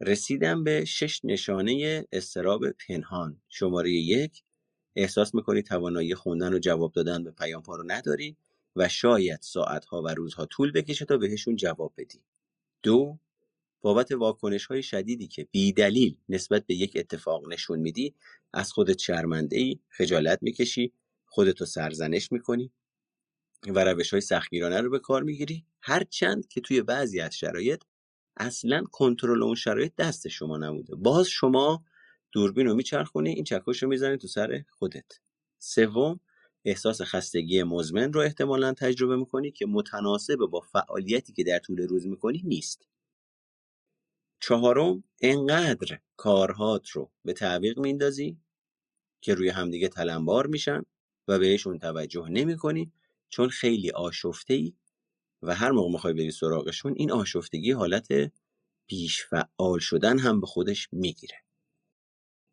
رسیدم 0.00 0.64
به 0.64 0.84
شش 0.84 1.24
نشانه 1.24 2.06
استراب 2.12 2.70
پنهان. 2.70 3.40
شماره 3.48 3.90
یک 3.90 4.42
احساس 4.96 5.34
می‌کنی 5.34 5.62
توانایی 5.62 6.14
خوندن 6.14 6.54
و 6.54 6.58
جواب 6.58 6.92
دادن 6.92 7.24
به 7.24 7.30
پیام 7.30 7.62
رو 7.66 7.84
نداری 7.86 8.36
و 8.76 8.88
شاید 8.88 9.40
ساعتها 9.42 10.02
و 10.02 10.08
روزها 10.08 10.46
طول 10.46 10.72
بکشه 10.72 11.04
تا 11.04 11.16
بهشون 11.16 11.56
جواب 11.56 11.92
بدی. 11.96 12.22
دو 12.82 13.18
بابت 13.80 14.12
واکنش 14.12 14.66
های 14.66 14.82
شدیدی 14.82 15.26
که 15.26 15.48
بی 15.50 15.72
دلیل 15.72 16.16
نسبت 16.28 16.66
به 16.66 16.74
یک 16.74 16.92
اتفاق 16.96 17.48
نشون 17.52 17.78
میدی 17.78 18.14
از 18.52 18.72
خودت 18.72 18.98
شرمنده 18.98 19.56
ای 19.56 19.78
خجالت 19.88 20.38
می‌کشی 20.42 20.92
خودتو 21.26 21.64
سرزنش 21.64 22.32
می‌کنی 22.32 22.72
و 23.66 23.84
روش 23.84 24.10
های 24.10 24.20
سختگیرانه 24.20 24.80
رو 24.80 24.90
به 24.90 24.98
کار 24.98 25.22
می‌گیری. 25.22 25.64
هرچند 25.82 26.48
که 26.48 26.60
توی 26.60 26.82
بعضی 26.82 27.20
از 27.20 27.36
شرایط 27.36 27.82
اصلا 28.36 28.84
کنترل 28.92 29.42
اون 29.42 29.54
شرایط 29.54 29.92
دست 29.98 30.28
شما 30.28 30.56
نبوده. 30.56 30.96
باز 30.96 31.26
شما 31.26 31.84
دوربین 32.32 32.66
رو 32.66 32.74
میچرخونی 32.74 33.30
این 33.30 33.44
چکش 33.44 33.82
رو 33.82 33.88
می‌زنی 33.88 34.16
تو 34.16 34.28
سر 34.28 34.64
خودت. 34.68 35.12
سوم 35.58 36.20
احساس 36.64 37.02
خستگی 37.02 37.62
مزمن 37.62 38.12
رو 38.12 38.20
احتمالا 38.20 38.72
تجربه 38.72 39.16
می‌کنی 39.16 39.50
که 39.50 39.66
متناسب 39.66 40.36
با 40.36 40.60
فعالیتی 40.60 41.32
که 41.32 41.44
در 41.44 41.58
طول 41.58 41.78
روز 41.82 42.06
می‌کنی 42.06 42.42
نیست. 42.44 42.88
چهارم 44.40 45.04
انقدر 45.20 45.98
کارهات 46.16 46.88
رو 46.88 47.10
به 47.24 47.32
تعویق 47.32 47.78
میندازی 47.78 48.36
که 49.20 49.34
روی 49.34 49.48
همدیگه 49.48 49.88
تلمبار 49.88 50.46
میشن 50.46 50.82
و 51.28 51.38
بهشون 51.38 51.78
توجه 51.78 52.28
نمی 52.28 52.56
چون 53.28 53.48
خیلی 53.48 53.90
آشفته 53.90 54.54
ای 54.54 54.72
و 55.42 55.54
هر 55.54 55.70
موقع 55.70 55.92
می‌خوای 55.92 56.14
بری 56.14 56.30
سراغشون 56.30 56.94
این 56.96 57.12
آشفتگی 57.12 57.72
حالت 57.72 58.08
بیش 58.86 59.24
فعال 59.24 59.78
شدن 59.78 60.18
هم 60.18 60.40
به 60.40 60.46
خودش 60.46 60.88
می‌گیره. 60.92 61.36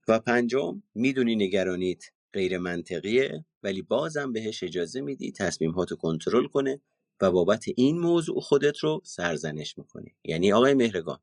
و 0.07 0.19
پنجم 0.19 0.83
می‌دونی 0.95 1.35
نگرانیت 1.35 2.03
غیر 2.33 2.57
منطقیه 2.57 3.45
ولی 3.63 3.81
بازم 3.81 4.33
بهش 4.33 4.63
اجازه 4.63 5.01
میدی 5.01 5.31
تصمیماتو 5.31 5.95
کنترل 5.95 6.47
کنه 6.47 6.81
و 7.21 7.31
بابت 7.31 7.65
این 7.75 7.99
موضوع 7.99 8.39
خودت 8.41 8.77
رو 8.77 9.01
سرزنش 9.03 9.77
می‌کنی. 9.77 10.15
یعنی 10.23 10.53
آقای 10.53 10.73
مهرگان 10.73 11.19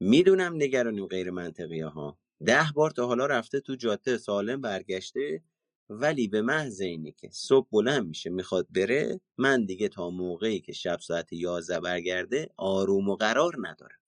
می‌دونم 0.00 0.54
نگرانیم 0.54 1.06
غیر 1.06 1.30
منطقی 1.30 1.80
ها 1.80 2.18
ده 2.46 2.66
بار 2.74 2.90
تا 2.90 3.06
حالا 3.06 3.26
رفته 3.26 3.60
تو 3.60 3.74
جاده 3.74 4.18
سالم 4.18 4.60
برگشته 4.60 5.42
ولی 5.90 6.28
به 6.28 6.42
محض 6.42 6.80
اینی 6.80 7.12
که 7.12 7.28
صبح 7.32 7.68
بلند 7.72 8.06
میشه 8.08 8.30
می‌خواد 8.30 8.66
بره 8.70 9.20
من 9.38 9.64
دیگه 9.64 9.88
تا 9.88 10.10
موقعی 10.10 10.60
که 10.60 10.72
شب 10.72 11.00
ساعت 11.00 11.32
11 11.32 11.80
برگرده 11.80 12.50
آروم 12.56 13.08
و 13.08 13.16
قرار 13.16 13.52
ندارم. 13.60 13.98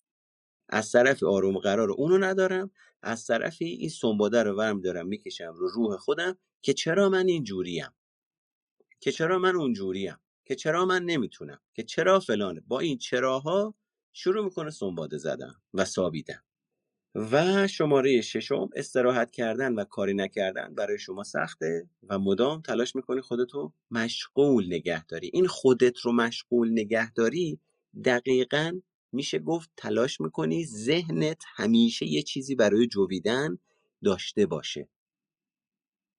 از 0.69 0.93
طرف 0.93 1.23
آروم 1.23 1.57
و 1.57 1.61
قرار 1.61 1.91
اونو 1.91 2.19
ندارم 2.19 2.71
از 3.03 3.27
طرفی 3.27 3.65
این 3.65 3.89
سنباده 3.89 4.43
رو 4.43 4.57
ورم 4.57 4.81
دارم 4.81 5.07
می‌کشم 5.07 5.53
رو 5.57 5.69
روح 5.69 5.97
خودم 5.97 6.39
که 6.63 6.73
چرا 6.73 7.09
من 7.09 7.29
این 7.29 7.45
جوریم 7.45 7.91
که 9.01 9.13
چرا 9.13 9.39
من 9.39 9.57
اون 9.57 9.73
جوریم 9.73 10.17
که 10.45 10.55
چرا 10.55 10.85
من 10.87 11.05
نمی‌تونم؟ 11.05 11.61
که 11.75 11.83
چرا 11.83 12.21
فلانه؟ 12.21 12.63
با 12.69 12.81
این 12.81 12.99
چراها 12.99 13.75
شروع 14.21 14.45
می‌کنه 14.45 14.71
سنباده 14.71 15.19
زدن 15.19 15.55
و 15.75 15.85
سابیدن 15.85 16.43
و 17.15 17.67
شماره 17.69 18.21
ششم 18.21 18.69
استراحت 18.77 19.31
کردن 19.31 19.75
و 19.75 19.85
کاری 19.85 20.15
نکردن 20.15 20.75
برای 20.75 20.99
شما 20.99 21.23
سخته 21.23 21.89
و 22.09 22.19
مدام 22.19 22.63
تلاش 22.63 22.97
می‌کنی 22.97 23.21
خودتو 23.21 23.73
مشغول 23.91 24.67
نگه 24.67 25.05
داری. 25.07 25.31
این 25.33 25.47
خودت 25.47 25.99
رو 25.99 26.13
مشغول 26.13 26.73
نگه 26.73 27.13
داری 27.13 27.61
دقیقا 28.05 28.81
میشه 29.13 29.39
گفت 29.39 29.71
تلاش 29.77 30.21
می‌کنی 30.21 30.65
ذهنت 30.65 31.43
همیشه 31.57 32.07
یه 32.07 32.23
چیزی 32.23 32.55
برای 32.55 32.87
جویدن 32.87 33.59
داشته 34.05 34.47
باشه. 34.47 34.89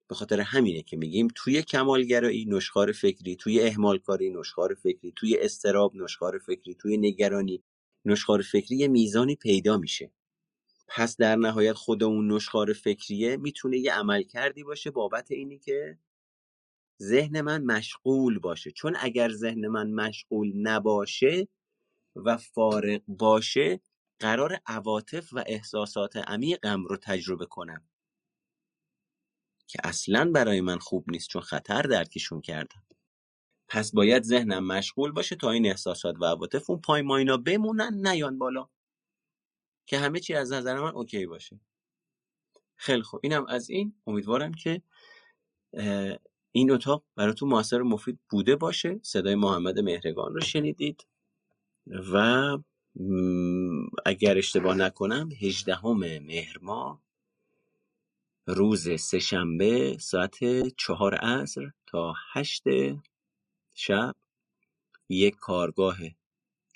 به 0.07 0.15
خاطر 0.15 0.39
همینه 0.39 0.83
که 0.83 0.97
میگیم 0.97 1.27
توی 1.35 1.61
کمالگرایی 1.61 2.45
نشخار 2.45 2.91
فکری 2.91 3.35
توی 3.35 3.61
اهمال 3.61 3.97
کاری 3.97 4.29
نشخار 4.29 4.73
فکری 4.73 5.13
توی 5.15 5.37
استراب 5.37 5.95
نشخار 5.95 6.37
فکری 6.37 6.75
توی 6.75 6.97
نگرانی 6.97 7.63
نشخار 8.05 8.41
فکری 8.41 8.87
میزانی 8.87 9.35
پیدا 9.35 9.77
میشه. 9.77 10.11
پس 10.87 11.17
در 11.17 11.35
نهایت 11.35 11.73
خود 11.73 12.03
اون 12.03 12.31
نشخار 12.31 12.73
فکریه 12.73 13.37
می‌تونه 13.37 13.77
یه 13.77 13.93
عمل 13.93 14.23
کردی 14.23 14.63
باشه 14.63 14.91
بابت 14.91 15.31
اینی 15.31 15.59
که 15.59 15.97
ذهن 17.01 17.41
من 17.41 17.63
مشغول 17.63 18.39
باشه. 18.39 18.71
چون 18.71 18.95
اگر 18.99 19.29
ذهن 19.29 19.67
من 19.67 19.91
مشغول 19.91 20.51
نباشه 20.55 21.47
و 22.15 22.37
فارغ 22.37 23.01
باشه 23.07 23.79
قرار 24.19 24.59
عواطف 24.65 25.33
و 25.33 25.43
احساسات 25.47 26.17
عمیقم 26.17 26.83
رو 26.85 26.97
تجربه 26.97 27.45
کنم. 27.45 27.89
که 29.67 29.79
اصلا 29.83 30.31
برای 30.31 30.61
من 30.61 30.79
خوب 30.79 31.05
نیست 31.11 31.29
چون 31.29 31.41
خطر 31.41 31.81
درکشون 31.81 32.41
کردم. 32.41 32.83
پس 33.69 33.91
باید 33.91 34.23
ذهنم 34.23 34.67
مشغول 34.67 35.11
باشه 35.11 35.35
تا 35.35 35.51
این 35.51 35.65
احساسات 35.65 36.15
و 36.19 36.25
عواطف 36.25 36.69
اون 36.69 36.81
پای 36.81 37.01
ماینا 37.01 37.37
بمونن 37.37 38.07
نیان 38.07 38.37
بالا. 38.37 38.69
که 39.85 39.99
همه 39.99 40.19
چی 40.19 40.33
از 40.33 40.53
نظر 40.53 40.79
من 40.79 40.91
اوکی 40.91 41.25
باشه. 41.25 41.59
خیلی 42.75 43.01
خوب. 43.01 43.19
اینم 43.23 43.45
از 43.45 43.69
این. 43.69 43.93
امیدوارم 44.07 44.53
که 44.53 44.81
این 46.51 46.71
اتاق 46.71 47.03
براتون 47.15 47.49
موثر 47.49 47.81
مفید 47.81 48.19
بوده 48.29 48.55
باشه. 48.55 48.99
صدای 49.03 49.35
محمد 49.35 49.79
مهرگان 49.79 50.33
رو 50.33 50.41
شنیدید. 50.41 51.07
و 52.13 52.57
اگر 54.05 54.37
اشتباه 54.37 54.75
نکنم 54.75 55.29
هجدهم 55.41 55.97
مهر 56.19 56.57
ماه 56.61 57.03
روز 58.47 59.01
سهشنبه 59.01 59.97
ساعت 59.99 60.37
چهار 60.77 61.15
عصر 61.15 61.71
تا 61.87 62.13
هشت 62.33 62.63
شب 63.81 64.15
یک 65.09 65.35
کارگاه 65.35 65.97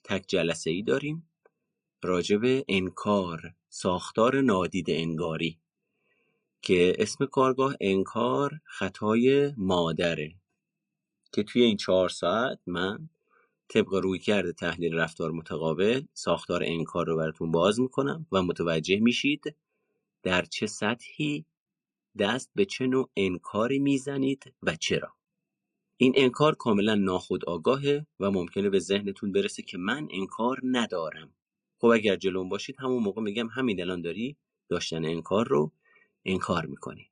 تک 0.03 0.25
جلسه 0.27 0.69
ای 0.69 0.81
داریم 0.81 1.29
راجع 2.03 2.37
به 2.37 2.65
انکار 2.67 3.53
ساختار 3.69 4.41
نادید 4.41 4.85
انگاری 4.89 5.59
که 6.61 6.95
اسم 6.99 7.25
کارگاه 7.25 7.75
انکار 7.81 8.59
خطای 8.65 9.53
مادره 9.57 10.35
که 11.33 11.43
توی 11.43 11.63
این 11.63 11.77
چهار 11.77 12.09
ساعت 12.09 12.59
من 12.67 13.09
طبق 13.69 13.93
روی 13.93 14.19
کرده 14.19 14.53
تحلیل 14.53 14.93
رفتار 14.95 15.31
متقابل 15.31 16.01
ساختار 16.13 16.63
انکار 16.65 17.05
رو 17.07 17.17
براتون 17.17 17.51
باز 17.51 17.79
می‌کنم 17.79 18.27
و 18.31 18.43
متوجه 18.43 18.99
میشید 18.99 19.55
در 20.23 20.45
چه 20.45 20.67
سطحی 20.67 21.45
دست 22.19 22.51
به 22.55 22.65
چه 22.65 22.87
نوع 22.87 23.09
انکاری 23.17 23.79
می‌زنید 23.79 24.53
و 24.63 24.75
چرا. 24.75 25.22
این 25.97 26.13
انکار 26.15 26.55
کاملا 26.55 26.95
ناخود 26.95 27.45
آگاهه 27.45 28.05
و 28.19 28.31
ممکنه 28.31 28.69
به 28.69 28.79
ذهنتون 28.79 29.31
برسه 29.31 29.63
که 29.63 29.77
من 29.77 30.07
انکار 30.11 30.59
ندارم. 30.63 31.33
خب 31.81 31.87
اگر 31.87 32.15
جلوم 32.15 32.49
باشید 32.49 32.75
همون 32.79 33.03
موقع 33.03 33.21
میگم 33.21 33.47
همین 33.47 33.81
الان 33.81 34.01
داری 34.01 34.37
داشتن 34.69 35.05
انکار 35.05 35.47
رو 35.47 35.71
انکار 36.25 36.65
می‌کنی. 36.65 37.09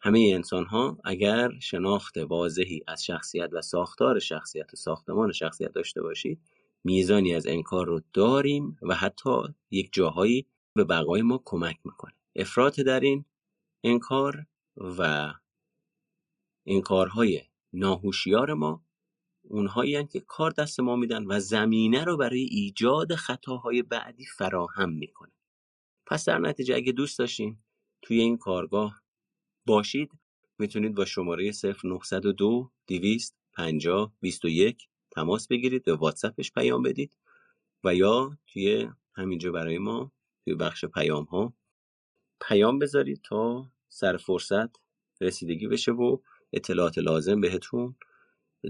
همه 0.00 0.30
انسان 0.34 0.64
ها 0.64 0.98
اگر 1.04 1.58
شناخت 1.58 2.16
واضحی 2.16 2.80
از 2.88 3.04
شخصیت 3.04 3.50
و 3.52 3.62
ساختار 3.62 4.18
شخصیت 4.18 4.74
و 4.74 4.76
ساختمان 4.76 5.32
شخصیت 5.32 5.72
داشته 5.72 6.02
باشید 6.02 6.40
میزانی 6.84 7.34
از 7.34 7.46
انکار 7.46 7.86
رو 7.86 8.00
داریم 8.12 8.78
و 8.82 8.94
حتی 8.94 9.30
یک 9.70 9.88
جاهایی 9.92 10.46
به 10.74 10.84
بقای 10.84 11.22
ما 11.22 11.42
کمک 11.44 11.76
می‌کنه. 11.84 12.14
افراط 12.36 12.80
در 12.80 13.00
این 13.00 13.24
انکار 13.84 14.46
و 14.76 15.32
انکارهای 16.66 17.42
ناهوشیار 17.74 18.54
ما 18.54 18.84
اونهایی 19.42 20.06
که 20.06 20.20
کار 20.20 20.50
دست 20.50 20.80
ما 20.80 20.96
میدن 20.96 21.24
و 21.26 21.40
زمینه 21.40 22.04
رو 22.04 22.16
برای 22.16 22.40
ایجاد 22.40 23.14
خطاهای 23.14 23.82
بعدی 23.82 24.24
فراهم 24.24 24.92
می‌کنه 24.92 25.32
پس 26.06 26.24
در 26.24 26.38
نتیجه 26.38 26.74
اگه 26.74 26.92
دوست 26.92 27.18
داشتین 27.18 27.58
توی 28.02 28.20
این 28.20 28.36
کارگاه 28.36 29.02
باشید 29.66 30.10
می‌تونید 30.58 30.94
با 30.94 31.04
شماره 31.04 31.52
0902 31.84 32.70
250 32.86 34.12
21 34.20 34.88
تماس 35.10 35.48
بگیرید 35.48 35.84
به 35.84 35.94
واتساپش 35.94 36.52
پیام 36.52 36.82
بدید 36.82 37.16
و 37.84 37.94
یا 37.94 38.38
توی 38.46 38.88
همینجا 39.14 39.52
برای 39.52 39.78
ما 39.78 40.12
توی 40.44 40.54
بخش 40.54 40.84
پیام 40.84 41.24
ها 41.24 41.54
پیام 42.40 42.78
بذارید 42.78 43.20
تا 43.24 43.70
سر 43.88 44.16
فرصت 44.16 44.70
رسیدگی 45.20 45.68
بشه 45.68 45.92
و 45.92 46.18
اطلاعات 46.54 46.98
لازم 46.98 47.42
بهتون 47.42 47.96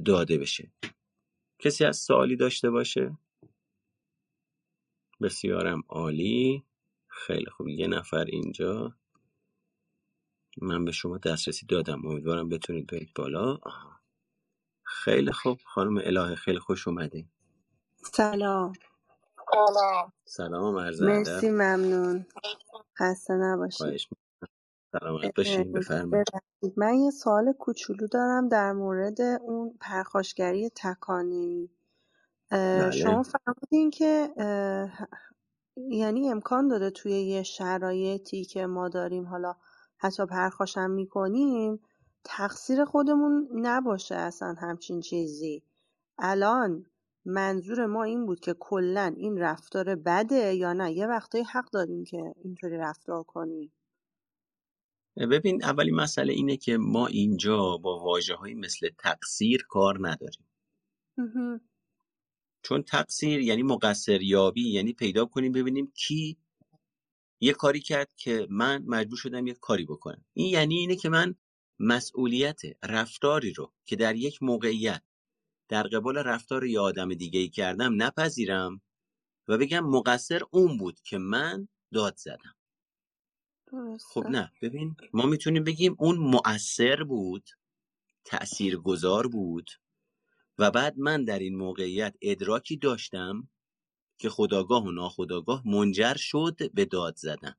داده 0.06 0.38
بشه. 0.38 0.72
کسی 1.60 1.86
از 1.86 1.98
سوالی 1.98 2.36
داشته 2.36 2.70
باشه؟ 2.70 3.18
بسیارم 5.22 5.82
عالی. 5.88 6.64
خیلی 7.08 7.46
خوب. 7.50 7.68
یه 7.68 7.86
نفر 7.88 8.24
اینجا. 8.24 8.96
من 10.62 10.84
به 10.84 10.92
شما 10.92 11.18
دسترسی 11.18 11.66
دادم. 11.66 12.06
امیدوارم 12.06 12.48
بتونید 12.48 12.86
برید 12.86 13.12
بالا. 13.16 13.58
آها. 13.62 14.00
خیلی 14.84 15.32
خوب. 15.32 15.60
خانم 15.66 15.98
الهه 16.04 16.34
خیلی 16.34 16.58
خوش 16.60 16.88
اومدین 16.88 17.30
سلام. 18.12 18.72
سلام. 20.26 20.78
عرض 20.78 21.02
مرسی 21.02 21.50
ممنون. 21.50 22.26
خسته 22.98 23.34
نباشید. 23.34 24.00
سلامت 25.00 25.34
باشین 25.34 25.72
بفرمایید. 25.72 26.26
من 26.76 26.94
یه 26.94 27.10
سوال 27.10 27.52
کوچولو 27.52 28.06
دارم 28.06 28.48
در 28.48 28.72
مورد 28.72 29.20
اون 29.20 29.74
پرخاشگری 29.80 30.70
تکانی. 30.76 31.70
بله. 32.50 32.90
شما 32.90 33.22
فرمودین 33.22 33.90
که 33.90 34.30
یعنی 35.76 36.30
امکان 36.30 36.68
داره 36.68 36.90
توی 36.90 37.12
یه 37.12 37.42
شرایطی 37.42 38.44
که 38.44 38.66
ما 38.66 38.88
داریم 38.88 39.24
حالا 39.26 39.56
حتی 39.98 40.26
پرخاشم 40.26 40.90
می‌کنیم 40.90 41.80
تقصیر 42.24 42.84
خودمون 42.84 43.48
نباشه 43.52 44.14
اصلا 44.14 44.54
همچین 44.58 45.00
چیزی. 45.00 45.62
الان 46.18 46.86
منظور 47.24 47.86
ما 47.86 48.04
این 48.04 48.26
بود 48.26 48.40
که 48.40 48.54
کلا 48.54 49.14
این 49.16 49.38
رفتار 49.38 49.94
بده 49.94 50.54
یا 50.54 50.72
نه؟ 50.72 50.92
یه 50.92 51.06
وقتایی 51.06 51.44
حق 51.44 51.70
داریم 51.70 52.04
که 52.04 52.34
اینطوری 52.44 52.76
رفتار 52.76 53.22
کنیم. 53.22 53.72
ببین 55.16 55.64
اولی 55.64 55.90
مسئله 55.90 56.32
اینه 56.32 56.56
که 56.56 56.76
ما 56.76 57.06
اینجا 57.06 57.76
با 57.76 58.04
واجه 58.04 58.34
های 58.34 58.54
مثل 58.54 58.90
تقصیر 58.98 59.64
کار 59.68 60.08
نداریم. 60.08 60.46
چون 62.62 62.82
تقصیر 62.82 63.40
یعنی 63.40 63.62
مقصر 63.62 64.22
یابی 64.22 64.70
یعنی 64.70 64.92
پیدا 64.92 65.24
کنیم 65.24 65.52
ببینیم 65.52 65.92
کی 65.94 66.36
یه 67.40 67.52
کاری 67.52 67.80
کرد 67.80 68.14
که 68.16 68.46
من 68.50 68.84
مجبور 68.86 69.18
شدم 69.18 69.46
یه 69.46 69.54
کاری 69.54 69.84
بکنم. 69.84 70.24
این 70.32 70.46
یعنی 70.46 70.74
اینه 70.74 70.96
که 70.96 71.08
من 71.08 71.34
مسئولیت 71.78 72.60
رفتاری 72.82 73.52
رو 73.52 73.72
که 73.84 73.96
در 73.96 74.16
یک 74.16 74.42
موقعیت 74.42 75.02
در 75.68 75.82
قبال 75.82 76.16
رفتار 76.16 76.64
یه 76.64 76.80
آدم 76.80 77.14
دیگه 77.14 77.40
ای 77.40 77.48
کردم 77.48 78.02
نپذیرم 78.02 78.80
و 79.48 79.58
بگم 79.58 79.86
مقصر 79.86 80.42
اون 80.50 80.78
بود 80.78 81.00
که 81.00 81.18
من 81.18 81.68
داد 81.92 82.16
زدم. 82.16 82.54
خب 84.08 84.26
نه 84.26 84.52
ببین 84.62 84.96
ما 85.12 85.26
می‌تونیم 85.26 85.64
بگیم 85.64 85.96
اون 85.98 86.18
مؤثر 86.18 87.04
بود 87.04 87.50
تأثیر 88.24 88.76
گذار 88.76 89.26
بود 89.28 89.70
و 90.58 90.70
بعد 90.70 90.98
من 90.98 91.24
در 91.24 91.38
این 91.38 91.56
موقعیت 91.56 92.16
ادراکی 92.22 92.76
داشتم 92.76 93.48
که 94.18 94.30
خداگاه 94.30 94.84
و 94.84 94.90
ناخداگاه 94.90 95.68
منجر 95.68 96.14
شد 96.16 96.72
به 96.74 96.84
داد 96.84 97.16
زدن. 97.16 97.54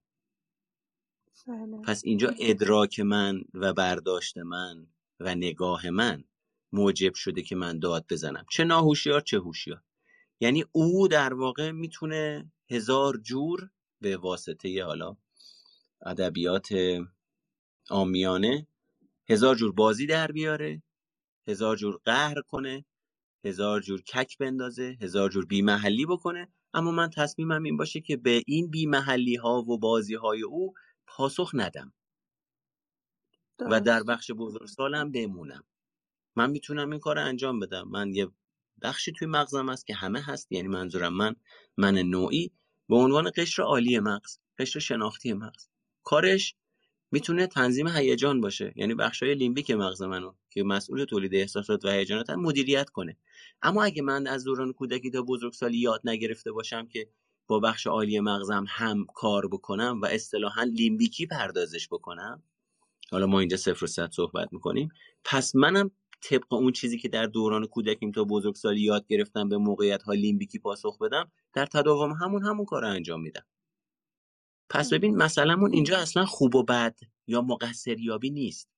بله. 1.47 1.82
پس 1.82 2.01
اینجا 2.05 2.34
ادراک 2.39 2.99
من 2.99 3.41
و 3.53 3.74
برداشت 3.74 4.38
من 4.38 4.88
و 5.20 5.36
نگاه 5.36 5.89
من 5.89 6.24
موجب 6.72 7.13
شده 7.13 7.41
که 7.41 7.55
من 7.55 7.80
داد 7.80 8.05
بزنم. 8.09 8.45
چه 8.51 8.63
ناهوشیار 8.63 9.22
چه 9.22 9.38
هوشیار. 9.38 9.84
یعنی 10.39 10.66
او 10.72 11.07
در 11.07 11.34
واقع 11.34 11.72
می‌تونه 11.72 12.51
هزار 12.70 13.18
جور 13.18 13.70
به 14.01 14.18
واسطه 14.18 14.84
حالا 14.84 15.18
ادبیات 16.02 16.70
آمیانه 17.89 18.68
هزار 19.30 19.56
جور 19.56 19.72
بازی 19.72 20.06
در 20.06 20.32
بیاره 20.32 20.84
هزار 21.48 21.76
جور 21.76 22.00
قهر 22.06 22.41
کنه 22.41 22.86
هزار 23.46 23.82
جور 23.82 24.02
کک 24.02 24.38
بندازه 24.38 24.98
هزار 25.02 25.30
جور 25.30 25.46
بیمحلی 25.46 26.06
بکنه. 26.06 26.48
اما 26.74 26.91
من 26.91 27.10
تصمیمم 27.10 27.64
این 27.64 27.78
باشه 27.78 28.02
که 28.02 28.18
به 28.18 28.43
این 28.48 28.70
بی 28.70 28.86
محلی 28.86 29.36
ها 29.36 29.62
و 29.62 29.80
بازی 29.80 30.16
های 30.16 30.41
او 30.41 30.74
پاسخ 31.08 31.52
ندم. 31.54 31.93
و 33.60 33.82
در 33.82 34.04
بخش 34.04 34.32
بزرگسالم 34.32 35.12
بمونم. 35.12 35.64
من 36.36 36.50
می‌تونم 36.50 36.91
این 36.91 37.00
کار 37.00 37.20
انجام 37.20 37.60
بدم. 37.60 37.88
من 37.88 38.14
یه 38.14 38.28
بخشی 38.82 39.12
توی 39.12 39.28
مغزم 39.28 39.70
هست 39.70 39.88
که 39.88 39.93
همه 39.93 40.22
هست. 40.22 40.52
یعنی 40.52 40.68
منظورم 40.68 41.14
من 41.14 41.36
من 41.78 41.98
نوعی. 41.98 42.52
به 42.89 42.96
عنوان 42.96 43.32
قشر 43.38 43.64
عالی 43.64 44.00
مغز 44.00 44.39
قشر 44.60 44.80
شناختی 44.80 45.34
مغز. 45.34 45.68
کارش 46.06 46.56
می‌تونه 47.12 47.47
تنظیم 47.47 47.88
هیجان 47.88 48.41
باشه. 48.41 48.74
یعنی 48.76 48.93
بخشای 48.93 49.36
لیمبیک 49.36 49.72
مغز 49.72 50.01
منو 50.01 50.34
که 50.49 50.64
مسئول 50.64 51.03
تولید 51.03 51.36
احساسات 51.36 51.86
و 51.86 51.89
هیجانات 51.89 52.30
مدیریت 52.30 52.89
کنه. 52.89 53.18
اما 53.62 53.84
اگه 53.84 54.01
من 54.01 54.28
از 54.28 54.43
دوران 54.43 54.74
کودکی 54.74 55.12
تا 55.12 55.22
بزرگسالی 55.22 55.78
یاد 55.78 56.01
نگرفته 56.03 56.51
باشم 56.51 56.88
که 56.88 57.10
با 57.47 57.60
بخش 57.60 57.88
عالی 57.88 58.20
مغزم 58.20 58.66
هم 58.70 59.06
کار 59.16 59.47
بکنم 59.47 59.99
و 60.03 60.06
اصطلاحا 60.06 60.64
لیمبیکی 60.64 61.26
پردازش 61.26 61.88
بکنم 61.88 62.43
حالا 63.12 63.28
ما 63.28 63.39
اینجا 63.39 63.58
صفر 63.58 63.84
و 63.84 63.88
صد 63.88 64.12
صحبت 64.12 64.53
می‌کنیم. 64.53 64.89
پس 65.24 65.56
منم 65.56 65.91
طبق 66.22 66.53
اون 66.53 66.72
چیزی 66.72 66.97
که 66.97 67.08
در 67.08 67.26
دوران 67.26 67.66
کودکیم 67.66 68.12
تا 68.12 68.24
بزرگسالی 68.24 68.82
یاد 68.82 69.08
گرفتم 69.08 69.49
به 69.49 69.58
موقعیت 69.58 70.03
ها 70.03 70.14
لیمبیکی 70.14 70.60
پاسخ 70.60 70.97
بدم 71.01 71.32
در 71.53 71.66
تداوم 71.66 72.12
همون 72.12 72.45
همون 72.45 72.66
کار 72.66 72.86
انجام 72.86 73.22
میدم. 73.22 73.45
پس 74.70 74.93
ببین 74.93 75.16
مسئلهمون 75.16 75.74
اینجا 75.74 75.97
اصلا 75.97 76.26
خوب 76.26 76.55
و 76.55 76.63
بد 76.63 76.99
یا 77.28 77.41
مقصریابی 77.41 78.30
نیست. 78.30 78.70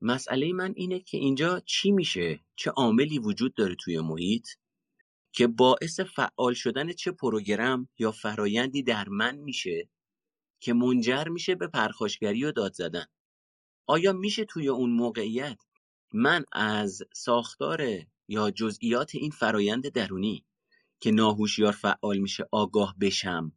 مسئله 0.00 0.52
من 0.52 0.72
اینه 0.76 1.00
که 1.00 1.18
اینجا 1.18 1.60
چی 1.60 1.92
میشه؟ 1.92 2.40
چه 2.56 2.70
عاملی 2.70 3.18
وجود 3.18 3.54
داره 3.54 3.74
توی 3.74 4.00
محیط 4.00 4.48
که 5.32 5.46
باعث 5.46 6.00
فعال 6.00 6.54
شدن 6.54 6.92
چه 6.92 7.10
پروگرام 7.10 7.88
یا 7.98 8.12
فرایندی 8.12 8.82
در 8.82 9.08
من 9.08 9.36
میشه 9.36 9.88
که 10.60 10.72
منجر 10.72 11.28
میشه 11.28 11.54
به 11.54 11.66
پرخاشگری 11.66 12.44
و 12.44 12.52
داد 12.52 12.72
زدن؟ 12.72 13.06
آیا 13.86 14.12
میشه 14.12 14.44
توی 14.44 14.68
اون 14.68 14.90
موقعیت 14.90 15.58
من 16.12 16.44
از 16.52 17.02
ساختار 17.14 17.82
یا 18.28 18.50
جزئیات 18.50 19.14
این 19.14 19.30
فرایند 19.30 19.88
درونی 19.88 20.44
که 21.00 21.10
ناهوشیار 21.10 21.72
فعال 21.72 22.18
میشه 22.18 22.48
آگاه 22.52 22.96
بشم؟ 23.00 23.52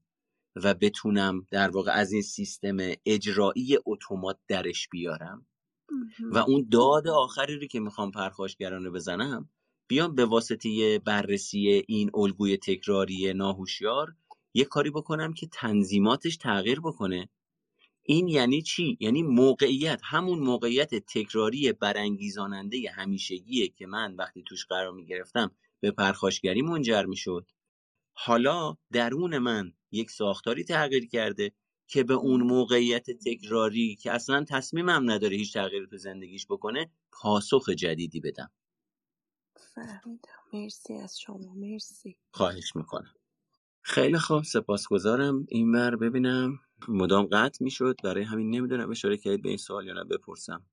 و 0.55 0.73
بتونم 0.73 1.47
در 1.51 1.69
واقع 1.69 1.91
از 1.91 2.11
این 2.11 2.21
سیستم 2.21 2.77
اجرایی 3.05 3.77
اتومات 3.85 4.37
درش 4.47 4.87
بیارم 4.89 5.45
و 6.31 6.37
اون 6.37 6.67
داد 6.71 7.07
آخری 7.07 7.59
رو 7.59 7.67
که 7.67 7.79
می‌خوام 7.79 8.11
پرخاشگرانه 8.11 8.89
بزنم 8.89 9.49
بیام 9.87 10.15
به 10.15 10.25
واسطه 10.25 10.99
بررسی 10.99 11.83
این 11.87 12.11
الگوی 12.13 12.57
تکراری 12.57 13.33
ناهوشیار 13.33 14.15
یه 14.53 14.65
کاری 14.65 14.89
بکنم 14.89 15.33
که 15.33 15.47
تنظیماتش 15.47 16.37
تغییر 16.37 16.79
بکنه. 16.79 17.29
این 18.03 18.27
یعنی 18.27 18.61
چی؟ 18.61 18.97
یعنی 18.99 19.23
موقعیت 19.23 20.01
همون 20.03 20.39
موقعیت 20.39 20.95
تکراری 20.95 21.73
برانگیزاننده 21.73 22.91
همیشگیه 22.95 23.67
که 23.67 23.87
من 23.87 24.15
وقتی 24.15 24.43
توش 24.47 24.65
قرار 24.65 24.91
می‌گرفتم 24.91 25.51
به 25.79 25.91
پرخاشگری 25.91 26.61
منجر 26.61 27.03
می‌شد. 27.05 27.51
حالا 28.17 28.77
درون 28.93 29.37
من 29.37 29.73
یک 29.91 30.11
ساختاری 30.11 30.63
تغییر 30.63 31.07
کرده 31.07 31.51
که 31.87 32.03
به 32.03 32.13
اون 32.13 32.41
موقعیت 32.43 33.11
تکراری 33.11 33.95
که 33.95 34.11
اصلا 34.11 34.45
تصمیمم 34.49 35.11
نداره 35.11 35.37
هیچ 35.37 35.53
تغییری 35.53 35.87
تو 35.87 35.97
زندگیش 35.97 36.45
بکنه 36.49 36.91
پاسخ 37.11 37.69
جدیدی 37.69 38.19
بدم. 38.19 38.51
فهمیدم. 39.75 40.29
مرسی 40.53 40.93
از 40.93 41.19
شما. 41.19 41.53
مرسی. 41.55 42.17
خواهش 42.33 42.75
می‌کنم. 42.75 43.13
خیلی 43.81 44.17
خوب. 44.19 44.43
سپاسگزارم. 44.43 45.45
این 45.49 45.71
بر 45.71 45.95
ببینم 45.95 46.59
مدام 46.87 47.25
قطع 47.25 47.63
می‌شد. 47.63 47.95
برای 48.03 48.23
همین 48.23 48.49
نمی‌دونم 48.55 48.91
اشاره 48.91 49.17
کردید 49.17 49.41
به 49.41 49.49
این 49.49 49.57
سوال 49.57 49.87
یا 49.87 49.93
نه 49.93 50.03
بپرسم. 50.03 50.65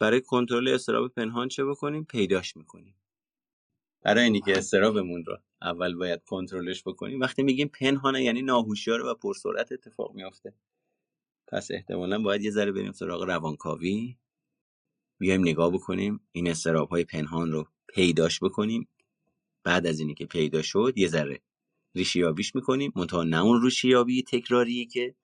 برای 0.00 0.20
کنترل 0.20 0.68
استراب 0.68 1.08
پنهان 1.08 1.48
چه 1.48 1.64
بکنیم؟ 1.64 2.04
پیداش 2.04 2.56
می‌کنیم. 2.56 2.96
برای 4.06 4.24
اینی 4.24 4.40
که 4.40 4.58
استرابمون 4.58 5.24
رو 5.24 5.38
اول 5.62 5.94
باید 5.94 6.24
کنترلش 6.24 6.82
بکنیم. 6.82 7.20
وقتی 7.20 7.42
میگیم 7.42 7.68
پنهانه 7.68 8.22
یعنی 8.22 8.42
ناهوشیار 8.42 9.06
و 9.06 9.14
پرسرعت 9.14 9.72
اتفاق 9.72 10.14
میافته. 10.14 10.54
پس 11.48 11.70
احتمالا 11.70 12.22
باید 12.22 12.42
یه 12.42 12.50
ذره 12.50 12.72
بریم 12.72 12.92
سراغ 12.92 13.22
روانکاوی. 13.22 14.16
بیایم 15.18 15.40
نگاه 15.40 15.72
بکنیم 15.72 16.20
این 16.32 16.50
استراب 16.50 16.88
های 16.88 17.04
پنهان 17.04 17.52
رو 17.52 17.66
پیداش 17.88 18.40
بکنیم. 18.40 18.88
بعد 19.64 19.86
از 19.86 20.00
اینی 20.00 20.14
که 20.14 20.26
پیدا 20.26 20.62
شد 20.62 20.92
یه 20.96 21.08
ذره 21.08 21.40
ریشیابیش 21.94 22.54
می‌کنیم. 22.54 22.92
منتها 22.96 23.22
نه 23.22 23.42
اون 23.42 23.62
ریشیابی 23.62 24.22
تکراری 24.22 24.86
که 24.86 25.14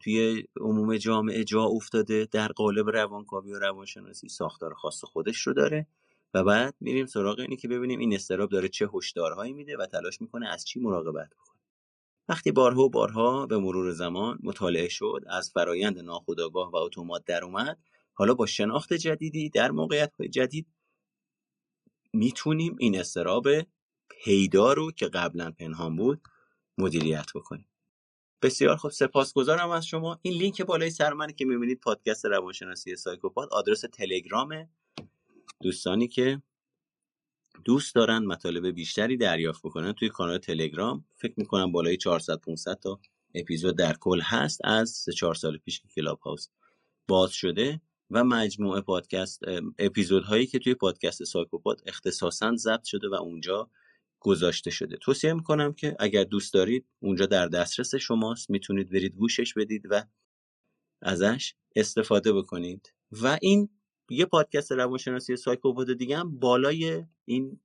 توی 0.00 0.44
عموم 0.60 0.96
جامعه 0.96 1.44
جا 1.44 1.62
افتاده. 1.62 2.28
در 2.32 2.48
قالب 2.48 2.88
روانکاوی 2.88 3.52
و 3.52 3.58
روانشناسی 3.58 4.28
ساختار 4.28 4.74
خاص 4.74 5.04
خودش 5.04 5.40
رو 5.40 5.52
داره. 5.52 5.86
و 6.34 6.44
بعد 6.44 6.74
میریم 6.80 7.06
سراغ 7.06 7.38
اینی 7.38 7.56
که 7.56 7.68
ببینیم 7.68 7.98
این 8.00 8.14
استراب 8.14 8.50
داره 8.50 8.68
چه 8.68 8.88
هشدارهایی 8.94 9.52
میده 9.52 9.76
و 9.76 9.86
تلاش 9.86 10.20
می‌کنه 10.20 10.48
از 10.48 10.64
چی 10.64 10.80
مراقبت 10.80 11.30
بکنه. 11.30 11.60
وقتی 12.28 12.52
بارها 12.52 12.82
و 12.82 12.90
بارها 12.90 13.46
به 13.46 13.58
مرور 13.58 13.92
زمان 13.92 14.38
مطالعه 14.42 14.88
شد 14.88 15.24
از 15.30 15.50
فرایند 15.50 15.98
ناخودآگاه 15.98 16.70
و 16.70 16.76
اتومات 16.76 17.24
در 17.24 17.44
اومد 17.44 17.78
حالا 18.12 18.34
با 18.34 18.46
شناخت 18.46 18.92
جدیدی 18.92 19.50
در 19.50 19.70
موقعیت 19.70 20.12
جدید 20.30 20.66
می‌تونیم 22.12 22.76
این 22.78 23.00
استراب 23.00 23.46
پیدا 24.08 24.72
رو 24.72 24.92
که 24.92 25.06
قبلا 25.08 25.50
پنهان 25.50 25.96
بود 25.96 26.22
مدیریت 26.78 27.26
بکنیم. 27.34 27.68
بسیار 28.42 28.76
خوب. 28.76 28.90
سپاسگزارم 28.90 29.70
از 29.70 29.86
شما. 29.86 30.18
این 30.22 30.34
لینک 30.34 30.62
بالای 30.62 30.90
سر 30.90 31.12
منه 31.12 31.32
که 31.32 31.44
می‌بینید 31.44 31.80
پادکست 31.80 32.26
روانشناسی 32.26 32.96
سایکوپات. 32.96 33.48
آدرس 33.52 33.80
تلگرامه. 33.80 34.68
دوستانی 35.62 36.08
که 36.08 36.42
دوست 37.64 37.94
دارن 37.94 38.18
مطالب 38.18 38.66
بیشتری 38.66 39.16
دریافت 39.16 39.62
بکنن 39.62 39.92
توی 39.92 40.08
کانال 40.08 40.38
تلگرام 40.38 41.04
فکر 41.14 41.34
می‌کنم 41.36 41.72
بالای 41.72 41.96
400 41.96 42.40
500 42.40 42.74
تا 42.74 43.00
اپیزود 43.34 43.78
در 43.78 43.96
کل 43.96 44.20
هست 44.20 44.60
از 44.64 44.90
3 44.90 45.12
4 45.12 45.34
سال 45.34 45.58
پیش 45.58 45.80
که 45.80 45.88
کلاب 45.88 46.20
هاوس 46.20 46.48
باز 47.08 47.32
شده 47.32 47.80
و 48.10 48.24
مجموعه 48.24 48.80
پادکست 48.80 49.40
اپیزودهایی 49.78 50.46
که 50.46 50.58
توی 50.58 50.74
پادکست 50.74 51.24
سایکوپات 51.24 51.82
اختصاصا 51.86 52.56
ضبط 52.56 52.84
شده 52.84 53.08
و 53.08 53.14
اونجا 53.14 53.70
گذاشته 54.20 54.70
شده. 54.70 54.96
توصیه 54.96 55.32
می‌کنم 55.32 55.72
که 55.72 55.96
اگر 55.98 56.24
دوست 56.24 56.54
دارید 56.54 56.86
اونجا 57.00 57.26
در 57.26 57.46
دسترس 57.48 57.94
شماست 57.94 58.50
می‌تونید 58.50 58.90
برید 58.90 59.14
گوشش 59.14 59.54
بدید 59.54 59.82
و 59.90 60.04
ازش 61.02 61.54
استفاده 61.76 62.32
بکنید. 62.32 62.92
و 63.12 63.38
این 63.42 63.68
یه 64.10 64.26
پادکست 64.26 64.72
روانشناسی 64.72 65.36
سایکوپات 65.36 65.90
دیگه 65.90 66.18
هم 66.18 66.38
بالای 66.38 67.04
این 67.24 67.60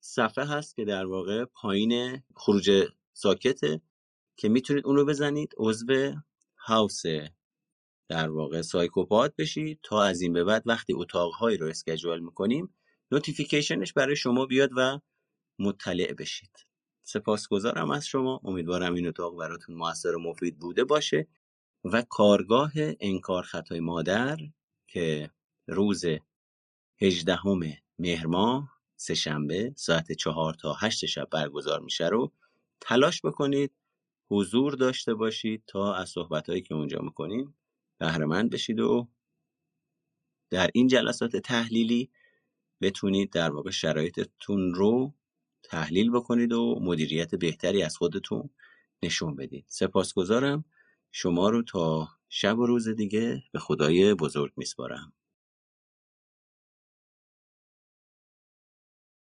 صفحه 0.00 0.44
هست 0.44 0.76
که 0.76 0.84
در 0.84 1.06
واقع 1.06 1.44
پایین 1.44 2.22
خروج 2.36 2.88
ساکته 3.12 3.80
که 4.36 4.48
می‌تونید 4.48 4.86
اون 4.86 4.96
رو 4.96 5.04
بزنید. 5.04 5.54
عضو 5.56 6.14
هاوس 6.58 7.02
در 8.08 8.30
واقع 8.30 8.62
سایکوپات 8.62 9.36
بشید 9.36 9.78
تا 9.82 10.02
از 10.02 10.20
این 10.20 10.32
به 10.32 10.44
بعد 10.44 10.62
وقتی 10.66 10.92
اتاقهایی 10.92 11.56
رو 11.56 11.66
اسکجول 11.66 12.20
می‌کنیم 12.20 12.74
نوتیفیکیشنش 13.12 13.92
برای 13.92 14.16
شما 14.16 14.46
بیاد 14.46 14.70
و 14.76 15.00
مطلع 15.58 16.12
بشید. 16.12 16.66
سپاسگزارم 17.02 17.90
از 17.90 18.06
شما. 18.06 18.40
امیدوارم 18.44 18.94
این 18.94 19.06
اتاق 19.06 19.36
براتون 19.36 19.74
موثر 19.74 20.14
و 20.14 20.20
مفید 20.22 20.58
بوده 20.58 20.84
باشه. 20.84 21.28
و 21.84 22.02
کارگاه 22.02 22.72
انکار 22.76 23.42
خطای 23.42 23.80
مادر 23.80 24.38
که 24.86 25.30
روز 25.70 26.04
18 27.02 27.38
مهر 27.98 28.26
ماه 28.26 28.80
سهشنبه 28.96 29.72
ساعت 29.76 30.12
چهار 30.12 30.54
تا 30.54 30.74
هشت 30.74 31.06
شب 31.06 31.28
برگزار 31.30 31.80
میشه 31.80 32.08
رو 32.08 32.32
تلاش 32.80 33.20
بکنید 33.24 33.72
حضور 34.30 34.72
داشته 34.74 35.14
باشید 35.14 35.62
تا 35.66 35.94
از 35.94 36.08
صحبتهایی 36.08 36.62
که 36.62 36.74
اونجا 36.74 36.98
می‌کنیم 37.02 37.54
بهرهمند 37.98 38.50
بشید 38.50 38.80
و 38.80 39.08
در 40.50 40.70
این 40.74 40.88
جلسات 40.88 41.36
تحلیلی 41.36 42.10
بتونید 42.82 43.30
در 43.30 43.50
واقع 43.50 43.70
شرایطتون 43.70 44.74
رو 44.74 45.14
تحلیل 45.62 46.10
بکنید 46.10 46.52
و 46.52 46.78
مدیریت 46.82 47.34
بهتری 47.34 47.82
از 47.82 47.96
خودتون 47.96 48.50
نشون 49.02 49.36
بدید. 49.36 49.64
سپاسگزارم. 49.68 50.64
شما 51.12 51.50
رو 51.50 51.62
تا 51.62 52.08
شب 52.28 52.58
و 52.58 52.66
روز 52.66 52.88
دیگه 52.88 53.42
به 53.52 53.58
خدای 53.58 54.14
بزرگ 54.14 54.52
میسپارم. 54.56 55.12